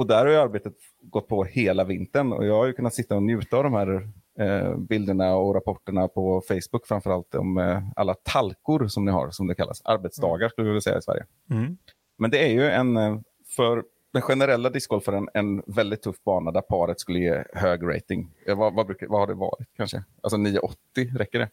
Och 0.00 0.06
där 0.06 0.24
har 0.24 0.32
ju 0.32 0.36
arbetet 0.36 0.72
gått 1.02 1.28
på 1.28 1.44
hela 1.44 1.84
vintern 1.84 2.32
och 2.32 2.46
jag 2.46 2.54
har 2.54 2.66
ju 2.66 2.72
kunnat 2.72 2.94
sitta 2.94 3.16
och 3.16 3.22
njuta 3.22 3.56
av 3.56 3.64
de 3.64 3.74
här 3.74 4.08
eh, 4.38 4.76
bilderna 4.76 5.36
och 5.36 5.54
rapporterna 5.54 6.08
på 6.08 6.42
Facebook 6.48 6.86
framförallt 6.86 7.34
om 7.34 7.58
eh, 7.58 7.82
alla 7.96 8.14
talkor 8.14 8.88
som 8.88 9.04
ni 9.04 9.12
har, 9.12 9.30
som 9.30 9.46
det 9.46 9.54
kallas. 9.54 9.82
Arbetsdagar 9.84 10.48
skulle 10.48 10.64
vi 10.64 10.70
vilja 10.70 10.80
säga 10.80 10.98
i 10.98 11.02
Sverige. 11.02 11.24
Mm. 11.50 11.76
Men 12.18 12.30
det 12.30 12.44
är 12.44 12.48
ju 12.48 12.70
en, 12.70 12.96
eh, 12.96 13.18
för 13.56 13.84
den 14.12 14.22
generella 14.22 14.70
discgolfaren, 14.70 15.28
en 15.34 15.62
väldigt 15.66 16.02
tuff 16.02 16.16
bana 16.24 16.50
där 16.50 16.60
paret 16.60 17.00
skulle 17.00 17.18
ge 17.18 17.44
hög 17.52 17.82
rating. 17.82 18.30
Vad, 18.46 18.74
vad, 18.74 18.86
brukar, 18.86 19.06
vad 19.06 19.20
har 19.20 19.26
det 19.26 19.34
varit 19.34 19.68
kanske? 19.76 20.04
Alltså 20.20 20.36
980, 20.36 20.76
räcker 21.16 21.38
det? 21.38 21.48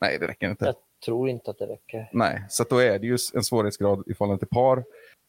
Nej, 0.00 0.18
det 0.18 0.26
räcker 0.26 0.50
inte. 0.50 0.64
Jag 0.64 0.74
tror 1.04 1.28
inte 1.28 1.50
att 1.50 1.58
det 1.58 1.66
räcker. 1.66 2.10
Nej, 2.12 2.44
så 2.48 2.64
då 2.70 2.78
är 2.78 2.98
det 2.98 3.06
ju 3.06 3.18
en 3.34 3.44
svårighetsgrad 3.44 4.04
i 4.06 4.14
förhållande 4.14 4.38
till 4.38 4.48
par 4.48 4.84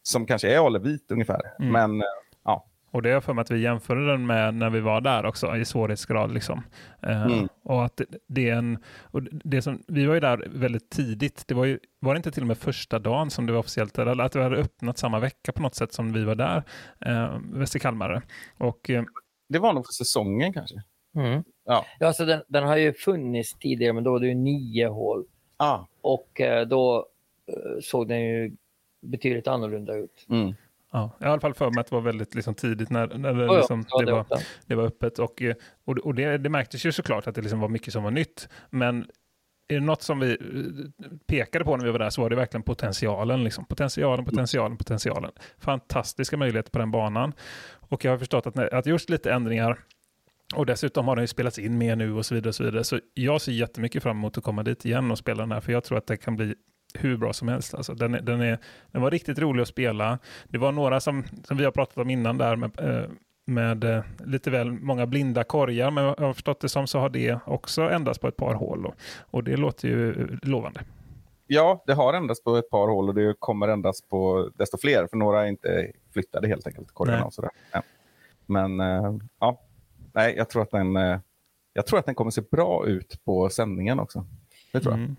som 0.08 0.26
kanske 0.26 0.54
är 0.56 0.66
alevit 0.66 1.12
ungefär. 1.12 1.42
Mm. 1.60 1.72
Men 1.72 2.04
ja, 2.46 2.66
Och 2.92 3.02
det 3.02 3.10
är 3.12 3.20
för 3.20 3.34
mig 3.34 3.42
att 3.42 3.52
vi 3.52 3.62
jämförde 3.62 4.08
den 4.08 4.26
med 4.26 4.54
när 4.54 4.70
vi 4.70 4.80
var 4.80 5.02
där 5.02 5.26
också 5.26 5.58
i 5.58 5.66
svårighetsgrad. 5.66 6.34
Liksom. 6.34 6.64
Eh, 7.02 7.26
Mm. 7.26 7.48
Och 7.64 7.86
att 7.86 8.02
det, 8.28 8.50
är 8.50 8.56
en, 8.56 8.78
och 9.02 9.24
det 9.24 9.62
som, 9.62 9.84
vi 9.88 10.06
var 10.06 10.14
ju 10.14 10.20
där 10.20 10.48
väldigt 10.50 10.90
tidigt. 10.90 11.44
Det 11.48 11.54
var, 11.54 11.66
ju, 11.66 11.80
var 12.00 12.14
det 12.14 12.18
inte 12.18 12.32
till 12.32 12.44
och 12.44 12.48
med 12.48 12.58
första 12.58 13.00
dagen 13.00 13.30
som 13.30 13.46
det 13.46 13.52
var 13.54 13.60
officiellt? 13.60 13.98
Eller 13.98 14.24
att 14.24 14.32
det 14.32 14.44
hade 14.44 14.58
öppnat 14.58 14.98
samma 14.98 15.20
vecka 15.20 15.52
på 15.52 15.62
något 15.62 15.76
sätt 15.76 15.94
som 15.94 16.14
vi 16.14 16.24
var 16.24 16.36
där, 16.36 16.64
eh, 17.06 17.40
Västerkalmare. 17.54 18.22
Och 18.58 18.90
eh, 18.90 19.04
det 19.50 19.60
var 19.60 19.74
nog 19.74 19.86
för 19.86 19.94
säsongen 19.94 20.54
kanske. 20.54 20.76
Mm. 21.16 21.44
Ja. 21.66 21.86
Ja, 22.00 22.08
alltså 22.08 22.26
den, 22.26 22.42
den 22.48 22.64
har 22.64 22.78
ju 22.78 22.94
funnits 22.94 23.54
tidigare, 23.54 23.94
men 23.94 24.04
då 24.04 24.12
var 24.12 24.20
det 24.20 24.28
ju 24.28 24.36
nio 24.36 24.88
hål. 24.88 25.26
Ah. 25.58 25.80
Och 26.02 26.42
då 26.68 27.08
såg 27.82 28.08
den 28.08 28.22
ju 28.22 28.56
betydligt 29.02 29.48
annorlunda 29.48 29.96
ut. 29.96 30.26
Mm. 30.30 30.54
Ja, 30.96 31.12
i 31.22 31.26
alla 31.26 31.42
fall 31.42 31.54
för 31.54 31.72
mig 31.72 31.82
att 31.82 31.88
det 31.88 31.96
var 31.96 32.02
väldigt 32.02 32.36
liksom, 32.36 32.56
tidigt 32.56 32.90
när, 32.90 33.08
när 33.08 33.34
det, 33.34 33.50
Oh, 33.50 33.58
liksom, 33.58 33.86
ja, 33.90 34.00
det, 34.00 34.06
det 34.06 34.12
var, 34.12 34.26
det 34.66 34.76
var 34.76 34.84
öppet. 34.84 35.20
Och, 35.20 35.42
eh, 35.42 35.56
och, 35.86 35.98
och 35.98 36.16
det, 36.16 36.38
det 36.38 36.50
märktes 36.50 36.86
ju 36.86 36.92
såklart 36.92 37.28
att 37.28 37.36
det 37.36 37.42
liksom 37.42 37.60
var 37.60 37.70
mycket 37.70 37.94
som 37.94 38.04
var 38.04 38.12
nytt. 38.12 38.50
Men 38.70 39.06
är 39.68 39.76
det 39.76 39.86
något 39.86 40.02
som 40.02 40.20
vi 40.20 40.32
eh, 40.32 41.06
pekade 41.28 41.66
på 41.66 41.78
när 41.78 41.86
vi 41.86 41.92
var 41.92 42.00
där 42.00 42.10
så 42.10 42.22
var 42.22 42.30
det 42.30 42.36
verkligen 42.36 42.64
potentialen. 42.64 43.44
Liksom. 43.44 43.66
Potentialen, 43.66 44.26
potentialen, 44.26 44.78
potentialen. 44.78 45.32
Fantastiska 45.58 46.38
möjligheter 46.38 46.72
på 46.72 46.80
den 46.80 46.92
banan. 46.92 47.34
Och 47.74 48.06
jag 48.06 48.12
har 48.12 48.18
förstått 48.18 48.48
att, 48.48 48.60
att 48.60 48.86
just 48.86 49.10
lite 49.10 49.32
ändringar 49.32 49.80
och 50.56 50.66
dessutom 50.66 51.08
har 51.08 51.16
den 51.16 51.24
ju 51.24 51.28
spelats 51.28 51.60
in 51.60 51.78
mer 51.78 51.96
nu 51.96 52.14
och 52.14 52.26
så 52.26 52.36
vidare. 52.36 52.50
och 52.50 52.56
Så 52.56 52.64
vidare. 52.64 52.84
Så 52.84 53.00
jag 53.14 53.42
ser 53.42 53.52
jättemycket 53.52 54.04
fram 54.04 54.18
emot 54.18 54.38
att 54.38 54.44
komma 54.44 54.64
dit 54.64 54.86
igen 54.86 55.12
och 55.12 55.18
spela 55.18 55.44
den 55.44 55.52
här, 55.52 55.62
för 55.62 55.72
jag 55.72 55.84
tror 55.84 55.98
att 55.98 56.08
det 56.08 56.18
kan 56.18 56.36
bli 56.36 56.56
hur 57.00 57.18
bra 57.18 57.34
som 57.34 57.48
helst. 57.48 57.74
Alltså, 57.74 57.94
den, 57.94 58.14
är, 58.14 58.22
den, 58.22 58.42
är, 58.42 58.60
den 58.92 59.02
var 59.02 59.12
riktigt 59.12 59.40
rolig 59.40 59.62
att 59.62 59.68
spela. 59.68 60.20
Det 60.48 60.58
var 60.58 60.72
några 60.72 61.00
som, 61.00 61.24
som 61.44 61.58
vi 61.58 61.64
har 61.64 61.72
pratat 61.72 61.98
om 61.98 62.10
innan 62.10 62.38
där 62.38 62.56
med, 62.56 62.80
eh, 62.80 63.10
med 63.46 63.84
eh, 63.84 64.04
lite 64.26 64.52
väl 64.52 64.72
många 64.72 65.06
blinda 65.06 65.44
korgar, 65.44 65.92
men 65.92 66.04
jag 66.04 66.16
har 66.18 66.34
förstått 66.34 66.60
det 66.60 66.70
som 66.70 66.88
så 66.88 67.00
har 67.00 67.10
det 67.10 67.40
också 67.46 67.82
ändrats 67.82 68.20
på 68.20 68.28
ett 68.28 68.38
par 68.38 68.54
hål. 68.54 68.86
Och, 68.86 68.96
och 69.32 69.44
det 69.44 69.58
låter 69.58 69.88
ju 69.88 70.28
lovande. 70.42 70.82
Ja, 71.48 71.84
det 71.88 71.94
har 71.94 72.14
ändrats 72.14 72.44
på 72.44 72.56
ett 72.56 72.70
par 72.70 72.88
hål 72.88 73.10
och 73.10 73.16
det 73.16 73.36
kommer 73.40 73.68
ändras 73.68 74.02
på 74.02 74.50
desto 74.56 74.78
fler, 74.78 75.08
för 75.08 75.18
några 75.18 75.44
är 75.44 75.48
inte 75.48 75.92
flyttade 76.14 76.48
helt 76.48 76.68
enkelt, 76.68 76.92
korgarna 76.92 77.26
och 77.26 77.34
sådär. 77.34 77.52
Men 78.46 78.80
eh, 78.80 79.16
ja, 79.40 79.62
nej, 80.14 80.36
jag 80.38 80.50
tror 80.50 80.62
att 80.62 80.72
den 80.72 80.96
eh, 80.96 81.20
jag 81.78 81.86
tror 81.86 82.00
att 82.00 82.06
den 82.06 82.16
kommer 82.16 82.32
se 82.32 82.42
bra 82.42 82.88
ut 82.88 83.26
på 83.26 83.50
sändningen 83.50 84.00
också. 84.00 84.26
Det 84.72 84.80
tror 84.80 84.94
jag. 84.94 85.00
Mm. 85.00 85.16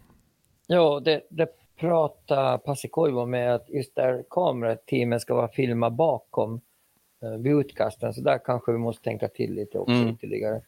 Ja, 0.66 1.00
det, 1.04 1.22
det 1.30 1.48
pratar 1.76 2.58
Passikoivo 2.58 3.26
med 3.26 3.54
att 3.54 3.70
just 3.70 3.94
där 3.94 4.24
kamerateamen 4.30 5.20
ska 5.20 5.34
vara 5.34 5.48
filma 5.48 5.90
bakom 5.90 6.60
eh, 7.22 7.30
vid 7.30 7.52
utkasten, 7.52 8.14
så 8.14 8.20
där 8.20 8.38
kanske 8.44 8.72
vi 8.72 8.78
måste 8.78 9.02
tänka 9.04 9.28
till 9.28 9.54
lite 9.54 9.78
också 9.78 9.94
Mm. 9.94 10.14
ytterligare. 10.14 10.60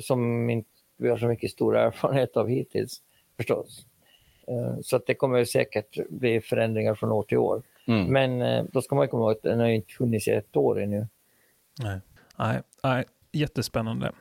Som 0.00 0.50
inte 0.50 0.68
vi 0.96 1.08
har 1.08 1.16
så 1.16 1.26
mycket 1.26 1.50
stor 1.50 1.76
erfarenhet 1.76 2.36
av 2.36 2.48
hittills 2.48 3.02
förstås. 3.36 3.86
Eh, 4.48 4.80
Så 4.82 4.96
att 4.96 5.06
det 5.06 5.14
kommer 5.14 5.38
ju 5.38 5.46
säkert 5.46 6.08
bli 6.08 6.40
förändringar 6.40 6.94
från 6.94 7.12
år 7.12 7.22
till 7.22 7.38
år. 7.38 7.62
Mm. 7.86 8.12
Men 8.12 8.42
eh, 8.42 8.64
då 8.72 8.82
ska 8.82 8.94
man 8.94 9.04
ju 9.04 9.08
komma 9.08 9.22
ihåg 9.22 9.32
att 9.32 9.42
den 9.42 9.60
har 9.60 9.66
ju 9.66 9.74
inte 9.74 9.92
funnits 9.92 10.28
i 10.28 10.30
ett 10.30 10.56
år 10.56 10.80
ännu. 10.82 11.06
Nej. 11.82 12.00
Nej, 12.38 12.60
nej, 12.82 13.04
jättespännande. 13.32 14.12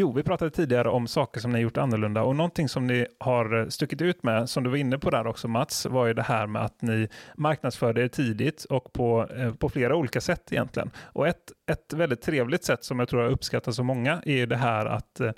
Jo, 0.00 0.12
vi 0.12 0.22
pratade 0.22 0.50
tidigare 0.50 0.88
om 0.88 1.06
saker 1.06 1.40
som 1.40 1.52
ni 1.52 1.58
gjort 1.58 1.76
annorlunda 1.76 2.22
och 2.22 2.36
någonting 2.36 2.68
som 2.68 2.86
ni 2.86 3.06
har 3.20 3.60
eh, 3.60 3.66
stuckit 3.66 4.02
ut 4.02 4.22
med, 4.22 4.48
som 4.48 4.64
du 4.64 4.70
var 4.70 4.76
inne 4.76 4.98
på 4.98 5.10
där 5.10 5.26
också 5.26 5.48
Mats, 5.48 5.86
var 5.86 6.06
ju 6.06 6.14
det 6.14 6.22
här 6.22 6.46
med 6.46 6.62
att 6.62 6.82
ni 6.82 7.08
marknadsförde 7.36 8.02
er 8.02 8.08
tidigt 8.08 8.64
och 8.64 8.92
på, 8.92 9.26
eh, 9.36 9.54
på 9.54 9.68
flera 9.68 9.96
olika 9.96 10.20
sätt 10.20 10.52
egentligen. 10.52 10.90
Och 11.12 11.28
ett, 11.28 11.52
ett 11.70 11.92
väldigt 11.92 12.22
trevligt 12.22 12.64
sätt 12.64 12.84
som 12.84 12.98
jag 12.98 13.08
tror 13.08 13.22
har 13.22 13.28
uppskattats 13.28 13.78
av 13.78 13.84
många 13.84 14.22
är 14.24 14.36
ju 14.36 14.46
det 14.46 14.56
här 14.56 14.86
att 14.86 15.20
eh, 15.20 15.30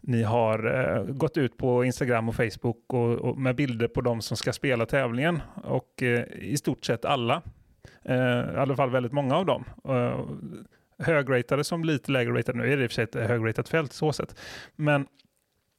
ni 0.00 0.22
har 0.22 1.12
gått 1.12 1.36
ut 1.36 1.56
på 1.56 1.84
Instagram 1.84 2.28
och 2.28 2.34
Facebook 2.34 2.84
och, 2.86 3.12
och 3.12 3.38
med 3.38 3.56
bilder 3.56 3.88
på 3.88 4.00
de 4.00 4.22
som 4.22 4.36
ska 4.36 4.52
spela 4.52 4.86
tävlingen 4.86 5.42
och 5.64 6.02
i 6.32 6.56
stort 6.56 6.84
sett 6.84 7.04
alla 7.04 7.42
I 8.04 8.56
alla 8.56 8.76
fall 8.76 8.90
väldigt 8.90 9.12
många 9.12 9.36
av 9.36 9.46
dem. 9.46 9.64
Högratade 10.98 11.64
som 11.64 11.84
lite 11.84 12.12
lägre 12.12 12.38
ratade. 12.38 12.58
Nu 12.58 12.72
är 12.72 12.76
det 12.76 12.82
i 12.82 12.86
och 12.86 12.90
för 12.90 12.94
sig 12.94 13.04
ett 13.04 13.14
högratat 13.14 13.68
fält 13.68 13.92
så 13.92 14.12
sett. 14.12 14.36
Men 14.76 15.06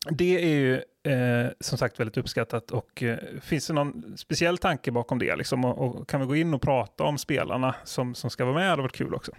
det 0.09 0.43
är 0.43 0.47
ju 0.47 0.75
eh, 1.13 1.51
som 1.59 1.77
sagt 1.77 1.99
väldigt 1.99 2.17
uppskattat 2.17 2.71
och 2.71 3.03
eh, 3.03 3.17
finns 3.41 3.67
det 3.67 3.73
någon 3.73 4.17
speciell 4.17 4.57
tanke 4.57 4.91
bakom 4.91 5.19
det? 5.19 5.35
Liksom, 5.35 5.65
och, 5.65 5.77
och 5.77 6.09
kan 6.09 6.19
vi 6.19 6.25
gå 6.25 6.35
in 6.35 6.53
och 6.53 6.61
prata 6.61 7.03
om 7.03 7.17
spelarna 7.17 7.75
som, 7.83 8.15
som 8.15 8.29
ska 8.29 8.45
vara 8.45 8.55
med? 8.55 8.63
Det 8.63 8.69
hade 8.69 8.81
varit 8.81 8.95
kul 8.95 9.15
också. 9.15 9.31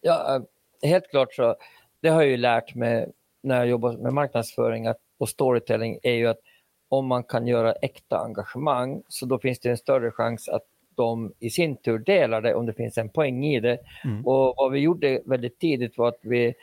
Ja, 0.00 0.36
eh, 0.36 0.88
helt 0.88 1.10
klart 1.10 1.34
så. 1.34 1.56
Det 2.00 2.08
har 2.08 2.22
jag 2.22 2.30
ju 2.30 2.36
lärt 2.36 2.74
mig 2.74 3.12
när 3.42 3.56
jag 3.56 3.66
jobbar 3.66 3.92
med 3.92 4.12
marknadsföring 4.12 4.86
att, 4.86 4.98
och 5.18 5.28
storytelling 5.28 5.98
är 6.02 6.14
ju 6.14 6.26
att 6.26 6.40
om 6.88 7.06
man 7.06 7.24
kan 7.24 7.46
göra 7.46 7.72
äkta 7.72 8.18
engagemang 8.18 9.02
så 9.08 9.26
då 9.26 9.38
finns 9.38 9.60
det 9.60 9.70
en 9.70 9.76
större 9.76 10.10
chans 10.10 10.48
att 10.48 10.62
de 10.96 11.32
i 11.38 11.50
sin 11.50 11.76
tur 11.76 11.98
delar 11.98 12.40
det 12.40 12.54
om 12.54 12.66
det 12.66 12.72
finns 12.72 12.98
en 12.98 13.08
poäng 13.08 13.44
i 13.44 13.60
det. 13.60 13.78
Mm. 14.04 14.26
Och 14.26 14.54
vad 14.56 14.72
vi 14.72 14.78
gjorde 14.78 15.22
väldigt 15.24 15.58
tidigt 15.58 15.98
var 15.98 16.08
att 16.08 16.20
vi 16.22 16.54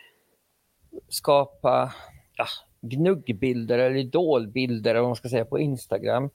skapade 1.10 1.92
ja, 2.38 2.46
gnuggbilder 2.82 3.80
eller 3.80 3.96
idolbilder 3.96 4.92
eller 4.92 5.02
vad 5.02 5.10
man 5.10 5.16
ska 5.16 5.30
säga 5.30 5.46
på 5.46 5.60
Instagram 5.60 6.30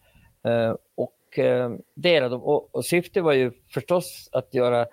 eh, 0.45 0.75
och 0.95 1.39
eh, 1.39 1.71
delade 1.95 2.35
dem. 2.35 2.43
Och, 2.43 2.75
och 2.75 2.85
syftet 2.85 3.25
var 3.25 3.33
ju 3.33 3.53
förstås 3.75 4.29
att 4.33 4.55
göra 4.55 4.87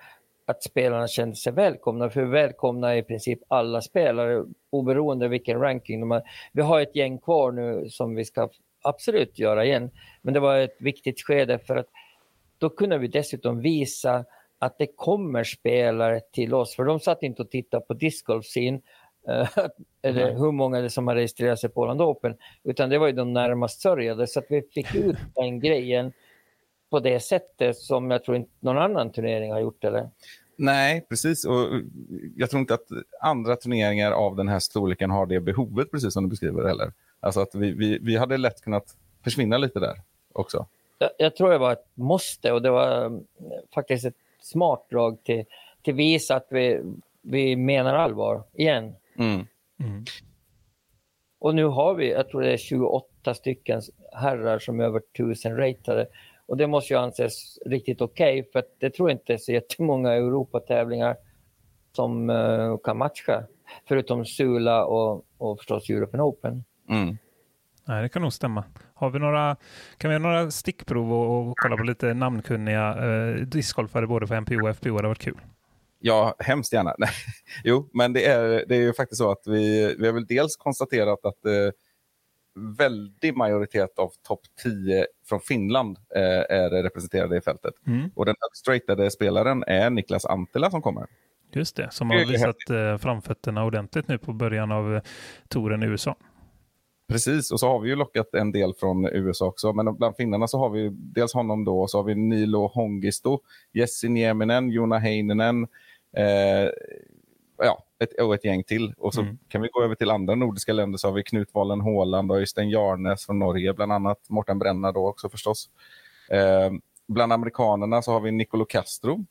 att 0.45 0.63
spelarna 0.63 1.07
kände 1.07 1.35
sig 1.35 1.53
välkomna, 1.53 2.09
för 2.09 2.21
vi 2.21 2.31
välkomnar 2.31 2.95
i 2.95 3.03
princip 3.03 3.39
alla 3.47 3.81
spelare 3.81 4.45
oberoende 4.69 5.27
vilken 5.27 5.59
ranking 5.59 5.99
de 5.99 6.11
har. 6.11 6.23
Vi 6.51 6.61
har 6.61 6.81
ett 6.81 6.95
gäng 6.95 7.17
kvar 7.17 7.51
nu 7.51 7.89
som 7.89 8.15
vi 8.15 8.25
ska 8.25 8.49
absolut 8.81 9.39
göra 9.39 9.65
igen, 9.65 9.91
men 10.21 10.33
det 10.33 10.39
var 10.39 10.57
ett 10.57 10.77
viktigt 10.79 11.21
skede 11.21 11.59
för 11.59 11.75
att 11.75 11.87
då 12.57 12.69
kunde 12.69 12.97
vi 12.97 13.07
dessutom 13.07 13.61
visa 13.61 14.25
att 14.59 14.77
det 14.77 14.87
kommer 14.95 15.43
spelare 15.43 16.21
till 16.31 16.53
oss, 16.53 16.75
för 16.75 16.85
de 16.85 16.99
satt 16.99 17.23
inte 17.23 17.41
och 17.41 17.51
tittade 17.51 17.85
på 17.85 17.93
discgolf 17.93 18.45
scene, 18.45 18.81
eh, 19.27 19.49
eller 20.01 20.33
hur 20.33 20.51
många 20.51 20.81
det 20.81 20.89
som 20.89 21.07
har 21.07 21.15
registrerat 21.15 21.59
sig 21.59 21.69
på 21.69 21.81
Åland 21.81 22.01
Open, 22.01 22.35
utan 22.63 22.89
det 22.89 22.97
var 22.97 23.07
ju 23.07 23.13
de 23.13 23.33
närmast 23.33 23.81
sörjade, 23.81 24.27
så 24.27 24.39
att 24.39 24.45
vi 24.49 24.61
fick 24.61 24.95
ut 24.95 25.17
den 25.35 25.59
grejen 25.59 26.13
på 26.89 26.99
det 26.99 27.19
sättet 27.19 27.77
som 27.77 28.11
jag 28.11 28.23
tror 28.23 28.37
inte 28.37 28.51
någon 28.59 28.77
annan 28.77 29.11
turnering 29.11 29.51
har 29.51 29.59
gjort. 29.59 29.83
Eller? 29.83 30.09
Nej, 30.55 31.05
precis. 31.09 31.45
Och 31.45 31.67
jag 32.35 32.49
tror 32.49 32.59
inte 32.59 32.73
att 32.73 32.87
andra 33.21 33.55
turneringar 33.55 34.11
av 34.11 34.35
den 34.35 34.47
här 34.47 34.59
storleken 34.59 35.09
har 35.09 35.25
det 35.25 35.39
behovet, 35.39 35.91
precis 35.91 36.13
som 36.13 36.23
du 36.23 36.29
beskriver 36.29 36.67
heller. 36.67 36.93
Alltså 37.19 37.41
att 37.41 37.55
vi, 37.55 37.71
vi, 37.71 37.99
vi 38.01 38.17
hade 38.17 38.37
lätt 38.37 38.61
kunnat 38.61 38.95
försvinna 39.23 39.57
lite 39.57 39.79
där 39.79 40.01
också. 40.33 40.67
Jag, 41.03 41.11
jag 41.17 41.35
tror 41.35 41.49
det 41.49 41.57
var 41.57 41.71
ett 41.71 41.87
måste 41.93 42.51
och 42.51 42.61
det 42.61 42.69
var 42.69 43.05
mm, 43.05 43.23
faktiskt 43.73 44.05
ett 44.05 44.15
smart 44.41 44.85
drag 44.89 45.23
till, 45.23 45.45
till 45.81 45.93
visa 45.93 46.35
att 46.35 46.47
vi, 46.49 46.81
vi 47.21 47.55
menar 47.55 47.95
allvar 47.95 48.43
igen. 48.53 48.95
Mm. 49.15 49.45
Mm. 49.79 50.05
Och 51.39 51.55
nu 51.55 51.65
har 51.65 51.93
vi, 51.95 52.11
jag 52.11 52.29
tror 52.29 52.41
det 52.41 52.53
är 52.53 52.57
28 52.57 53.33
stycken 53.33 53.81
herrar 54.13 54.59
som 54.59 54.79
är 54.79 54.83
över 54.83 55.01
1000 55.13 55.57
ratade. 55.57 56.07
Och 56.45 56.57
det 56.57 56.67
måste 56.67 56.93
ju 56.93 56.99
anses 56.99 57.59
riktigt 57.65 58.01
okej 58.01 58.49
för 58.51 58.59
att 58.59 58.75
det 58.79 58.89
tror 58.89 59.09
jag 59.09 59.15
inte 59.15 59.33
är 59.33 59.37
så 59.37 59.51
jättemånga 59.51 60.13
Europatävlingar 60.13 61.15
som 61.95 62.29
eh, 62.29 62.77
kan 62.77 62.97
matcha. 62.97 63.43
Förutom 63.87 64.25
Sula 64.25 64.85
och, 64.85 65.25
och 65.37 65.57
förstås 65.57 65.89
European 65.89 66.21
Open. 66.21 66.63
Mm. 66.89 67.17
Nej, 67.85 68.01
det 68.01 68.09
kan 68.09 68.21
nog 68.21 68.33
stämma. 68.33 68.63
Har 68.93 69.09
vi 69.09 69.19
några, 69.19 69.55
kan 69.97 70.09
vi 70.09 70.15
göra 70.15 70.23
några 70.23 70.51
stickprov 70.51 71.13
och, 71.13 71.49
och 71.49 71.57
kolla 71.57 71.77
på 71.77 71.83
lite 71.83 72.13
namnkunniga 72.13 72.95
eh, 73.05 73.35
discgolfare 73.35 74.07
både 74.07 74.27
för 74.27 74.41
MPO 74.41 74.67
och 74.69 74.77
FPO? 74.77 74.89
Det 74.89 74.95
hade 74.95 75.07
varit 75.07 75.19
kul. 75.19 75.41
Ja, 75.99 76.35
hemskt 76.39 76.73
gärna. 76.73 76.95
Nej. 76.97 77.09
Jo, 77.63 77.89
men 77.93 78.13
det 78.13 78.25
är, 78.25 78.65
det 78.67 78.75
är 78.75 78.81
ju 78.81 78.93
faktiskt 78.93 79.19
så 79.19 79.31
att 79.31 79.43
vi, 79.45 79.95
vi 79.99 80.05
har 80.05 80.13
väl 80.13 80.25
dels 80.25 80.55
konstaterat 80.55 81.25
att 81.25 81.45
eh, 81.45 81.71
väldig 82.77 83.37
majoritet 83.37 83.99
av 83.99 84.11
topp 84.27 84.41
10 84.63 85.05
från 85.29 85.39
Finland 85.39 85.97
eh, 86.15 86.57
är 86.57 86.83
representerade 86.83 87.37
i 87.37 87.41
fältet. 87.41 87.73
Mm. 87.87 88.09
Och 88.15 88.25
den 88.25 88.35
högst 88.39 88.67
ratade 88.67 89.11
spelaren 89.11 89.63
är 89.67 89.89
Niklas 89.89 90.25
Antila 90.25 90.71
som 90.71 90.81
kommer. 90.81 91.07
Just 91.51 91.75
det, 91.75 91.91
som 91.91 92.09
har 92.09 92.25
visat 92.25 92.69
eh, 92.69 92.97
framfötterna 92.97 93.63
ordentligt 93.63 94.07
nu 94.07 94.17
på 94.17 94.33
början 94.33 94.71
av 94.71 94.95
eh, 94.95 95.01
touren 95.47 95.83
i 95.83 95.85
USA. 95.85 96.15
Precis, 97.13 97.51
och 97.51 97.59
så 97.59 97.67
har 97.67 97.79
vi 97.79 97.89
ju 97.89 97.95
lockat 97.95 98.33
en 98.33 98.51
del 98.51 98.73
från 98.73 99.05
USA 99.05 99.45
också. 99.45 99.73
Men 99.73 99.95
bland 99.95 100.15
finnarna 100.15 100.47
så 100.47 100.59
har 100.59 100.69
vi 100.69 100.89
dels 100.93 101.33
honom 101.33 101.65
då, 101.65 101.81
och 101.81 101.89
så 101.89 101.97
har 101.97 102.03
vi 102.03 102.15
Nilo 102.15 102.67
Hongisto, 102.67 103.39
Jesse 103.73 104.07
Nieminen, 104.09 104.69
Jona 104.69 104.97
Heininen, 104.97 105.67
eh, 106.17 106.69
ja, 107.57 107.83
ett, 107.99 108.21
och 108.21 108.35
ett 108.35 108.45
gäng 108.45 108.63
till. 108.63 108.93
Och 108.97 109.13
så 109.13 109.21
Mm. 109.21 109.37
kan 109.47 109.61
vi 109.61 109.67
gå 109.71 109.83
över 109.83 109.95
till 109.95 110.09
andra 110.09 110.35
nordiska 110.35 110.73
länder 110.73 110.97
så 110.97 111.07
har 111.07 111.13
vi 111.13 111.23
Knut 111.23 111.49
Wallen 111.53 111.81
Håland 111.81 112.31
och 112.31 112.37
Øystein 112.37 112.69
Jarnes 112.69 113.25
från 113.25 113.39
Norge 113.39 113.73
bland 113.73 113.91
annat. 113.91 114.29
Morten 114.29 114.59
Brenna 114.59 114.91
då 114.91 115.07
också 115.07 115.29
förstås. 115.29 115.69
Eh, 116.29 116.71
bland 117.07 117.33
amerikanerna 117.33 118.01
så 118.01 118.11
har 118.11 118.19
vi 118.19 118.31
Nicolo 118.31 118.65
Castro 118.65 119.25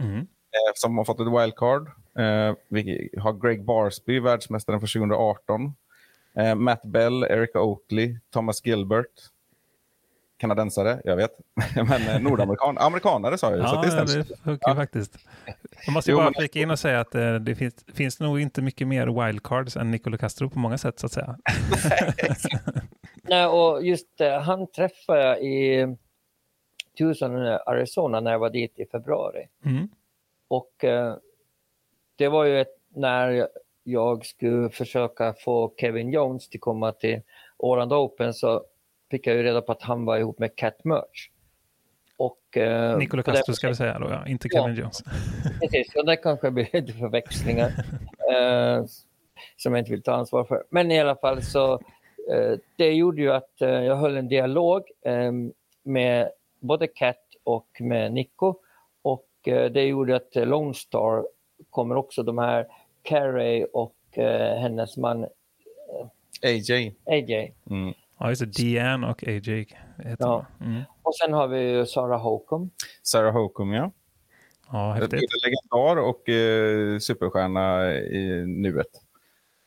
Mm. 0.00 0.16
eh, 0.18 0.24
som 0.74 0.98
har 0.98 1.04
fått 1.04 1.20
ett 1.20 1.26
wildcard. 1.42 1.86
Eh, 2.18 2.54
vi 2.68 3.10
har 3.18 3.32
Greg 3.32 3.64
Barsby, 3.64 4.20
världsmästaren 4.20 4.80
för 4.80 4.86
2018. 4.86 5.74
Eh, 6.34 6.54
Matt 6.54 6.82
Bell, 6.82 7.22
Erica 7.24 7.60
Oakley, 7.60 8.18
Thomas 8.30 8.66
Gilbert. 8.66 9.06
Kanadensare, 10.36 11.00
jag 11.04 11.16
vet. 11.16 11.30
Men 11.76 12.08
eh, 12.08 12.20
nordamerikan, 12.22 12.78
amerikanare 12.78 13.38
sa 13.38 13.50
jag 13.50 13.58
ju. 13.58 13.66
så 13.66 13.74
Ja, 13.74 14.04
det 14.04 14.18
det 14.28 14.36
funkar 14.44 14.70
Ja. 14.70 14.74
faktiskt. 14.76 15.18
Jag 15.86 15.92
måste 15.92 16.10
Jo, 16.10 16.16
bara 16.16 16.24
men- 16.24 16.34
flika 16.34 16.58
in 16.58 16.70
och 16.70 16.78
säga 16.78 17.00
att 17.00 17.14
eh, 17.14 17.34
det 17.34 17.54
finns, 17.54 17.74
finns 17.94 18.20
nog 18.20 18.40
inte 18.40 18.62
mycket 18.62 18.88
mer 18.88 19.26
wildcards 19.26 19.76
än 19.76 19.90
Nicolo 19.90 20.18
Castro 20.18 20.50
på 20.50 20.58
många 20.58 20.78
sätt 20.78 20.98
så 20.98 21.06
att 21.06 21.12
säga. 21.12 21.36
Nej, 23.22 23.46
och 23.46 23.84
just 23.86 24.20
eh, 24.20 24.40
han 24.40 24.66
träffade 24.66 25.22
jag 25.22 25.42
i 25.42 25.86
Tucson, 26.98 27.36
Arizona, 27.46 28.20
när 28.20 28.30
jag 28.32 28.38
var 28.38 28.50
dit 28.50 28.78
i 28.78 28.86
februari. 28.86 29.48
Mm. 29.64 29.88
Och 30.48 30.84
eh, 30.84 31.16
det 32.16 32.28
var 32.28 32.44
ju 32.44 32.60
ett, 32.60 32.76
när 32.94 33.48
jag 33.84 34.26
skulle 34.26 34.70
försöka 34.70 35.34
få 35.44 35.74
Kevin 35.80 36.10
Jones 36.12 36.48
till 36.48 36.60
komma 36.60 36.92
till 36.92 37.22
Åland 37.56 37.92
Open 37.92 38.34
så 38.34 38.62
fick 39.10 39.26
jag 39.26 39.36
ju 39.36 39.42
reda 39.42 39.62
på 39.62 39.72
att 39.72 39.82
han 39.82 40.04
var 40.04 40.18
ihop 40.18 40.38
med 40.38 40.56
Cat 40.56 40.84
Merch. 40.84 41.28
Och, 42.16 42.56
eh, 42.56 42.98
det- 42.98 43.22
Castro 43.22 43.54
ska 43.54 43.68
vi 43.68 43.74
säga 43.74 43.98
då, 43.98 44.10
ja. 44.10 44.26
inte 44.26 44.48
Kevin 44.48 44.74
Jones. 44.76 45.02
Precis, 45.60 45.94
och 45.96 46.06
det 46.06 46.16
kanske 46.16 46.50
blir 46.50 46.68
lite 46.72 46.92
förväxlingar 46.92 47.72
eh, 48.32 48.84
som 49.56 49.72
jag 49.72 49.78
inte 49.78 49.90
vill 49.90 50.02
ta 50.02 50.12
ansvar 50.12 50.44
för. 50.44 50.64
Men 50.70 50.90
i 50.90 51.00
alla 51.00 51.16
fall 51.16 51.42
så 51.42 51.72
eh, 52.32 52.58
det 52.76 52.92
gjorde 52.92 53.22
ju 53.22 53.32
att 53.32 53.60
eh, 53.62 53.68
jag 53.68 53.96
höll 53.96 54.16
en 54.16 54.28
dialog 54.28 54.82
eh, 55.04 55.32
med 55.82 56.30
både 56.60 56.86
Cat 56.86 57.16
och 57.44 57.68
med 57.80 58.12
Nico 58.12 58.54
och 59.02 59.28
eh, 59.46 59.70
det 59.70 59.82
gjorde 59.82 60.16
att 60.16 60.34
Lone 60.34 60.74
Star 60.74 61.26
kommer 61.70 61.96
också 61.96 62.22
de 62.22 62.38
här 62.38 62.66
Carey 63.02 63.64
och 63.72 64.18
eh, 64.18 64.60
hennes 64.60 64.96
man 64.96 65.26
AJ. 66.42 66.94
AJ. 67.06 67.54
Mm. 67.70 67.94
Ja, 68.18 68.28
just 68.28 68.40
det. 68.40 68.62
Deanne 68.62 69.06
och 69.06 69.24
AJ 69.28 69.66
heter 69.98 70.16
Ja. 70.18 70.46
Mm. 70.60 70.82
Och 71.02 71.14
sen 71.14 71.32
har 71.32 71.48
vi 71.48 71.60
ju 71.60 71.86
Sarah 71.86 72.22
Hokum. 72.22 72.70
Sarah 73.02 73.32
Hokum, 73.32 73.72
ja. 73.72 73.90
Ja, 74.72 74.92
häftigt. 74.92 75.20
legendar 75.44 76.02
och 76.02 76.28
eh, 76.28 76.98
superstjärna 76.98 77.92
i 77.94 78.46
nuet. 78.46 78.86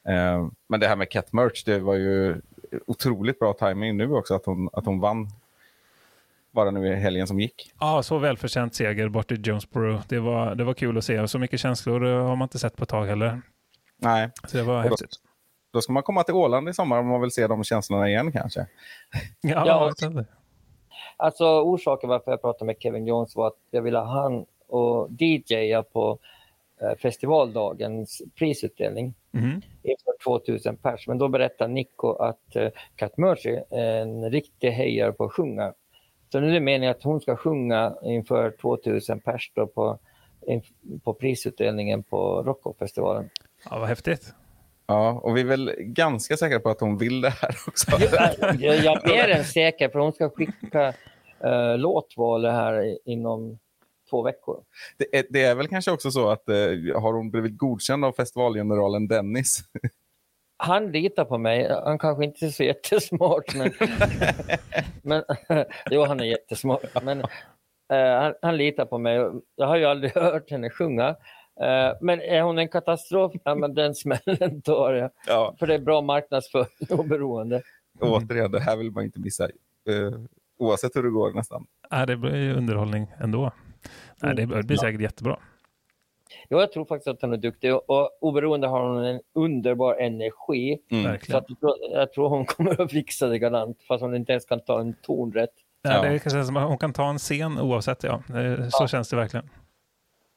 Eh, 0.08 0.48
men 0.68 0.80
det 0.80 0.88
här 0.88 0.96
med 0.96 1.10
Cat 1.12 1.34
Merch, 1.34 1.64
det 1.64 1.80
var 1.80 1.96
ju 1.96 2.42
otroligt 2.88 3.40
bra 3.40 3.54
timing 3.54 3.98
nu 3.98 4.12
också 4.14 4.36
att 4.36 4.46
hon, 4.46 4.70
att 4.74 4.86
hon 4.86 5.00
vann. 5.00 5.28
Bara 6.54 6.72
nu 6.72 6.88
i 6.88 6.95
helgen 6.95 7.28
som 7.28 7.39
gick. 7.39 7.72
Ja, 7.80 8.04
så 8.04 8.18
välförtjänt 8.18 8.76
seger 8.76 9.10
bort 9.10 9.32
i 9.32 9.36
Jonesboro. 9.36 9.99
Det 10.10 10.20
var, 10.20 10.56
det 10.56 10.64
var 10.64 10.74
kul 10.74 10.97
att 10.97 11.04
se. 11.04 11.20
Och 11.20 11.30
Så 11.30 11.39
mycket 11.39 11.60
känslor 11.60 12.06
eh, 12.08 12.26
har 12.26 12.36
man 12.36 12.45
inte 12.45 12.60
sett 12.60 12.76
på 12.78 12.84
ett 12.84 12.89
tag 12.89 13.06
heller. 13.06 13.41
Nej, 13.97 14.30
Så 14.47 14.58
det 14.58 14.64
var 14.64 14.78
Och 14.78 14.84
då- 14.84 14.89
häftigt. 14.89 15.10
då 15.74 15.82
ska 15.82 15.93
man 15.93 16.04
komma 16.04 16.24
till 16.24 16.34
Åland 16.34 16.70
i 16.70 16.74
sommar 16.74 16.99
om 16.99 17.08
man 17.08 17.22
vill 17.22 17.32
se 17.32 17.47
de 17.47 17.64
känslorna 17.64 18.10
igen 18.10 18.32
kanske. 18.32 18.60
Ja, 19.41 19.64
Ja. 19.68 19.88
inte. 20.08 20.26
Alltså 21.18 21.45
orsaken 21.62 22.10
varför 22.10 22.32
jag 22.32 22.41
pratade 22.41 22.66
med 22.66 22.76
Kevin 22.80 23.08
Jones 23.08 23.36
var 23.36 23.47
att 23.47 23.58
jag 23.72 23.82
ville 23.82 23.97
ha 23.97 24.06
han 24.24 24.45
och 24.68 25.10
DJa 25.20 25.84
på 25.84 26.20
eh, 26.82 26.97
festivaldagens 26.97 28.22
prisutdelning 28.36 29.14
Mhm. 29.32 29.62
inför 29.84 30.24
2000 30.24 30.78
pers. 30.78 31.08
Men 31.08 31.18
då 31.18 31.28
berättade 31.28 31.74
Nico 31.74 32.14
att 32.14 32.56
eh, 32.56 32.70
Cat 32.95 33.18
Mercy 33.18 33.60
är 33.72 34.01
en 34.01 34.32
riktig 34.32 34.72
hejare 34.72 35.12
på 35.12 35.24
att 35.26 35.32
sjunga. 35.32 35.74
Så 36.34 36.40
nu 36.40 36.48
är 36.48 36.52
det 36.52 36.60
meningen 36.60 36.92
att 36.92 37.04
hon 37.04 37.22
ska 37.22 37.36
sjunga 37.36 37.96
inför 38.04 38.52
2000 38.62 39.20
pers 39.20 39.52
då 39.56 39.68
på, 39.68 40.00
på 41.04 41.14
prisutdelningen 41.14 42.04
på 42.04 42.44
Rockofestivalen. 42.44 43.30
Ja, 43.70 43.80
vad 43.80 43.88
häftigt. 43.88 44.34
Ja, 44.88 45.12
och 45.24 45.38
vi 45.38 45.42
är 45.42 45.46
väl 45.46 45.72
ganska 45.78 46.38
säkra 46.38 46.60
på 46.60 46.70
att 46.70 46.80
hon 46.80 46.98
vill 46.98 47.22
det 47.22 47.30
här 47.30 47.56
också. 47.68 47.92
Jag, 48.60 48.78
jag 48.78 49.04
är 49.04 49.08
mer 49.08 49.30
än 49.30 49.46
säker 49.46 49.90
för 49.90 50.00
hon 50.00 50.14
ska 50.14 50.30
skicka 50.30 50.94
eh, 51.44 51.78
låtval 51.78 52.46
här 52.46 52.98
inom 53.06 53.60
två 54.10 54.22
veckor. 54.22 54.64
Det 54.98 55.18
är, 55.18 55.26
det 55.30 55.44
är 55.44 55.56
väl 55.56 55.68
kanske 55.68 55.92
också 55.92 56.12
så 56.12 56.30
att 56.30 56.50
eh, 56.50 56.56
har 57.02 57.14
hon 57.14 57.32
blivit 57.32 57.58
godkänd 57.58 58.06
av 58.06 58.12
festivalgeneralen 58.12 59.08
Dennis? 59.08 59.60
Han 60.66 60.91
litar 60.91 61.26
på 61.26 61.38
mig. 61.38 61.70
Han 61.86 61.99
kanske 61.99 62.24
inte 62.26 62.45
är 62.45 62.49
så 62.49 62.64
jättesmart. 62.64 63.55
Men, 63.55 63.72
men, 65.49 65.66
jo, 65.91 66.03
han 66.03 66.20
är 66.20 66.24
jättesmart. 66.24 67.03
Men 67.03 67.20
eh, 67.20 68.22
han, 68.22 68.34
han 68.41 68.57
litar 68.57 68.86
på 68.86 68.97
mig. 68.97 69.30
Jag 69.55 69.68
har 69.68 69.76
ju 69.78 69.86
aldrig 69.86 70.11
hört 70.16 70.51
henne 70.51 70.70
sjunga. 70.70 71.07
Eh, 71.61 71.93
men 72.01 72.22
är 72.22 72.41
hon 72.41 72.57
en 72.57 72.70
katastrof? 72.70 73.34
Ja, 73.43 73.55
men 73.55 73.74
den 73.74 73.95
smällen 73.95 74.61
tar 74.61 74.93
jag. 74.93 75.11
Ja, 75.28 75.55
För 75.59 75.68
det 75.68 75.74
är 75.74 75.80
bra 75.80 76.01
marknadsföring 76.01 76.68
och 76.97 77.05
beroende. 77.05 77.61
återigen, 77.99 78.51
det 78.51 78.59
här 78.59 78.78
vill 78.78 78.91
man 78.91 79.03
inte 79.03 79.20
missa. 79.20 79.43
Eh, 79.43 80.20
oavsett 80.57 80.95
hur 80.95 81.03
det 81.03 81.09
går 81.09 81.32
nästan. 81.34 81.66
Ja, 81.89 82.05
det 82.05 82.18
blir 82.18 82.36
ju 82.36 82.53
underhållning 82.53 83.07
ändå. 83.20 83.51
Nej, 84.22 84.36
det 84.36 84.64
blir 84.64 84.78
säkert 84.78 85.01
jättebra. 85.01 85.39
Jo, 86.54 86.60
jag 86.60 86.72
tror 86.72 86.86
faktiskt 86.86 87.08
att 87.08 87.22
hon 87.22 87.34
är 87.34 87.38
duktig. 87.38 87.74
Och, 87.76 87.89
och 87.89 88.10
oberoende 88.22 88.68
har 88.68 88.89
hon 88.89 89.04
en 89.06 89.22
underbar 89.36 89.95
energi. 89.95 90.80
Mm. 90.91 91.04
Så 91.04 91.10
Verkligen. 91.10 91.38
att, 91.41 91.45
jag 91.91 92.14
tror- 92.14 92.30
hon 92.30 92.45
kommer 92.45 92.82
att 92.82 92.91
fixa 92.91 93.28
det 93.28 93.39
galant 93.39 93.84
fast 93.88 94.01
hon 94.01 94.16
inte 94.16 94.32
ens 94.32 94.45
kan 94.45 94.60
ta 94.60 94.80
en 94.80 94.93
ton 94.93 95.34
rätt. 95.34 95.49
Ja, 95.82 95.91
Ja. 95.93 96.01
det 96.12 96.20
kanske 96.20 96.39
är 96.39 96.43
som 96.43 96.58
att 96.58 96.68
hon 96.68 96.78
kan 96.78 96.93
ta 96.93 97.10
en 97.10 97.18
scen 97.18 97.60
oavsett. 97.60 98.04
Ja. 98.04 98.24
Det- 98.28 98.72
Så 98.72 98.84
Ja. 98.84 98.88
känns 98.88 99.10
det 99.10 99.16
verkligen. 99.16 99.49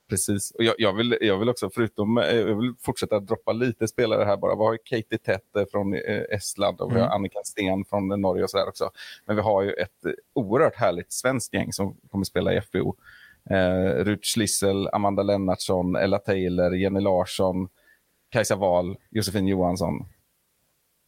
Precis. 0.09 0.51
Och 0.51 0.65
jag, 0.65 0.75
jag, 0.79 0.93
vill, 0.93 1.19
jag 1.21 1.39
vill 1.39 1.49
också, 1.49 1.71
förutom, 1.75 2.19
eh, 2.19 2.25
jag 2.37 2.61
vill 2.61 2.75
fortsätta 2.81 3.21
droppa 3.21 3.53
lite 3.53 3.89
spelare 3.89 4.25
här 4.25 4.37
bara. 4.37 4.55
Vi 4.55 4.63
har 4.65 4.73
ju 4.73 4.79
Katie 4.85 5.19
Tett 5.19 5.57
eh, 5.57 5.65
från 5.71 5.95
eh, 5.95 6.01
Estland 6.31 6.81
och 6.81 6.91
vi 6.91 6.95
har 6.95 7.07
Mm. 7.07 7.13
Annika 7.15 7.39
Sten 7.45 7.85
från 7.85 8.11
eh, 8.11 8.17
Norge 8.19 8.43
och 8.45 8.51
sådär 8.51 8.69
också. 8.69 8.91
Men 9.27 9.37
vi 9.37 9.43
har 9.43 9.63
ju 9.63 9.73
ett 9.73 10.05
eh, 10.07 10.13
oerhört 10.35 10.75
härligt 10.77 11.13
svenskt 11.13 11.55
gäng 11.55 11.73
som 11.73 11.97
kommer 12.11 12.25
spela 12.25 12.53
i 12.55 12.61
FBO. 12.61 12.95
Eh, 13.51 14.05
Rut 14.05 14.25
Schlissel, 14.25 14.89
Amanda 14.93 15.23
Lennartsson, 15.23 15.97
Ella 15.97 16.19
Taylor, 16.19 16.77
Jenny 16.77 17.01
Larsson, 17.01 17.69
Kajsa 18.29 18.57
Wahl, 18.57 18.97
Josefin 19.11 19.47
Johansson. 19.47 20.05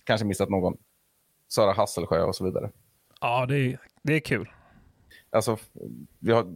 Kanske 0.04 0.26
missat 0.26 0.48
någon. 0.48 0.76
Sara 1.48 1.72
Hasselsjö 1.72 2.22
och 2.22 2.36
så 2.36 2.44
vidare. 2.44 2.70
Ja, 3.20 3.46
det 3.46 3.56
är, 3.58 3.78
det 4.02 4.12
är 4.14 4.20
kul. 4.20 4.48
Alltså, 5.30 5.56
vi 6.18 6.32
har 6.32 6.46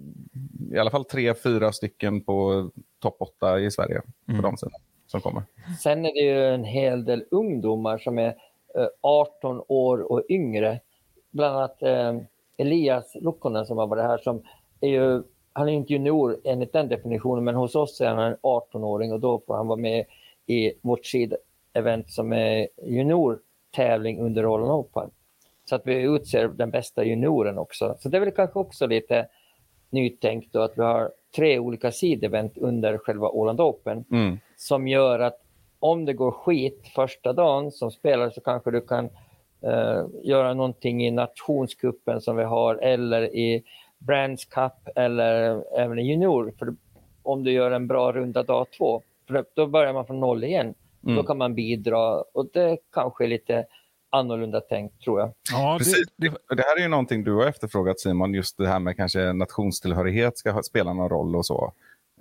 i 0.72 0.78
alla 0.78 0.91
fall 0.91 1.05
tre, 1.05 1.35
fyra 1.35 1.72
stycken 1.72 2.20
på 2.24 2.70
topp 2.99 3.16
åtta 3.20 3.61
i 3.61 3.70
Sverige 3.70 4.01
på 4.26 4.33
Mm. 4.33 4.43
de 4.43 4.57
sidan 4.57 4.72
som 5.07 5.20
kommer. 5.20 5.43
Sen 5.83 6.07
är 6.07 6.12
det 6.14 6.20
ju 6.20 6.55
en 6.55 6.64
hel 6.64 7.05
del 7.05 7.24
ungdomar 7.30 7.99
som 7.99 8.18
är 8.18 8.28
eh, 8.78 8.87
18 9.01 9.62
år 9.68 10.12
och 10.12 10.22
yngre. 10.28 10.80
Bland 11.30 11.57
annat 11.57 11.83
eh, 11.83 12.16
Elias 12.59 13.14
Lukkonen 13.20 13.66
som 13.66 13.78
har 13.78 13.87
varit 13.87 14.03
här 14.05 14.18
som 14.18 14.43
är 14.80 14.89
ju, 14.89 15.22
han 15.53 15.68
är 15.68 15.72
inte 15.72 15.92
junior 15.92 16.40
enligt 16.44 16.72
den 16.72 16.88
definitionen 16.88 17.44
men 17.44 17.55
hos 17.55 17.74
oss 17.74 18.00
är 18.00 18.09
han 18.09 18.18
en 18.18 18.36
18-åring 18.42 19.12
och 19.12 19.20
då 19.20 19.42
får 19.46 19.55
han 19.55 19.66
vara 19.66 19.78
med 19.78 20.05
i 20.46 20.72
vårt 20.80 21.07
skidevent 21.07 22.11
som 22.11 22.32
är 22.32 22.68
juniortävling 22.82 24.20
under 24.20 24.42
Roland 24.42 24.72
Open. 24.72 25.11
Så 25.64 25.74
att 25.74 25.82
vi 25.86 26.03
utser 26.03 26.48
den 26.48 26.70
bästa 26.70 27.05
junioren 27.05 27.59
också. 27.59 27.96
Så 28.00 28.09
det 28.09 28.16
är 28.16 28.20
väl 28.20 28.30
kanske 28.30 28.59
också 28.59 28.86
lite 28.86 29.26
nytänkt 29.90 30.53
då 30.53 30.61
att 30.61 30.78
vi 30.78 30.82
har 30.82 31.11
tre 31.36 31.59
olika 31.59 31.92
sidevent 31.92 32.59
under 32.59 32.98
själva 32.98 33.28
Åland 33.28 33.61
Open 33.61 34.05
Mm. 34.11 34.38
som 34.57 34.88
gör 34.88 35.18
att 35.18 35.38
om 35.78 36.05
det 36.05 36.12
går 36.12 36.30
skit 36.30 36.88
första 36.94 37.32
dagen 37.32 37.70
som 37.72 37.90
spelare 37.90 38.30
så 38.30 38.40
kanske 38.40 38.70
du 38.70 38.80
kan 38.80 39.05
eh, 39.62 40.05
göra 40.22 40.55
någonting 40.55 41.07
i 41.07 41.11
nationskuppen 41.11 42.20
som 42.20 42.36
vi 42.36 42.44
har 42.44 42.74
eller 42.74 43.34
i 43.34 43.64
Brands 44.07 44.44
Cup 44.44 44.96
eller 44.96 45.64
även 45.78 45.98
i 45.98 46.11
junior. 46.11 46.53
För 46.59 46.74
om 47.22 47.44
du 47.44 47.53
gör 47.53 47.70
en 47.70 47.86
bra 47.86 48.12
runda 48.12 48.42
dag 48.42 48.66
två, 48.78 49.03
för 49.26 49.44
då 49.55 49.66
börjar 49.66 49.92
man 49.92 50.07
från 50.07 50.20
noll 50.20 50.44
igen. 50.44 50.74
Mm. 51.05 51.16
Då 51.16 51.22
kan 51.22 51.38
man 51.38 51.55
bidra 51.55 52.20
och 52.20 52.50
det 52.53 52.78
kanske 52.92 53.24
är 53.24 53.28
lite 53.28 53.64
annorlunda 54.11 54.61
tänkt 54.61 55.00
tror 55.03 55.20
jag. 55.20 55.32
Ja, 55.53 55.76
Precis. 55.78 56.09
det, 56.16 56.28
det, 56.28 56.36
Och 56.50 56.57
Det 56.57 56.62
här 56.62 56.78
är 56.78 56.82
ju 56.82 56.88
någonting 56.88 57.24
du 57.24 57.34
har 57.34 57.46
efterfrågat 57.46 58.00
Simon, 58.00 58.34
just 58.34 58.59
det 58.59 58.68
här 58.68 58.78
med 58.78 58.96
kanske 58.96 59.32
nationstillhörighet 59.32 60.38
ska 60.38 60.62
spela 60.62 60.92
någon 60.92 61.09
roll 61.09 61.36
och 61.36 61.46
så. 61.46 61.72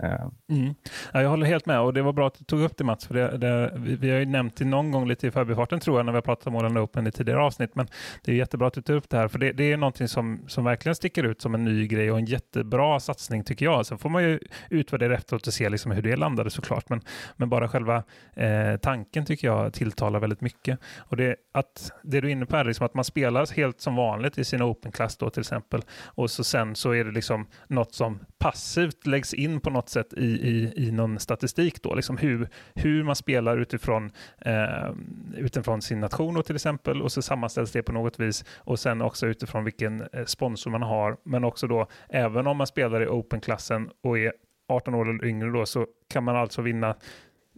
Eh. 0.04 0.28
Mm. 0.50 0.74
Ja, 1.14 1.22
jag 1.22 1.30
håller 1.30 1.46
helt 1.46 1.66
med 1.66 1.80
och 1.80 1.94
det 1.94 2.02
var 2.02 2.14
bra 2.14 2.28
att 2.28 2.38
du 2.40 2.44
tog 2.44 2.62
upp 2.62 2.78
det 2.78 2.84
Mats. 2.84 3.06
För 3.08 3.14
det, 3.14 3.38
det, 3.38 3.74
vi, 3.76 3.96
vi 3.96 4.12
har 4.12 4.20
ju 4.20 4.26
nämnt 4.26 4.56
det 4.56 4.66
någon 4.66 4.92
gång 4.92 5.08
lite 5.08 5.28
i 5.28 5.32
förbifarten 5.32 5.80
tror 5.80 6.00
jag 6.00 6.06
när 6.06 6.14
vi 6.14 6.18
har 6.18 6.22
pratat 6.22 6.48
om 6.48 6.56
Åland 6.56 6.78
Open 6.78 7.08
i 7.08 7.12
tidigare 7.12 7.42
avsnitt. 7.42 7.76
Men 7.76 7.88
det 8.24 8.32
är 8.32 8.36
jättebra 8.36 8.68
att 8.68 8.74
du 8.74 8.82
tar 8.82 8.94
upp 8.94 9.10
det 9.10 9.18
här 9.18 9.28
för 9.28 9.40
det, 9.40 9.52
det 9.52 9.72
är 9.72 9.78
någonting 9.78 10.08
som, 10.08 10.42
som 10.48 10.64
verkligen 10.64 10.96
sticker 10.96 11.24
ut 11.24 11.42
som 11.42 11.56
en 11.56 11.64
ny 11.64 11.88
grej 11.88 12.12
och 12.12 12.18
en 12.18 12.26
jättebra 12.26 13.00
satsning 13.00 13.44
tycker 13.44 13.66
jag. 13.66 13.86
Sen 13.86 13.98
får 13.98 14.10
man 14.10 14.24
ju 14.24 14.40
utvärdera 14.70 15.14
efteråt 15.14 15.48
och 15.48 15.54
se 15.54 15.70
liksom 15.70 15.92
hur 15.92 16.02
det 16.02 16.16
landade 16.16 16.50
såklart. 16.50 16.90
Men, 16.90 17.02
men 17.36 17.50
bara 17.50 17.68
själva 17.68 18.04
eh, 18.34 18.78
tanken 18.82 19.26
tycker 19.26 19.48
jag 19.48 19.74
tilltalar 19.74 20.20
väldigt 20.20 20.42
mycket. 20.42 20.80
Och 20.98 21.18
det, 21.18 21.36
att, 21.52 21.92
det 22.04 22.22
du 22.22 22.28
är 22.28 22.32
inne 22.32 22.46
på 22.46 22.58
är 22.58 22.64
liksom 22.64 22.86
att 22.86 22.94
man 22.94 23.06
spelar 23.06 23.56
helt 23.56 23.82
som 23.82 23.96
vanligt 23.96 24.38
i 24.38 24.44
sin 24.44 24.62
Open-klass 24.62 25.18
då 25.18 25.30
till 25.30 25.42
exempel. 25.42 25.82
Och 26.06 26.32
så 26.32 26.44
sen 26.44 26.76
så 26.76 26.92
är 26.92 27.04
det 27.04 27.12
liksom 27.12 27.48
något 27.68 27.94
som 27.94 28.20
passivt 28.38 29.08
läggs 29.08 29.34
in 29.34 29.60
på 29.60 29.70
något 29.70 29.90
sätt 29.92 30.14
i, 30.14 30.26
i, 30.26 30.74
i 30.76 30.92
någon 30.92 31.20
statistik 31.20 31.82
då, 31.82 31.96
liksom 31.96 32.18
hur, 32.18 32.48
hur 32.76 33.04
man 33.04 33.16
spelar 33.16 33.58
utifrån, 33.58 34.12
eh, 34.38 34.92
utifrån 35.38 35.82
sin 35.82 36.00
nation 36.00 36.34
då, 36.34 36.44
till 36.44 36.56
exempel 36.56 37.02
och 37.02 37.12
så 37.12 37.22
sammanställs 37.22 37.72
det 37.72 37.84
på 37.84 37.92
något 37.92 38.20
vis 38.20 38.46
och 38.58 38.80
sen 38.80 39.02
också 39.02 39.28
utifrån 39.28 39.64
vilken 39.64 40.02
eh, 40.14 40.26
sponsor 40.26 40.72
man 40.72 40.82
har, 40.82 41.18
men 41.24 41.44
också 41.44 41.68
då 41.68 41.88
även 42.10 42.48
om 42.48 42.58
man 42.58 42.68
spelar 42.68 43.02
i 43.04 43.08
Open-klassen 43.08 43.90
och 44.02 44.20
är 44.20 44.34
18 44.68 44.96
år 44.96 45.10
eller 45.10 45.26
yngre 45.26 45.50
då 45.50 45.66
så 45.66 45.88
kan 46.10 46.24
man 46.24 46.36
alltså 46.36 46.62
vinna 46.62 46.96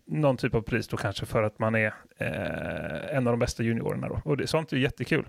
någon 0.06 0.38
typ 0.38 0.56
av 0.56 0.62
pris 0.62 0.88
då 0.88 0.98
kanske 0.98 1.26
för 1.26 1.44
att 1.44 1.60
man 1.60 1.76
är 1.76 1.94
eh, 2.18 3.18
en 3.18 3.28
av 3.28 3.34
de 3.34 3.40
bästa 3.40 3.64
juniorerna 3.64 4.10
då. 4.10 4.22
Och 4.26 4.38
det, 4.38 4.48
sånt 4.48 4.74
är 4.74 4.78
jättekul. 4.78 5.26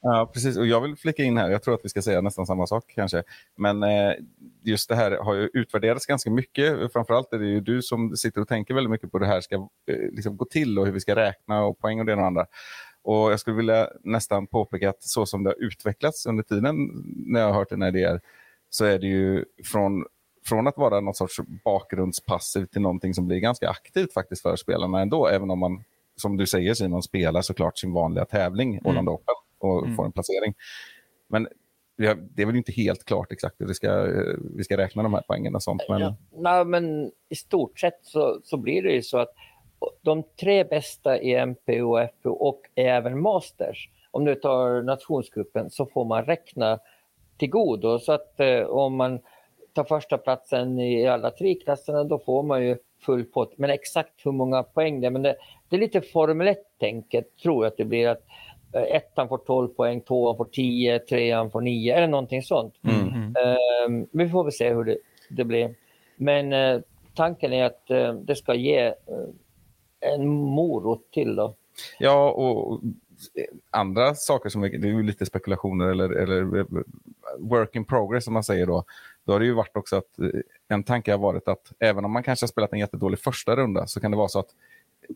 Ja, 0.00 0.30
precis. 0.34 0.56
Och 0.56 0.66
jag 0.66 0.80
vill 0.80 0.96
flika 0.96 1.22
in 1.22 1.36
här, 1.36 1.50
jag 1.50 1.62
tror 1.62 1.74
att 1.74 1.84
vi 1.84 1.88
ska 1.88 2.02
säga 2.02 2.20
nästan 2.20 2.46
samma 2.46 2.66
sak 2.66 2.92
kanske. 2.94 3.22
Men 3.56 3.82
eh, 3.82 4.12
just 4.62 4.88
det 4.88 4.96
här 4.96 5.10
har 5.10 5.34
ju 5.34 5.50
utvärderats 5.52 6.06
ganska 6.06 6.30
mycket. 6.30 6.92
Framförallt 6.92 7.32
är 7.32 7.38
det 7.38 7.46
ju 7.46 7.60
du 7.60 7.82
som 7.82 8.16
sitter 8.16 8.40
och 8.40 8.48
tänker 8.48 8.74
väldigt 8.74 8.90
mycket 8.90 9.12
på 9.12 9.18
hur 9.18 9.24
det 9.24 9.32
här 9.32 9.40
ska 9.40 9.54
eh, 9.54 10.10
liksom 10.12 10.36
gå 10.36 10.44
till 10.44 10.78
och 10.78 10.86
hur 10.86 10.92
vi 10.92 11.00
ska 11.00 11.16
räkna 11.16 11.64
och 11.64 11.78
poäng 11.78 12.00
och 12.00 12.06
det 12.06 12.12
och 12.12 12.18
det 12.18 12.26
andra. 12.26 12.46
Och 13.02 13.32
jag 13.32 13.40
skulle 13.40 13.56
vilja 13.56 13.88
nästan 14.04 14.46
påpeka 14.46 14.90
att 14.90 15.02
så 15.02 15.26
som 15.26 15.44
det 15.44 15.50
har 15.50 15.64
utvecklats 15.64 16.26
under 16.26 16.42
tiden 16.42 16.90
när 17.26 17.40
jag 17.40 17.46
har 17.46 17.54
hört 17.54 17.70
dina 17.70 17.88
idéer 17.88 18.20
så 18.70 18.84
är 18.84 18.98
det 18.98 19.06
ju 19.06 19.44
från, 19.64 20.04
från 20.46 20.66
att 20.66 20.76
vara 20.76 21.00
något 21.00 21.16
sorts 21.16 21.40
bakgrundspassiv 21.64 22.66
till 22.66 22.80
någonting 22.80 23.14
som 23.14 23.26
blir 23.26 23.38
ganska 23.38 23.70
aktivt 23.70 24.12
faktiskt 24.12 24.42
för 24.42 24.56
spelarna 24.56 25.00
ändå. 25.00 25.28
Även 25.28 25.50
om 25.50 25.58
man, 25.58 25.84
som 26.16 26.36
du 26.36 26.46
säger 26.46 26.74
Simon, 26.74 27.02
spelar 27.02 27.42
såklart 27.42 27.78
sin 27.78 27.92
vanliga 27.92 28.24
tävling, 28.24 28.80
Åland 28.84 29.08
Open, 29.08 29.34
och 29.58 29.82
Mm. 29.84 29.96
får 29.96 30.04
en 30.04 30.12
placering. 30.12 30.54
Men 31.28 31.48
vi 31.96 32.14
det 32.34 32.42
är 32.42 32.46
väl 32.46 32.56
inte 32.56 32.72
helt 32.72 33.04
klart 33.04 33.32
exakt 33.32 33.60
hur 33.60 33.66
det 33.66 33.74
ska, 33.74 33.86
eh, 33.88 34.36
vi 34.56 34.64
ska 34.64 34.76
räkna 34.76 35.02
de 35.02 35.14
här 35.14 35.22
poängen 35.28 35.54
och 35.54 35.62
sånt. 35.62 35.82
Men, 35.88 36.00
Ja, 36.00 36.16
nej, 36.30 36.64
men 36.64 37.12
i 37.28 37.34
stort 37.34 37.78
sett 37.80 37.98
så, 38.02 38.40
så 38.44 38.56
blir 38.56 38.82
det 38.82 38.92
ju 38.92 39.02
så 39.02 39.18
att 39.18 39.32
de 40.02 40.22
tre 40.40 40.64
bästa 40.64 41.20
i 41.20 41.34
MP 41.34 41.82
och 41.82 41.98
FO 42.22 42.30
och 42.30 42.60
även 42.74 43.20
Masters, 43.20 43.90
om 44.10 44.24
du 44.24 44.34
tar 44.34 44.82
nationsgruppen, 44.82 45.70
så 45.70 45.86
får 45.86 46.04
man 46.04 46.24
räkna 46.24 46.78
till 47.38 47.50
godo. 47.50 47.98
Så 47.98 48.12
att 48.12 48.40
eh, 48.40 48.60
om 48.60 48.96
man 48.96 49.20
tar 49.72 49.84
första 49.84 50.18
platsen 50.18 50.78
i 50.80 51.06
alla 51.06 51.30
tre 51.30 51.54
klasserna, 51.54 52.04
då 52.04 52.18
får 52.18 52.42
man 52.42 52.66
ju 52.66 52.76
full 53.06 53.24
pott. 53.24 53.58
Men 53.58 53.70
exakt 53.70 54.26
hur 54.26 54.32
många 54.32 54.62
poäng 54.62 55.00
det 55.00 55.06
är, 55.06 55.10
men 55.10 55.22
det, 55.22 55.36
det 55.68 55.76
är 55.76 55.80
lite 55.80 56.00
Formel 56.00 56.48
1-tänket, 56.48 57.36
tror 57.42 57.64
jag 57.64 57.70
att 57.70 57.76
det 57.76 57.84
blir. 57.84 58.08
att 58.08 58.22
Ettan 58.72 59.28
får 59.28 59.38
12 59.38 59.68
poäng, 59.68 60.00
tvåan 60.00 60.36
får 60.36 60.44
10, 60.44 60.98
trean 60.98 61.50
får 61.50 61.60
9 61.60 61.94
eller 61.94 62.08
någonting 62.08 62.42
sånt. 62.42 62.74
Mm. 62.82 63.34
Eh, 63.36 64.06
vi 64.12 64.28
får 64.28 64.44
väl 64.44 64.52
se 64.52 64.74
hur 64.74 64.84
det, 64.84 64.98
det 65.30 65.44
blir. 65.44 65.74
Men 66.16 66.52
eh, 66.52 66.80
tanken 67.14 67.52
är 67.52 67.64
att 67.64 67.90
eh, 67.90 68.12
det 68.12 68.36
ska 68.36 68.54
ge 68.54 68.86
eh, 68.86 68.94
en 70.00 70.28
morot 70.28 71.12
till. 71.12 71.36
Då. 71.36 71.54
Ja, 71.98 72.30
och 72.30 72.80
andra 73.70 74.14
saker 74.14 74.48
som 74.48 74.62
är, 74.64 74.68
det 74.68 74.88
är 74.88 74.92
ju 74.92 75.02
lite 75.02 75.26
spekulationer 75.26 75.86
eller, 75.86 76.10
eller 76.10 76.66
work 77.38 77.76
in 77.76 77.84
progress 77.84 78.24
som 78.24 78.34
man 78.34 78.44
säger 78.44 78.66
då. 78.66 78.84
Då 79.24 79.32
har 79.32 79.40
det 79.40 79.46
ju 79.46 79.54
varit 79.54 79.76
också 79.76 79.96
att 79.96 80.18
eh, 80.18 80.28
en 80.68 80.84
tanke 80.84 81.10
har 81.10 81.18
varit 81.18 81.48
att 81.48 81.72
även 81.78 82.04
om 82.04 82.12
man 82.12 82.22
kanske 82.22 82.44
har 82.44 82.48
spelat 82.48 82.72
en 82.72 82.78
jättedålig 82.78 83.18
första 83.18 83.56
runda 83.56 83.86
så 83.86 84.00
kan 84.00 84.10
det 84.10 84.16
vara 84.16 84.28
så 84.28 84.38
att 84.38 84.50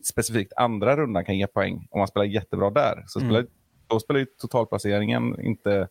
specifikt 0.03 0.53
andra 0.55 0.97
rundan 0.97 1.25
kan 1.25 1.37
ge 1.37 1.47
poäng 1.47 1.87
om 1.91 1.99
man 1.99 2.07
spelar 2.07 2.25
jättebra 2.25 2.69
där. 2.69 3.03
Så 3.07 3.19
spelar, 3.19 3.45
då 3.87 3.99
spelar 3.99 4.19
ju 4.19 4.25
totalplaceringen 4.25 5.41
inte, 5.41 5.87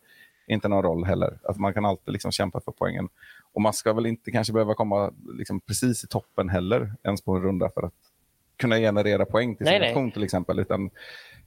inte 0.47 0.69
någon 0.69 0.83
roll 0.83 1.05
heller. 1.05 1.39
Att 1.45 1.57
man 1.57 1.75
kan 1.75 1.85
alltid 1.85 2.13
liksom 2.13 2.33
kämpa 2.33 2.61
för 2.61 2.73
poängen. 2.73 3.09
Och 3.53 3.63
man 3.63 3.73
ska 3.73 3.93
väl 3.93 4.07
inte 4.07 4.31
kanske 4.31 4.53
behöva 4.53 4.75
komma 4.75 5.13
liksom 5.39 5.61
precis 5.61 6.05
i 6.05 6.07
toppen 6.07 6.49
heller 6.49 6.93
ens 7.03 7.23
på 7.23 7.33
en 7.33 7.43
runda 7.43 7.71
för 7.75 7.83
att 7.83 7.95
kunna 8.57 8.77
generera 8.77 9.27
poäng 9.27 9.57
till 9.57 9.67
sin 9.67 9.73
Nej, 9.73 9.81
nej. 9.81 9.89
nation 9.89 10.11
till 10.11 10.23
exempel. 10.23 10.59
Utan, 10.59 10.91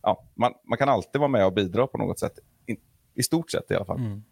ja, 0.01 0.23
man, 0.33 0.53
man 0.63 0.77
kan 0.77 0.89
alltid 0.89 1.19
vara 1.19 1.31
med 1.31 1.45
och 1.45 1.53
bidra 1.53 1.87
på 1.87 1.97
något 1.97 2.19
sätt. 2.19 2.39
I, 2.67 2.77
i 3.13 3.23
stort 3.23 3.51
sett 3.51 3.71
i 3.71 3.75
alla 3.75 3.85
fall. 3.85 3.99
Mm. 3.99 4.23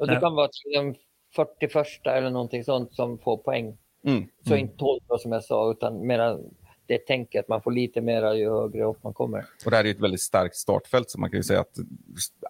Och 0.00 0.06
det 0.06 0.20
kan 0.20 0.34
vara 0.34 0.48
till 0.48 0.72
den 0.72 0.94
41 1.36 1.86
eller 2.04 2.30
någonting 2.30 2.64
sånt 2.64 2.94
som 2.94 3.18
får 3.18 3.36
poäng. 3.36 3.78
Mm. 4.04 4.28
Så 4.48 4.56
inte 4.56 4.76
12 4.76 5.00
då, 5.08 5.18
som 5.18 5.32
jag 5.32 5.44
sa, 5.44 5.70
utan 5.70 6.06
mera 6.06 6.38
det 6.86 7.06
tänket 7.06 7.40
att 7.40 7.48
man 7.48 7.62
får 7.62 7.70
lite 7.70 8.00
mera 8.00 8.34
ju 8.34 8.50
högre 8.50 8.84
upp 8.84 9.02
man 9.04 9.14
kommer. 9.14 9.44
Och 9.64 9.70
det 9.70 9.76
här 9.76 9.84
är 9.84 9.88
ju 9.88 9.94
ett 9.94 10.02
väldigt 10.02 10.20
starkt 10.20 10.56
startfält 10.56 11.10
så 11.10 11.20
man 11.20 11.30
kan 11.30 11.38
ju 11.38 11.42
säga 11.42 11.60
att 11.60 11.74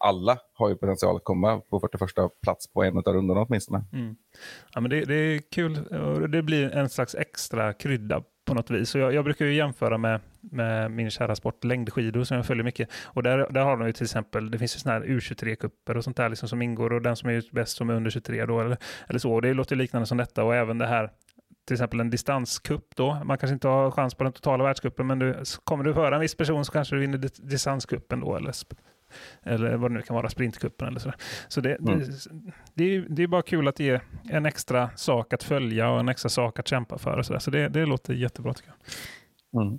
alla 0.01 0.39
har 0.53 0.69
ju 0.69 0.77
potential 0.77 1.17
att 1.17 1.25
komma 1.25 1.61
på 1.61 1.81
41 1.81 2.41
plats 2.43 2.73
på 2.73 2.83
en 2.83 2.99
av 2.99 3.03
rundorna 3.03 3.43
åtminstone. 3.49 3.85
Ja, 4.75 4.81
men 4.81 4.91
det, 4.91 5.05
det 5.05 5.15
är 5.15 5.41
kul 5.51 5.79
det 6.31 6.43
blir 6.43 6.71
en 6.71 6.89
slags 6.89 7.15
extra 7.15 7.73
krydda 7.73 8.23
på 8.47 8.55
något 8.55 8.71
vis. 8.71 8.91
Så 8.91 8.99
jag, 8.99 9.15
jag 9.15 9.25
brukar 9.25 9.45
ju 9.45 9.55
jämföra 9.55 9.99
med, 9.99 10.21
med 10.41 10.91
min 10.91 11.11
kära 11.11 11.37
sport 11.37 11.65
längdskidor 11.65 12.25
som 12.25 12.37
jag 12.37 12.47
följer 12.47 12.65
mycket. 12.65 12.89
Och 13.05 13.23
där, 13.23 13.39
där 13.51 13.61
har 13.61 13.77
de 13.77 13.87
ju 13.87 13.93
till 13.93 14.05
exempel, 14.05 14.51
det 14.51 14.59
finns 14.59 14.77
ju 14.77 14.79
sådana 14.79 15.01
här 15.01 15.07
U23-kupper 15.07 15.97
och 15.97 16.05
sånt 16.05 16.17
där 16.17 16.29
liksom 16.29 16.49
som 16.49 16.63
ingår 16.63 16.93
och 16.93 17.03
den 17.03 17.17
som 17.17 17.31
är 17.31 17.45
bäst 17.53 17.77
som 17.77 17.91
är 17.91 17.95
under 17.95 18.11
23 18.11 18.47
då 18.47 18.61
eller, 18.61 18.77
eller 19.09 19.19
så. 19.19 19.33
Och 19.33 19.43
det 19.43 19.55
låter 19.55 19.77
liknande 19.77 20.07
som 20.07 20.19
detta 20.19 20.45
och 20.45 20.55
även 20.55 20.79
det 20.79 20.87
här 20.87 21.11
till 21.67 21.75
exempel 21.75 22.01
en 22.01 22.11
distanscup 22.11 22.97
då. 22.97 23.19
Man 23.25 23.39
kanske 23.39 23.55
inte 23.55 23.69
har 23.69 23.91
chans 23.91 24.15
på 24.15 24.25
den 24.25 24.33
totala 24.33 24.65
världscupen 24.65 25.07
men 25.07 25.19
du, 25.19 25.35
kommer 25.65 25.85
du 25.85 25.95
föra 25.95 26.15
en 26.15 26.21
viss 26.21 26.35
person 26.35 26.65
så 26.65 26.73
kanske 26.73 26.95
du 26.97 27.01
vinner 27.01 27.19
dis- 27.19 27.43
distanscupen 27.43 28.21
då 28.21 28.37
eller, 28.37 28.53
eller 29.43 29.77
vad 29.77 29.91
det 29.91 29.95
nu 29.95 30.03
kan 30.03 30.17
vara, 30.17 30.29
sprintcupen 30.29 30.89
eller 30.89 31.01
så. 31.01 31.13
Så 31.49 31.61
det, 31.61 31.77
Mm. 31.81 31.99
det, 31.99 32.07
det, 32.75 32.85
är, 32.97 33.07
det 33.09 33.23
är 33.23 33.27
bara 33.27 33.43
kul 33.43 33.69
att 33.69 33.81
ge 33.81 34.01
en 34.31 34.47
extra 34.47 34.91
sak 34.97 35.33
att 35.33 35.43
följa 35.43 35.91
och 35.91 36.01
en 36.01 36.09
extra 36.09 36.29
sak 36.29 36.59
att 36.59 36.69
kämpa 36.69 36.99
för. 36.99 37.17
Och 37.19 37.27
så 37.27 37.33
där. 37.33 37.41
så 37.41 37.51
det, 37.51 37.69
det 37.69 37.87
låter 37.87 38.15
jättebra 38.15 38.55
tycker 38.55 38.73
jag. 39.53 39.63
Mm. 39.63 39.79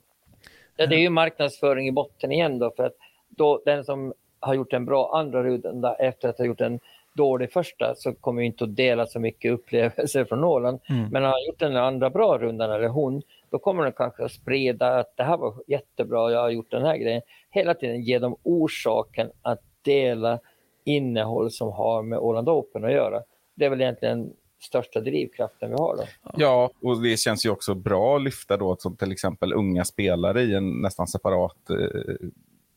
Ja, 0.76 0.88
det 0.88 0.96
är 0.96 1.00
ju 1.00 1.10
marknadsföring 1.10 1.88
i 1.88 1.92
botten 1.92 2.32
igen 2.32 2.60
då, 2.60 2.74
för 2.76 2.84
att 2.86 2.94
då 3.30 3.62
den 3.66 3.84
som 3.84 4.14
har 4.40 4.54
gjort 4.54 4.74
en 4.74 4.86
bra 4.86 5.18
andra 5.20 5.44
runda 5.44 5.96
efter 5.96 6.30
att 6.30 6.38
ha 6.38 6.46
gjort 6.46 6.62
en 6.62 6.80
dålig 7.18 7.52
första 7.52 7.96
så 7.96 8.14
kommer 8.14 8.42
ju 8.42 8.48
inte 8.48 8.64
att 8.64 8.76
dela 8.76 9.06
så 9.06 9.20
mycket 9.20 9.52
upplevelser 9.52 10.26
från 10.26 10.44
Åland. 10.44 10.80
Mm. 10.90 11.10
Men 11.10 11.24
har 11.24 11.30
han 11.30 11.46
gjort 11.48 11.60
den 11.60 11.76
andra 11.76 12.10
bra 12.10 12.38
rundan, 12.38 12.72
eller 12.72 12.88
hon, 12.88 13.22
då 13.50 13.60
kommer 13.60 13.84
den 13.84 13.94
kanske 13.94 14.26
att 14.26 14.32
sprida 14.32 15.00
att 15.00 15.18
det 15.18 15.24
här 15.24 15.38
var 15.38 15.54
jättebra, 15.68 16.32
jag 16.32 16.40
har 16.40 16.50
gjort 16.50 16.72
den 16.72 16.86
här 16.86 16.98
grejen. 16.98 17.22
Hela 17.50 17.74
tiden 17.74 18.02
ge 18.02 18.20
dem 18.20 18.36
orsaken 18.44 19.32
att 19.42 19.62
dela 19.82 20.40
innehåll 20.84 21.52
som 21.52 21.72
har 21.72 22.02
med 22.04 22.20
Åland 22.20 22.50
Open 22.50 22.86
att 22.86 22.92
göra. 22.92 23.22
Det 23.56 23.66
är 23.66 23.70
väl 23.70 23.82
egentligen 23.82 24.34
största 24.60 25.00
drivkraften 25.00 25.70
vi 25.70 25.76
har 25.76 25.98
då. 25.98 26.04
Ja, 26.38 26.72
och 26.82 27.02
det 27.02 27.18
känns 27.18 27.46
ju 27.46 27.50
också 27.50 27.76
bra 27.76 28.16
att 28.16 28.24
lyfta 28.24 28.58
då 28.58 28.76
som 28.80 28.98
till 28.98 29.12
exempel 29.12 29.54
unga 29.54 29.86
spelare 29.86 30.42
i 30.42 30.56
en 30.56 30.82
nästan 30.82 31.08
separat 31.08 31.70
eh, 31.70 32.28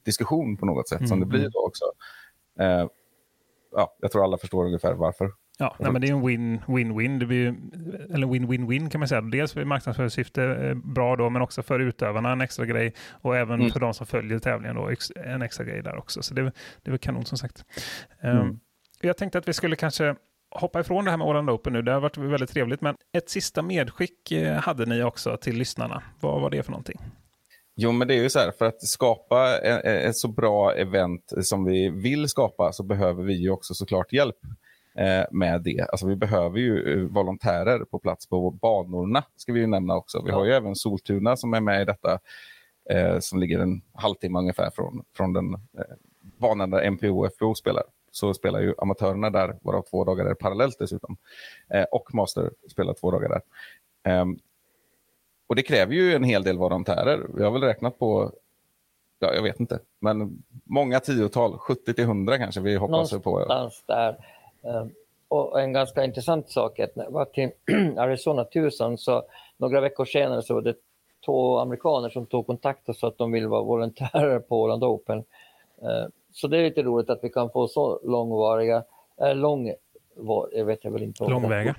diskussion 0.05 0.57
på 0.57 0.67
något 0.67 0.89
sätt 0.89 1.09
som 1.09 1.21
det 1.21 1.27
blir 1.27 1.49
då 1.49 1.61
också. 1.67 1.85
Eh, 2.61 2.87
ja, 3.73 3.97
jag 4.01 4.13
tror 4.13 4.25
alla 4.25 4.39
förstår 4.39 4.65
ungefär 4.67 4.95
varför. 4.95 5.31
Ja, 5.59 5.77
nej, 5.79 5.93
men 5.93 6.01
det 6.01 6.09
är 6.09 6.13
en 6.13 6.23
win- 6.23 6.61
win-win. 6.67 7.19
Det 7.19 7.27
blir 7.27 7.39
ju, 7.39 7.49
eller 8.15 8.27
win-win-win 8.27 8.91
kan 8.91 8.99
man 8.99 9.09
säga. 9.09 9.21
Dels 9.21 9.53
för 9.53 9.65
marknadsföringssyfte 9.65 10.45
eh, 10.45 10.75
bra 10.75 11.17
då, 11.17 11.31
men 11.31 11.43
också 11.43 11.63
för 11.63 11.81
utövarna 11.81 12.33
en 12.33 12.41
extra 12.41 12.67
grej. 12.67 12.95
Och 13.11 13.37
även 13.37 13.61
Mm. 13.61 13.71
för 13.73 13.81
de 13.81 13.95
som 13.95 14.07
följer 14.07 14.39
tävlingen 14.39 14.77
då, 14.77 14.91
en 15.25 15.43
extra 15.43 15.65
grej 15.65 15.83
där 15.83 15.97
också. 15.99 16.23
Så 16.23 16.35
det, 16.35 16.43
det 16.43 16.51
är 16.85 16.91
väl 16.91 16.99
kanon 16.99 17.25
som 17.25 17.39
sagt. 17.39 17.65
Ehm, 18.23 18.37
Mm. 18.39 18.59
Jag 19.01 19.17
tänkte 19.17 19.39
att 19.39 19.49
vi 19.49 19.53
skulle 19.53 19.77
kanske 19.77 20.15
hoppa 20.51 20.81
ifrån 20.81 21.05
det 21.05 21.11
här 21.11 21.19
med 21.19 21.27
Åland 21.27 21.51
Open 21.51 21.73
nu. 21.73 21.83
Det 21.83 21.93
har 21.93 22.01
varit 22.01 22.17
väldigt 22.17 22.51
trevligt, 22.51 22.81
men 22.81 22.95
ett 23.13 23.31
sista 23.31 23.63
medskick 23.63 24.33
eh, 24.33 24.57
hade 24.57 24.87
ni 24.87 25.03
också 25.03 25.37
till 25.37 25.57
lyssnarna. 25.57 26.03
Vad 26.21 26.41
var 26.41 26.51
det 26.51 26.63
för 26.63 26.71
någonting? 26.71 26.99
Jo, 27.83 27.93
men 27.93 28.09
det 28.09 28.15
är 28.15 28.23
ju 28.23 28.31
så 28.31 28.39
här, 28.39 28.51
för 28.51 28.65
att 28.65 28.83
skapa 28.83 29.59
ett, 29.59 30.17
så 30.17 30.29
bra 30.29 30.75
event 30.75 31.33
som 31.43 31.65
vi 31.65 31.89
vill 31.89 32.29
skapa 32.29 32.73
så 32.73 32.83
behöver 32.83 33.23
vi 33.23 33.35
ju 33.35 33.51
också 33.51 33.75
såklart 33.75 34.13
hjälp 34.13 34.37
eh, 34.95 35.25
med 35.31 35.63
det. 35.63 35.87
Alltså 35.89 36.07
vi 36.07 36.17
behöver 36.17 36.59
ju 36.59 36.93
eh, 36.93 37.07
volontärer 37.09 37.85
på 37.85 37.99
plats 37.99 38.29
på 38.29 38.51
banorna, 38.51 39.25
ska 39.37 39.53
vi 39.53 39.61
ju 39.61 39.67
nämna 39.67 39.97
också. 39.97 40.23
Vi 40.25 40.31
har 40.31 40.45
ju 40.45 40.53
även 40.53 40.77
Soltuna 40.77 41.37
som 41.37 41.55
är 41.55 41.61
med 41.61 41.83
i 41.83 41.85
detta, 41.85 42.19
eh, 42.91 43.19
som 43.21 43.39
ligger 43.39 43.59
en 43.59 43.83
halvtimme 43.93 44.39
ungefär 44.39 44.71
från, 44.71 45.05
från 45.17 45.33
den 45.33 45.55
eh, 45.55 45.95
banan 46.21 46.71
där 46.71 46.91
MPO 46.91 47.25
och 47.25 47.33
FPO 47.33 47.55
spelar. 47.55 47.83
Så 48.11 48.35
spelar 48.35 48.61
ju 48.61 48.75
amatörerna 48.79 49.31
där, 49.31 49.59
varav 49.63 49.83
två 49.83 50.05
dagar 50.05 50.27
är 50.27 50.35
parallellt 50.35 50.77
dessutom. 50.79 51.17
Eh, 51.75 51.85
och 51.93 52.15
Master 52.15 52.51
spelar 52.71 52.95
två 52.95 53.11
dagar 53.11 53.29
där. 53.29 53.43
Ehm, 55.51 55.53
och 55.53 55.57
det 55.57 55.63
kräver 55.63 55.95
ju 55.95 56.15
en 56.15 56.25
hel 56.25 56.43
del 56.43 56.59
volontärer. 56.59 57.27
Vi 57.35 57.45
har 57.45 57.51
väl 57.51 57.63
räknat 57.63 57.99
på, 57.99 58.33
ja 59.19 59.35
jag 59.35 59.43
vet 59.43 59.61
inte, 59.61 59.79
men 59.99 60.43
många 60.65 61.01
tiotal, 61.01 61.59
70 61.59 61.95
till 61.95 62.05
100 62.05 62.39
kanske 62.39 62.61
vi 62.61 62.77
hoppas 62.77 63.11
på. 63.11 63.31
Någonstans 63.31 63.83
där. 63.87 64.17
Eh, 64.63 64.87
Och 65.29 65.61
en 65.61 65.73
ganska 65.73 66.05
intressant 66.05 66.51
sak 66.51 66.79
är 66.79 66.85
att 66.85 66.97
när 66.97 67.05
jag 67.05 67.11
var 67.13 67.25
till 67.25 67.51
Arizona 67.97 68.45
Tucson 68.45 68.99
så 68.99 69.23
några 69.57 69.81
veckor 69.81 70.05
senare 70.05 70.43
så 70.43 70.55
var 70.55 70.63
det 70.63 70.75
två 71.27 71.59
amerikaner 71.59 72.09
som 72.09 72.27
tog 72.27 72.47
kontakt 72.47 72.89
och 72.89 72.97
sa 72.97 73.09
att 73.09 73.19
de 73.19 73.33
vill 73.33 73.47
vara 73.47 73.63
volontärer 73.63 74.39
på 74.39 74.63
Åland 74.63 74.85
Open. 74.85 75.19
Eh, 75.83 76.07
Så 76.33 76.49
det 76.49 76.59
är 76.59 76.63
lite 76.63 76.83
roligt 76.83 77.11
att 77.11 77.25
vi 77.25 77.29
kan 77.29 77.51
få 77.51 77.69
så 77.69 78.01
långvariga, 78.05 78.83
äh, 79.21 79.35
lång, 79.35 79.73
var- 80.15 80.49
jag 80.53 80.65
vet 80.65 80.85
jag 80.85 80.91
väl 80.91 81.03
inte. 81.03 81.25
Långväga. 81.25 81.75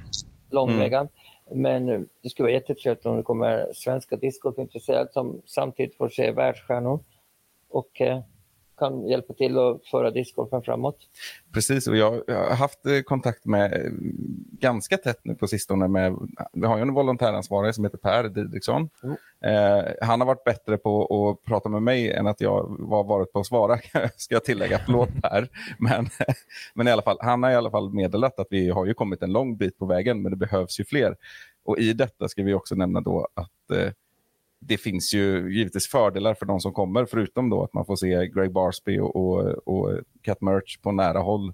långväga. 0.50 1.08
Men 1.54 1.90
eh, 1.90 2.02
det 2.24 2.30
skulle 2.30 2.46
vara 2.46 2.54
jättetrevligt 2.54 3.06
om 3.06 3.18
det 3.18 3.24
kommer 3.24 3.74
svenska 3.74 4.16
discgolfintresserade 4.16 5.12
som 5.12 5.42
samtidigt 5.46 5.98
får 5.98 6.10
se 6.10 6.32
världsstjärnor. 6.32 7.04
Och 7.70 8.02
eh, 8.02 8.22
kan 8.82 9.08
hjälpa 9.08 9.34
till 9.34 9.58
att 9.58 9.86
föra 9.86 10.12
discgolfen 10.12 10.62
framåt. 10.62 10.98
Precis, 11.54 11.88
och 11.88 11.98
jag, 11.98 12.12
har 12.12 12.56
haft 12.56 12.86
eh, 12.86 13.02
kontakt 13.02 13.46
med 13.46 13.74
eh, 13.74 13.92
ganska 14.60 14.98
tätt 14.98 15.20
nu 15.24 15.36
på 15.36 15.48
sistone 15.48 15.88
med, 15.88 16.16
vi 16.54 16.68
har 16.68 16.78
ju 16.78 16.82
en 16.82 16.94
volontäransvarig 16.94 17.76
som 17.76 17.84
heter 17.84 17.98
Per 17.98 18.24
Didriksson. 18.24 18.90
Mm. 19.04 19.16
Eh, 19.44 19.86
han 20.02 20.22
har 20.22 20.28
varit 20.28 20.44
bättre 20.44 20.78
på 20.78 21.04
att 21.04 21.48
prata 21.48 21.70
med 21.70 21.82
mig 21.82 22.12
än 22.12 22.28
att 22.28 22.42
jag 22.42 22.76
var 22.80 23.04
varit 23.04 23.34
på 23.34 23.40
att 23.40 23.46
svara, 23.46 23.78
ska 24.16 24.36
jag 24.36 24.44
tillägga. 24.44 24.80
Förlåt 24.86 25.10
Per. 25.22 25.48
Men, 25.80 26.08
men 26.74 26.88
i 26.88 26.92
alla 26.92 27.02
fall, 27.02 27.18
han 27.22 27.44
har 27.44 27.52
i 27.52 27.56
alla 27.56 27.72
fall 27.72 27.94
meddelat 27.94 28.40
att 28.40 28.48
vi 28.50 28.70
har 28.70 28.86
ju 28.86 28.94
kommit 28.94 29.24
en 29.24 29.32
lång 29.32 29.58
bit 29.58 29.78
på 29.78 29.86
vägen, 29.86 30.22
men 30.22 30.32
det 30.32 30.38
behövs 30.38 30.80
ju 30.80 30.86
fler. 30.86 31.16
Och 31.66 31.80
i 31.80 31.94
detta 31.94 32.28
ska 32.28 32.44
vi 32.44 32.54
också 32.54 32.76
nämna 32.76 33.02
då 33.02 33.28
att 33.34 33.78
eh, 33.78 33.92
det 34.62 34.78
finns 34.78 35.14
ju 35.14 35.54
givetvis 35.54 35.88
fördelar 35.88 36.34
för 36.34 36.46
de 36.46 36.60
som 36.60 36.74
kommer, 36.74 37.06
förutom 37.06 37.50
då 37.50 37.64
att 37.64 37.74
man 37.74 37.86
får 37.86 37.96
se 37.96 38.28
Greg 38.28 38.52
Barsby 38.52 39.00
och, 39.00 39.16
och, 39.16 39.68
och 39.68 40.00
Cat 40.22 40.42
Merch 40.42 40.78
på 40.82 40.92
nära 40.92 41.20
håll 41.20 41.54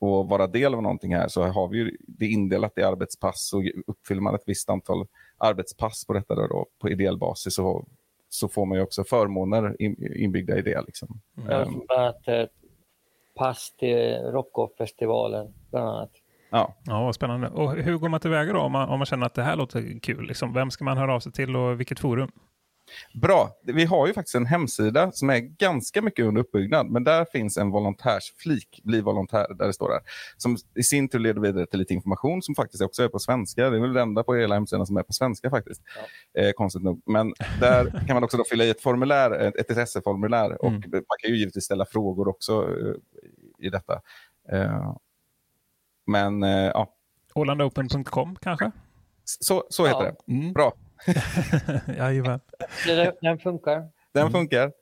och 0.00 0.28
vara 0.28 0.46
del 0.46 0.74
av 0.74 0.82
någonting 0.82 1.14
här 1.14 1.28
så 1.28 1.42
har 1.42 1.68
vi 1.68 1.78
ju 1.78 1.96
det 2.00 2.26
indelat 2.26 2.78
i 2.78 2.82
arbetspass 2.82 3.52
och 3.52 3.62
uppfyller 3.86 4.20
man 4.20 4.34
ett 4.34 4.42
visst 4.46 4.70
antal 4.70 5.06
arbetspass 5.38 6.06
på 6.06 6.12
detta 6.12 6.34
då, 6.34 6.46
då 6.46 6.66
på 6.78 6.90
ideell 6.90 7.18
basis 7.18 7.54
så, 7.54 7.86
så 8.28 8.48
får 8.48 8.66
man 8.66 8.78
ju 8.78 8.84
också 8.84 9.04
förmåner 9.04 9.76
inbyggda 10.16 10.58
i 10.58 10.62
det. 10.62 10.82
Liksom. 10.86 11.20
Mm. 11.36 11.50
Ehm, 11.50 11.82
bland 11.86 12.00
annat 12.00 12.50
pass 13.34 13.72
till 13.78 14.16
Rockoff-festivalen 14.16 15.54
bland 15.70 15.88
annat 15.88 16.10
ja. 16.50 16.76
Ja, 16.84 17.04
vad 17.04 17.14
spännande. 17.14 17.48
Och 17.48 17.74
hur 17.74 17.96
går 17.96 18.08
man 18.08 18.20
tillväga 18.20 18.52
då 18.52 18.60
om 18.60 18.72
man, 18.72 18.88
om 18.88 18.98
man 18.98 19.06
känner 19.06 19.26
att 19.26 19.34
det 19.34 19.42
här 19.42 19.56
låter 19.56 20.00
kul? 20.00 20.26
Liksom, 20.26 20.52
vem 20.54 20.70
ska 20.70 20.84
man 20.84 20.98
höra 20.98 21.14
av 21.14 21.20
sig 21.20 21.32
till 21.32 21.56
och 21.56 21.80
vilket 21.80 22.00
forum? 22.00 22.30
Bra. 23.22 23.50
Vi 23.62 23.84
har 23.84 24.06
ju 24.06 24.12
faktiskt 24.12 24.34
en 24.34 24.46
hemsida 24.46 25.12
som 25.12 25.30
är 25.30 25.38
ganska 25.38 26.02
mycket 26.02 26.24
under 26.24 26.40
uppbyggnad, 26.40 26.90
men 26.90 27.04
där 27.04 27.24
finns 27.32 27.56
en 27.56 27.70
volontärsflik, 27.70 28.80
bli 28.84 29.00
volontär, 29.00 29.54
där 29.54 29.66
det 29.66 29.72
står 29.72 29.88
där, 29.88 30.00
som 30.36 30.56
i 30.74 30.82
sin 30.82 31.08
tur 31.08 31.18
leder 31.18 31.40
vidare 31.40 31.66
till 31.66 31.78
lite 31.78 31.94
information 31.94 32.42
som 32.42 32.54
faktiskt 32.54 32.82
också 32.82 33.02
är 33.02 33.08
på 33.08 33.18
svenska. 33.18 33.70
Det 33.70 33.76
är 33.76 33.80
väl 33.80 33.92
det 33.92 34.00
enda 34.00 34.22
på 34.24 34.34
hela 34.34 34.54
hemsidan 34.54 34.86
som 34.86 34.96
är 34.96 35.02
på 35.02 35.12
svenska 35.12 35.50
faktiskt, 35.50 35.82
eh, 36.38 36.50
konstigt 36.52 36.82
nog. 36.82 37.02
Men 37.06 37.32
där 37.60 38.04
kan 38.06 38.14
man 38.16 38.24
också 38.24 38.36
då 38.36 38.44
fylla 38.50 38.64
i 38.64 38.70
ett 38.70 38.82
formulär, 38.82 39.30
ett, 39.30 39.56
ett 39.56 39.70
intresseformulär, 39.70 40.62
och 40.62 40.68
Mm. 40.68 40.90
man 40.90 41.16
kan 41.18 41.30
ju 41.30 41.36
givetvis 41.36 41.64
ställa 41.64 41.84
frågor 41.86 42.28
också 42.28 42.62
eh, 42.62 43.66
i 43.66 43.70
detta. 43.70 44.00
Eh, 44.52 44.94
men 46.08 46.42
eh, 46.42 46.50
ja, 46.74 46.94
Ålandopen.com 47.34 48.36
kanske? 48.40 48.70
så, 49.24 49.64
så 49.70 49.86
heter 49.86 50.04
Ja. 50.04 50.12
det. 50.26 50.32
Mm. 50.32 50.52
Bra, 50.52 50.72
Jajamän. 51.96 52.40
Den 53.20 53.38
funkar. 53.38 53.88
den 54.12 54.20
Mm. 54.22 54.32
funkar. 54.32 54.72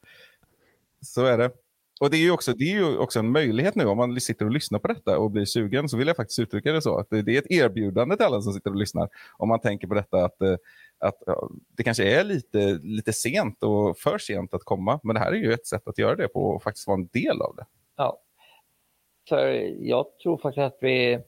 Så 1.01 1.25
är 1.25 1.39
det. 1.39 1.51
Och 2.01 2.11
det 2.11 2.17
är, 2.17 2.21
ju 2.21 2.31
också, 2.31 2.53
det 2.53 2.65
är 2.65 2.75
ju 2.75 2.99
också 2.99 3.19
en 3.19 3.31
möjlighet 3.33 3.75
nu 3.75 3.85
om 3.85 3.97
man 3.97 4.21
sitter 4.21 4.45
och 4.45 4.51
lyssnar 4.51 4.79
på 4.79 4.89
detta 4.89 5.19
och 5.19 5.31
blir 5.31 5.45
sugen 5.45 5.89
så 5.89 5.97
vill 5.97 6.07
jag 6.07 6.17
faktiskt 6.17 6.39
uttrycka 6.39 6.73
det 6.73 6.83
så. 6.83 6.99
att 6.99 7.11
Det 7.11 7.23
det 7.23 7.35
är 7.37 7.39
ett 7.39 7.51
erbjudande 7.51 8.17
till 8.17 8.27
alla 8.27 8.41
som 8.43 8.53
sitter 8.53 8.71
och 8.71 8.77
lyssnar. 8.77 9.09
Om 9.37 9.49
man 9.49 9.61
tänker 9.61 9.87
på 9.89 9.95
detta 9.95 10.25
att, 10.25 10.43
eh, 10.43 10.57
att 10.99 11.23
ja, 11.27 11.51
det 11.77 11.83
kanske 11.83 12.05
är 12.21 12.25
lite, 12.25 12.59
lite 12.83 13.13
sent 13.13 13.63
och 13.63 13.99
för 13.99 14.19
sent 14.19 14.55
att 14.55 14.65
komma. 14.65 15.01
Men 15.03 15.15
det 15.15 15.21
här 15.21 15.33
är 15.33 15.37
ju 15.37 15.53
ett 15.53 15.67
sätt 15.67 15.89
att 15.89 15.99
göra 15.99 16.17
det 16.17 16.29
på 16.29 16.41
och 16.51 16.63
faktiskt 16.63 16.87
vara 16.87 16.99
en 16.99 17.07
del 17.07 17.43
av 17.43 17.57
det. 17.57 17.65
Ja. 17.97 18.19
För 19.29 19.47
jag 19.87 20.07
tror 20.23 20.37
faktiskt 20.37 20.65
att 20.65 20.79
vi... 20.81 21.19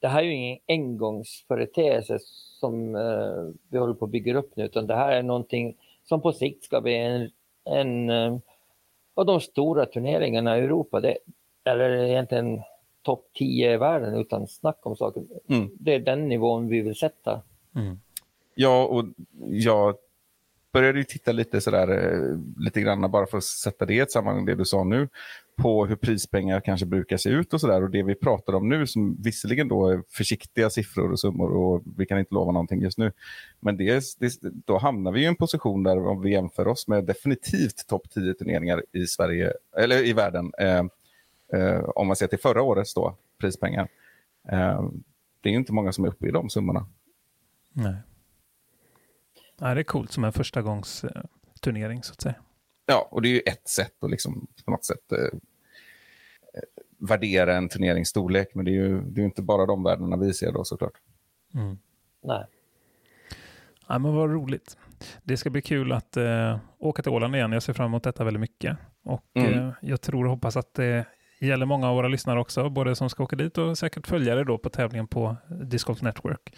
Det 0.00 0.08
här 0.08 0.18
är 0.18 0.24
ju 0.24 0.34
ingen 0.34 0.58
engångsföreteelse 0.68 2.18
som 2.60 2.96
eh, 2.96 3.54
vi 3.68 3.78
håller 3.78 3.94
på 3.94 4.04
att 4.04 4.10
bygga 4.10 4.38
upp 4.38 4.56
nu, 4.56 4.64
utan 4.64 4.86
det 4.86 4.94
här 4.94 5.12
är 5.12 5.22
någonting 5.22 5.76
som 6.04 6.20
på 6.20 6.32
sikt 6.32 6.64
ska 6.64 6.80
bli 6.80 6.94
en, 6.94 7.30
en 7.64 8.10
eh, 8.10 8.38
av 9.14 9.26
de 9.26 9.40
stora 9.40 9.86
turneringarna 9.86 10.58
i 10.58 10.60
Europa. 10.60 11.00
Det, 11.00 11.18
eller 11.64 11.90
egentligen 11.90 12.62
topp 13.02 13.30
10 13.34 13.74
i 13.74 13.76
världen 13.76 14.14
utan 14.14 14.46
snack 14.46 14.86
om 14.86 14.96
saken. 14.96 15.28
Mm. 15.48 15.70
Det 15.80 15.94
är 15.94 15.98
den 15.98 16.28
nivån 16.28 16.68
vi 16.68 16.80
vill 16.80 16.94
sätta. 16.94 17.42
Mm. 17.76 18.00
Ja, 18.54 18.86
och 18.86 19.04
jag 19.46 19.94
började 20.72 20.98
ju 20.98 21.04
titta 21.04 21.32
lite 21.32 21.60
sådär, 21.60 21.88
eh, 21.88 22.38
lite 22.56 22.80
grann 22.80 23.10
bara 23.10 23.26
för 23.26 23.38
att 23.38 23.44
sätta 23.44 23.86
det 23.86 23.94
i 23.94 23.98
ett 23.98 24.12
sammanhang, 24.12 24.44
det 24.44 24.54
du 24.54 24.64
sa 24.64 24.84
nu, 24.84 25.08
på 25.56 25.86
hur 25.86 25.96
prispengar 25.96 26.60
kanske 26.60 26.86
brukar 26.86 27.16
se 27.16 27.30
ut 27.30 27.54
och 27.54 27.60
sådär. 27.60 27.82
Och 27.82 27.90
det 27.90 28.02
vi 28.02 28.14
pratar 28.14 28.52
om 28.52 28.68
nu, 28.68 28.86
som 28.86 29.22
visserligen 29.22 29.68
då 29.68 29.88
är 29.88 30.02
försiktiga 30.08 30.70
siffror 30.70 31.12
och 31.12 31.20
summor 31.20 31.52
och 31.52 31.82
vi 31.96 32.06
kan 32.06 32.18
inte 32.18 32.34
lova 32.34 32.52
någonting 32.52 32.82
just 32.82 32.98
nu. 32.98 33.12
Men 33.60 33.76
det, 33.76 34.04
det, 34.18 34.32
då 34.42 34.78
hamnar 34.78 35.12
vi 35.12 35.22
i 35.22 35.26
en 35.26 35.36
position 35.36 35.82
där 35.82 36.06
om 36.06 36.22
vi 36.22 36.30
jämför 36.30 36.68
oss 36.68 36.88
med 36.88 37.04
definitivt 37.04 37.86
topp 37.88 38.10
10 38.10 38.34
turneringar 38.34 38.82
i 38.92 39.06
Sverige, 39.06 39.52
eller 39.76 40.06
i 40.06 40.12
världen, 40.12 40.52
eh, 40.58 40.84
eh, 41.52 41.80
om 41.80 42.06
man 42.06 42.16
ser 42.16 42.26
till 42.26 42.38
förra 42.38 42.62
årets 42.62 42.94
då, 42.94 43.16
prispengar. 43.40 43.88
Eh, 44.48 44.82
det 45.40 45.48
är 45.48 45.52
inte 45.52 45.72
många 45.72 45.92
som 45.92 46.04
är 46.04 46.08
uppe 46.08 46.28
i 46.28 46.30
de 46.30 46.50
summorna. 46.50 46.86
Nej. 47.72 47.94
Nej, 49.60 49.74
det 49.74 49.80
är 49.80 49.84
coolt 49.84 50.12
som 50.12 50.24
en 50.24 50.32
första 50.32 50.62
gångs 50.62 51.04
eh, 51.04 51.22
turnering 51.60 52.02
så 52.02 52.12
att 52.12 52.20
säga. 52.20 52.34
Ja, 52.86 53.08
och 53.10 53.22
det 53.22 53.28
är 53.28 53.32
ju 53.32 53.40
ett 53.46 53.68
sätt 53.68 54.04
att 54.04 54.10
liksom 54.10 54.46
på 54.64 54.70
något 54.70 54.84
sätt 54.84 55.12
eh, 55.12 55.18
eh, 55.18 56.62
värdera 56.98 57.56
en 57.56 57.68
turneringsstorlek. 57.68 58.48
Men 58.54 58.64
det 58.64 58.70
är 58.70 58.74
ju 58.74 59.00
det 59.00 59.20
är 59.20 59.24
inte 59.24 59.42
bara 59.42 59.66
de 59.66 59.82
värdena 59.82 60.16
vi 60.16 60.34
ser 60.34 60.52
då 60.52 60.64
såklart. 60.64 60.92
Mm. 61.54 61.78
Nej. 62.24 62.44
Ja, 63.88 63.98
men 63.98 64.14
vad 64.14 64.30
roligt. 64.30 64.76
Det 65.22 65.36
ska 65.36 65.50
bli 65.50 65.62
kul 65.62 65.92
att 65.92 66.16
eh, 66.16 66.58
åka 66.78 67.02
till 67.02 67.12
Åland 67.12 67.36
igen. 67.36 67.52
Jag 67.52 67.62
ser 67.62 67.72
fram 67.72 67.86
emot 67.86 68.02
detta 68.02 68.24
väldigt 68.24 68.40
mycket. 68.40 68.76
Och 69.04 69.24
Mm. 69.34 69.52
eh, 69.58 69.72
jag 69.82 70.00
tror 70.00 70.24
och 70.24 70.30
hoppas 70.30 70.56
att 70.56 70.74
det 70.74 71.06
gäller 71.40 71.66
många 71.66 71.88
av 71.88 71.94
våra 71.96 72.08
lyssnare 72.08 72.40
också, 72.40 72.70
både 72.70 72.94
som 72.94 73.10
ska 73.10 73.22
åka 73.24 73.36
dit 73.36 73.58
och 73.58 73.78
säkert 73.78 74.06
följare 74.06 74.44
då 74.44 74.58
på 74.58 74.68
tävlingen 74.70 75.06
på 75.06 75.36
Disc 75.64 75.84
Golf 75.84 76.02
Network. 76.02 76.56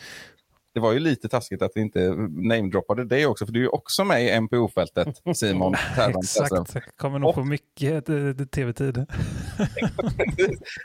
Det 0.75 0.81
var 0.81 0.93
ju 0.93 0.99
lite 0.99 1.29
taskigt 1.29 1.63
att 1.63 1.71
vi 1.75 1.81
inte 1.81 2.09
namedroppade 2.29 3.05
dig 3.05 3.27
också, 3.27 3.47
för 3.47 3.53
du 3.53 3.59
är 3.59 3.63
ju 3.63 3.69
också 3.69 4.05
med 4.05 4.25
i 4.25 4.41
MPO-fältet, 4.41 5.21
Simon. 5.37 5.75
Exakt, 6.23 6.97
kommer 6.97 7.19
nog 7.19 7.29
Och- 7.29 7.35
få 7.35 7.45
mycket 7.45 8.09
eh, 8.09 8.33
tv-tid. 8.53 8.97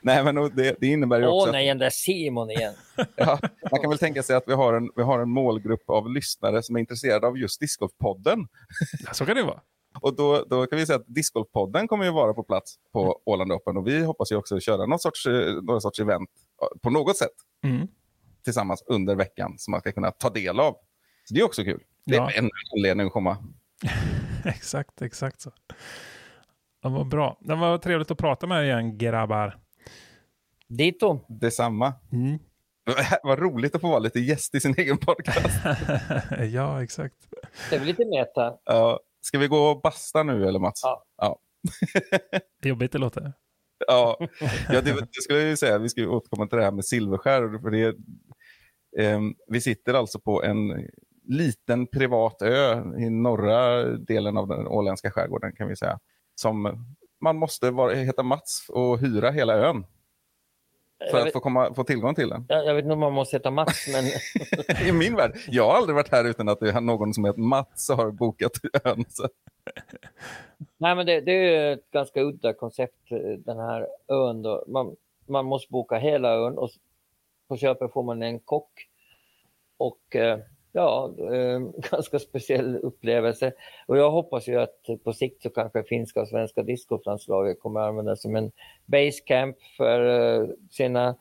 Nej, 0.04 0.24
men 0.24 0.36
det, 0.36 0.76
det 0.80 0.88
innebär 0.88 1.20
ju 1.20 1.26
också 1.26 1.36
Åh 1.36 1.44
att 1.46 1.52
nej, 1.52 1.68
den 1.68 1.78
där 1.78 1.90
Simon 1.90 2.50
igen. 2.52 2.74
ja, 3.16 3.40
man 3.72 3.82
kan 3.82 3.90
väl 3.90 4.00
tänka 4.00 4.24
sig 4.24 4.36
att 4.36 4.44
vi 4.48 4.54
har, 4.54 4.74
en, 4.74 4.90
vi 4.96 5.04
har 5.04 5.20
en 5.20 5.30
målgrupp 5.30 5.90
av 5.90 6.10
lyssnare 6.12 6.64
som 6.64 6.76
är 6.76 6.80
intresserade 6.80 7.28
av 7.28 7.38
just 7.38 7.62
Discgolf-podden. 7.62 8.48
Ja, 9.06 9.14
så 9.14 9.26
kan 9.26 9.36
det 9.36 9.44
vara. 9.44 9.60
Och 10.02 10.16
då, 10.16 10.46
då 10.50 10.66
kan 10.68 10.80
vi 10.80 10.86
säga 10.86 11.00
att 11.00 11.08
Discgolf-podden 11.08 11.88
kommer 11.88 12.06
ju 12.06 12.12
vara 12.12 12.34
på 12.34 12.44
plats 12.44 12.76
på 12.94 13.22
Åland 13.26 13.52
Open 13.52 13.78
och 13.78 13.88
vi 13.88 14.04
hoppas 14.06 14.32
ju 14.32 14.36
också 14.36 14.60
köra 14.60 14.86
någon 14.86 15.00
sorts, 15.00 15.26
eh, 15.26 15.54
någon 15.64 15.82
sorts 15.82 16.00
event 16.00 16.30
på 16.82 16.90
något 16.90 17.18
sätt. 17.18 17.30
Mm. 17.64 17.88
Tillsammans 18.46 18.84
under 18.88 19.16
veckan 19.16 19.56
som 19.58 19.72
man 19.72 19.80
ska 19.80 19.92
kunna 19.92 20.12
ta 20.12 20.30
del 20.30 20.60
av. 20.60 20.74
Så 21.24 21.34
det 21.34 21.40
är 21.40 21.44
också 21.46 21.64
kul. 21.64 21.84
Det 22.06 22.16
är 22.16 22.20
Ja. 22.20 22.32
en 22.32 22.50
anledning 22.76 23.08
att 23.08 23.14
komma. 23.14 23.38
exakt, 24.46 25.02
exakt 25.02 25.42
så. 25.42 25.52
Ja, 26.82 26.90
vad 26.90 27.08
bra. 27.08 27.38
Det 27.42 27.56
var 27.56 27.78
trevligt 27.78 28.12
att 28.12 28.18
prata 28.18 28.48
med 28.48 28.60
er 28.60 28.64
igen, 28.64 28.98
grabbar. 28.98 29.60
Dito. 30.68 31.20
Detsamma. 31.28 31.94
Mm. 32.12 32.40
Vad 33.24 33.40
roligt 33.40 33.76
att 33.76 33.82
få 33.82 33.88
vara 33.90 34.00
lite 34.00 34.20
gäst 34.20 34.56
i 34.56 34.60
sin 34.60 34.76
egen 34.78 34.98
podcast. 34.98 35.60
ja, 36.54 36.84
exakt. 36.84 37.16
Det 37.70 37.76
är 37.76 37.80
väl 37.80 37.88
lite 37.88 38.06
meta. 38.06 38.58
Ja, 38.66 39.00
ska 39.22 39.38
vi 39.38 39.48
gå 39.48 39.58
och 39.58 39.82
basta 39.82 40.24
nu 40.24 40.48
eller 40.48 40.60
Mats? 40.60 40.82
Ja. 40.84 41.04
ja. 41.18 41.40
Jobbigt 42.64 42.92
det 42.92 42.98
låter. 42.98 43.34
Ja, 43.88 44.18
ja 44.70 44.82
det, 44.82 44.94
det 44.94 45.22
skulle 45.22 45.40
jag 45.40 45.50
ju 45.50 45.58
säga. 45.58 45.78
Vi 45.78 45.90
ska 45.90 46.02
ju 46.02 46.08
återkomma 46.08 46.48
till 46.48 46.58
det 46.58 46.64
här 46.64 46.72
med 46.72 46.86
silverskär. 46.86 47.60
För 47.62 47.70
det, 47.70 47.96
vi 49.48 49.62
sitter 49.62 49.94
alltså 49.94 50.20
på 50.20 50.44
en 50.44 50.90
liten 51.28 51.88
privat 51.88 52.42
ö 52.42 52.84
i 52.98 53.10
norra 53.10 53.84
delen 53.84 54.38
av 54.38 54.48
den 54.48 54.68
åländska 54.68 55.12
skärgården 55.12 55.56
kan 55.56 55.68
vi 55.68 55.76
säga. 55.76 56.00
Som 56.36 56.86
man 57.22 57.36
måste 57.38 57.72
vara, 57.72 57.94
heta 57.94 58.24
Mats 58.24 58.66
och 58.70 59.00
hyra 59.00 59.32
hela 59.32 59.54
ön 59.54 59.86
för 61.12 61.28
att 61.28 61.34
få, 61.34 61.40
komma, 61.40 61.74
få 61.74 61.84
tillgång 61.84 62.16
till 62.16 62.30
den. 62.30 62.46
jag, 62.50 62.66
jag 62.66 62.76
vet 62.76 62.84
inte 62.84 62.94
om 62.94 63.00
man 63.00 63.14
måste 63.14 63.36
heta 63.36 63.52
Mats, 63.52 63.88
men 63.94 64.06
I 64.88 64.92
min 64.92 65.16
värld. 65.16 65.38
Jag 65.48 65.64
har 65.64 65.78
aldrig 65.78 65.96
varit 65.96 66.12
här 66.12 66.26
utan 66.26 66.50
att 66.50 66.60
det 66.60 66.70
är 66.70 66.82
någon 66.82 67.14
som 67.14 67.26
heter 67.26 67.40
Mats 67.40 67.90
har 67.90 68.12
bokat 68.12 68.52
ön. 68.84 69.06
Så. 69.10 69.28
Nej, 70.78 70.96
men 70.96 71.06
det, 71.06 71.22
det 71.22 71.32
är 71.32 71.74
ett 71.74 71.92
ganska 71.92 72.22
udda 72.22 72.54
koncept, 72.54 73.12
eh, 73.12 73.18
den 73.18 73.58
här 73.58 73.88
ön. 74.08 74.42
Då. 74.42 74.64
Man, 74.68 74.96
man 75.28 75.46
måste 75.46 75.72
boka 75.72 75.98
hela 75.98 76.34
ön 76.34 76.58
och 76.58 76.70
på 77.48 77.58
köpet 77.58 77.94
får 77.94 78.04
man 78.04 78.24
en 78.24 78.40
kock. 78.40 78.88
Och 79.78 80.16
eh, 80.16 80.40
ja, 80.72 81.14
eh, 81.34 81.60
ganska 81.92 82.20
speciell 82.20 82.76
upplevelse. 82.76 83.54
Och 83.88 83.98
jag 83.98 84.12
hoppas 84.12 84.48
ju 84.48 84.56
att 84.62 84.76
på 85.04 85.14
sikt 85.14 85.42
så 85.42 85.50
kanske 85.50 85.84
finska 85.84 86.22
och 86.22 86.28
svenska 86.28 86.64
discgolflandslaget 86.64 87.60
kommer 87.60 87.80
att 87.80 87.88
användas 87.90 88.22
som 88.22 88.36
en 88.36 88.52
basecamp 88.86 89.58
för 89.78 90.06
eh, 90.42 90.48
sina 90.72 91.16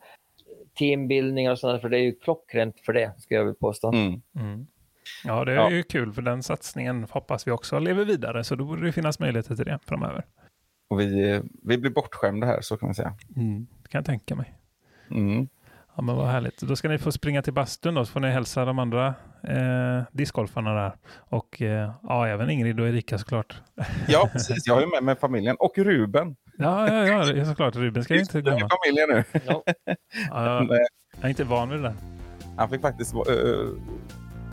teambildningar 0.79 1.51
och 1.51 1.59
sådant, 1.59 1.81
för 1.81 1.89
det 1.89 1.97
är 1.97 2.01
ju 2.03 2.15
klockrent 2.15 2.79
för 2.79 2.93
det, 2.93 3.13
ska 3.17 3.35
jag 3.35 3.43
vilja 3.43 3.55
påstå. 3.59 3.87
Mm. 3.91 4.21
Mm. 4.35 4.67
Ja, 5.25 5.45
det 5.45 5.51
är 5.51 5.55
Ja. 5.55 5.71
ju 5.71 5.83
kul 5.83 6.13
för 6.13 6.21
den 6.21 6.43
satsningen 6.43 7.03
hoppas 7.11 7.47
vi 7.47 7.51
också 7.51 7.79
lever 7.79 8.05
vidare, 8.05 8.43
så 8.43 8.55
då 8.55 8.65
borde 8.65 8.85
det 8.85 8.91
finnas 8.91 9.19
möjligheter 9.19 9.55
till 9.55 9.65
det 9.65 9.79
framöver. 9.85 10.25
Och 10.87 10.99
vi, 10.99 11.41
vi 11.63 11.77
blir 11.77 11.91
bortskämda 11.91 12.47
här, 12.47 12.61
så 12.61 12.77
kan 12.77 12.87
man 12.87 12.95
säga. 12.95 13.13
Mm, 13.35 13.67
det 13.83 13.89
kan 13.89 13.99
jag 13.99 14.05
tänka 14.05 14.35
mig. 14.35 14.53
Mm. 15.11 15.47
Ja, 15.97 16.01
men 16.01 16.15
vad 16.15 16.27
härligt. 16.27 16.61
Då 16.61 16.75
ska 16.75 16.89
ni 16.89 16.97
få 16.97 17.11
springa 17.11 17.41
till 17.41 17.53
bastun 17.53 17.93
då, 17.93 18.05
så 18.05 18.11
får 18.11 18.19
ni 18.19 18.29
hälsa 18.29 18.65
de 18.65 18.79
andra 18.79 19.07
eh, 19.43 20.03
discgolfarna 20.11 20.73
där. 20.73 20.91
Och 21.17 21.61
eh, 21.61 21.91
ja, 22.03 22.27
även 22.27 22.49
Ingrid 22.49 22.79
och 22.79 22.87
Erika 22.87 23.17
såklart. 23.17 23.61
Ja, 24.07 24.29
precis. 24.33 24.67
Jag 24.67 24.83
är 24.83 24.87
med 24.87 25.03
med 25.03 25.19
familjen. 25.19 25.55
Och 25.59 25.77
Ruben. 25.77 26.35
Ja, 26.57 27.05
ja, 27.07 27.25
ja 27.33 27.45
såklart. 27.45 27.75
Ruben 27.75 28.03
ska 28.03 28.13
jag 28.13 28.21
inte 28.21 28.41
glömma. 28.41 28.69
familjen 28.69 29.09
nu. 29.09 29.41
Ja. 29.45 29.63
Ja, 30.29 30.55
jag, 30.55 30.67
Nej, 30.67 30.79
jag 31.15 31.25
är 31.25 31.29
inte 31.29 31.43
van 31.43 31.69
vid 31.69 31.79
det 31.79 31.83
där. 31.83 31.95
Han 32.57 32.69
fick 32.69 32.81
faktiskt 32.81 33.13
eh, 33.13 33.21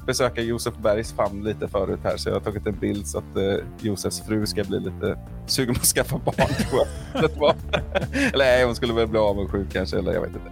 besöka 0.06 0.40
Josef 0.40 0.74
Bergs 0.76 1.12
famn 1.12 1.44
lite 1.44 1.68
förut 1.68 2.00
här, 2.04 2.16
så 2.16 2.28
jag 2.28 2.34
har 2.34 2.40
tagit 2.40 2.66
en 2.66 2.78
bild 2.78 3.06
så 3.06 3.18
att 3.18 3.36
uh, 3.36 3.64
Josefs 3.80 4.26
fru 4.26 4.46
ska 4.46 4.64
bli 4.64 4.80
lite 4.80 5.18
sugen 5.46 5.74
på 5.74 5.80
att 5.80 5.86
skaffa 5.86 6.18
barn. 6.18 6.34
tror 6.36 6.86
jag. 7.14 7.54
Eller 8.34 8.44
nej, 8.44 8.64
hon 8.64 8.74
skulle 8.74 8.92
väl 8.92 9.08
bli 9.08 9.18
avundsjuk 9.18 9.72
kanske, 9.72 9.98
eller 9.98 10.12
jag 10.12 10.20
vet 10.20 10.30
inte. 10.30 10.50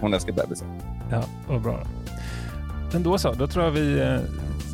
Hon 0.00 0.14
älskar 0.14 0.32
bebisar. 0.32 0.68
Ja, 1.10 1.22
vad 1.48 1.62
bra. 1.62 1.80
Men 2.92 3.02
då 3.02 3.18
så, 3.18 3.32
då 3.32 3.46
tror 3.46 3.64
jag 3.64 3.72
vi 3.72 4.00
eh, 4.00 4.18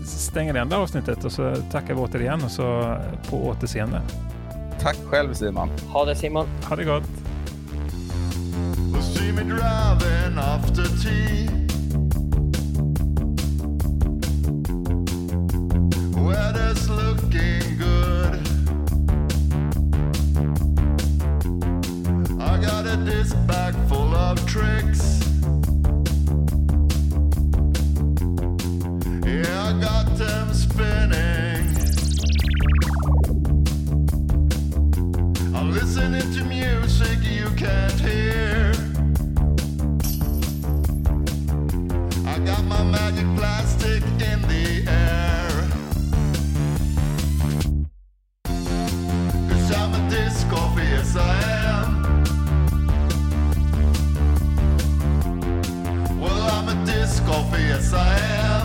stänger 0.06 0.52
det 0.52 0.58
här 0.58 0.76
avsnittet 0.82 1.24
och 1.24 1.32
så 1.32 1.56
tackar 1.70 1.94
vi 1.94 2.00
återigen 2.00 2.44
och 2.44 2.50
så 2.50 2.96
på 3.30 3.46
återseende. 3.46 4.02
Tack 4.80 4.96
själv 5.06 5.34
Simon. 5.34 5.68
Ha 5.88 6.04
det 6.04 6.16
Simon. 6.16 6.46
Ha 6.68 6.76
det 6.76 6.84
gott! 6.84 7.04
See 9.02 9.32
me 9.32 9.42
driving 9.42 10.38
after 10.38 10.84
tea. 11.02 11.50
Weather's 16.14 16.88
looking 16.88 17.78
good. 17.78 18.55
Got 22.66 22.84
a 22.84 22.96
disc 23.04 23.36
bag 23.46 23.74
full 23.88 24.12
of 24.14 24.34
tricks. 24.44 25.20
Yeah, 29.24 29.68
I 29.68 29.72
got 29.80 30.06
them 30.16 30.52
spinning. 30.52 31.64
I'm 35.54 35.72
listening 35.72 36.28
to 36.36 36.44
music 36.44 37.18
you 37.22 37.48
can't 37.64 38.00
hear. 38.08 38.72
I 42.32 42.38
got 42.50 42.64
my 42.64 42.82
magic 42.82 43.28
plastic 43.36 44.02
in 44.30 44.38
the 44.52 44.66
air. 45.04 45.50
Cause 49.50 49.72
I'm 49.72 49.94
a 49.94 50.10
disc 50.10 50.46
yes 50.76 51.16
I 51.16 51.50
am. 51.50 51.55
A 57.26 57.28
disc 57.28 57.32
golfer, 57.32 57.58
yes 57.58 57.92
I 57.92 58.18
am. 58.18 58.55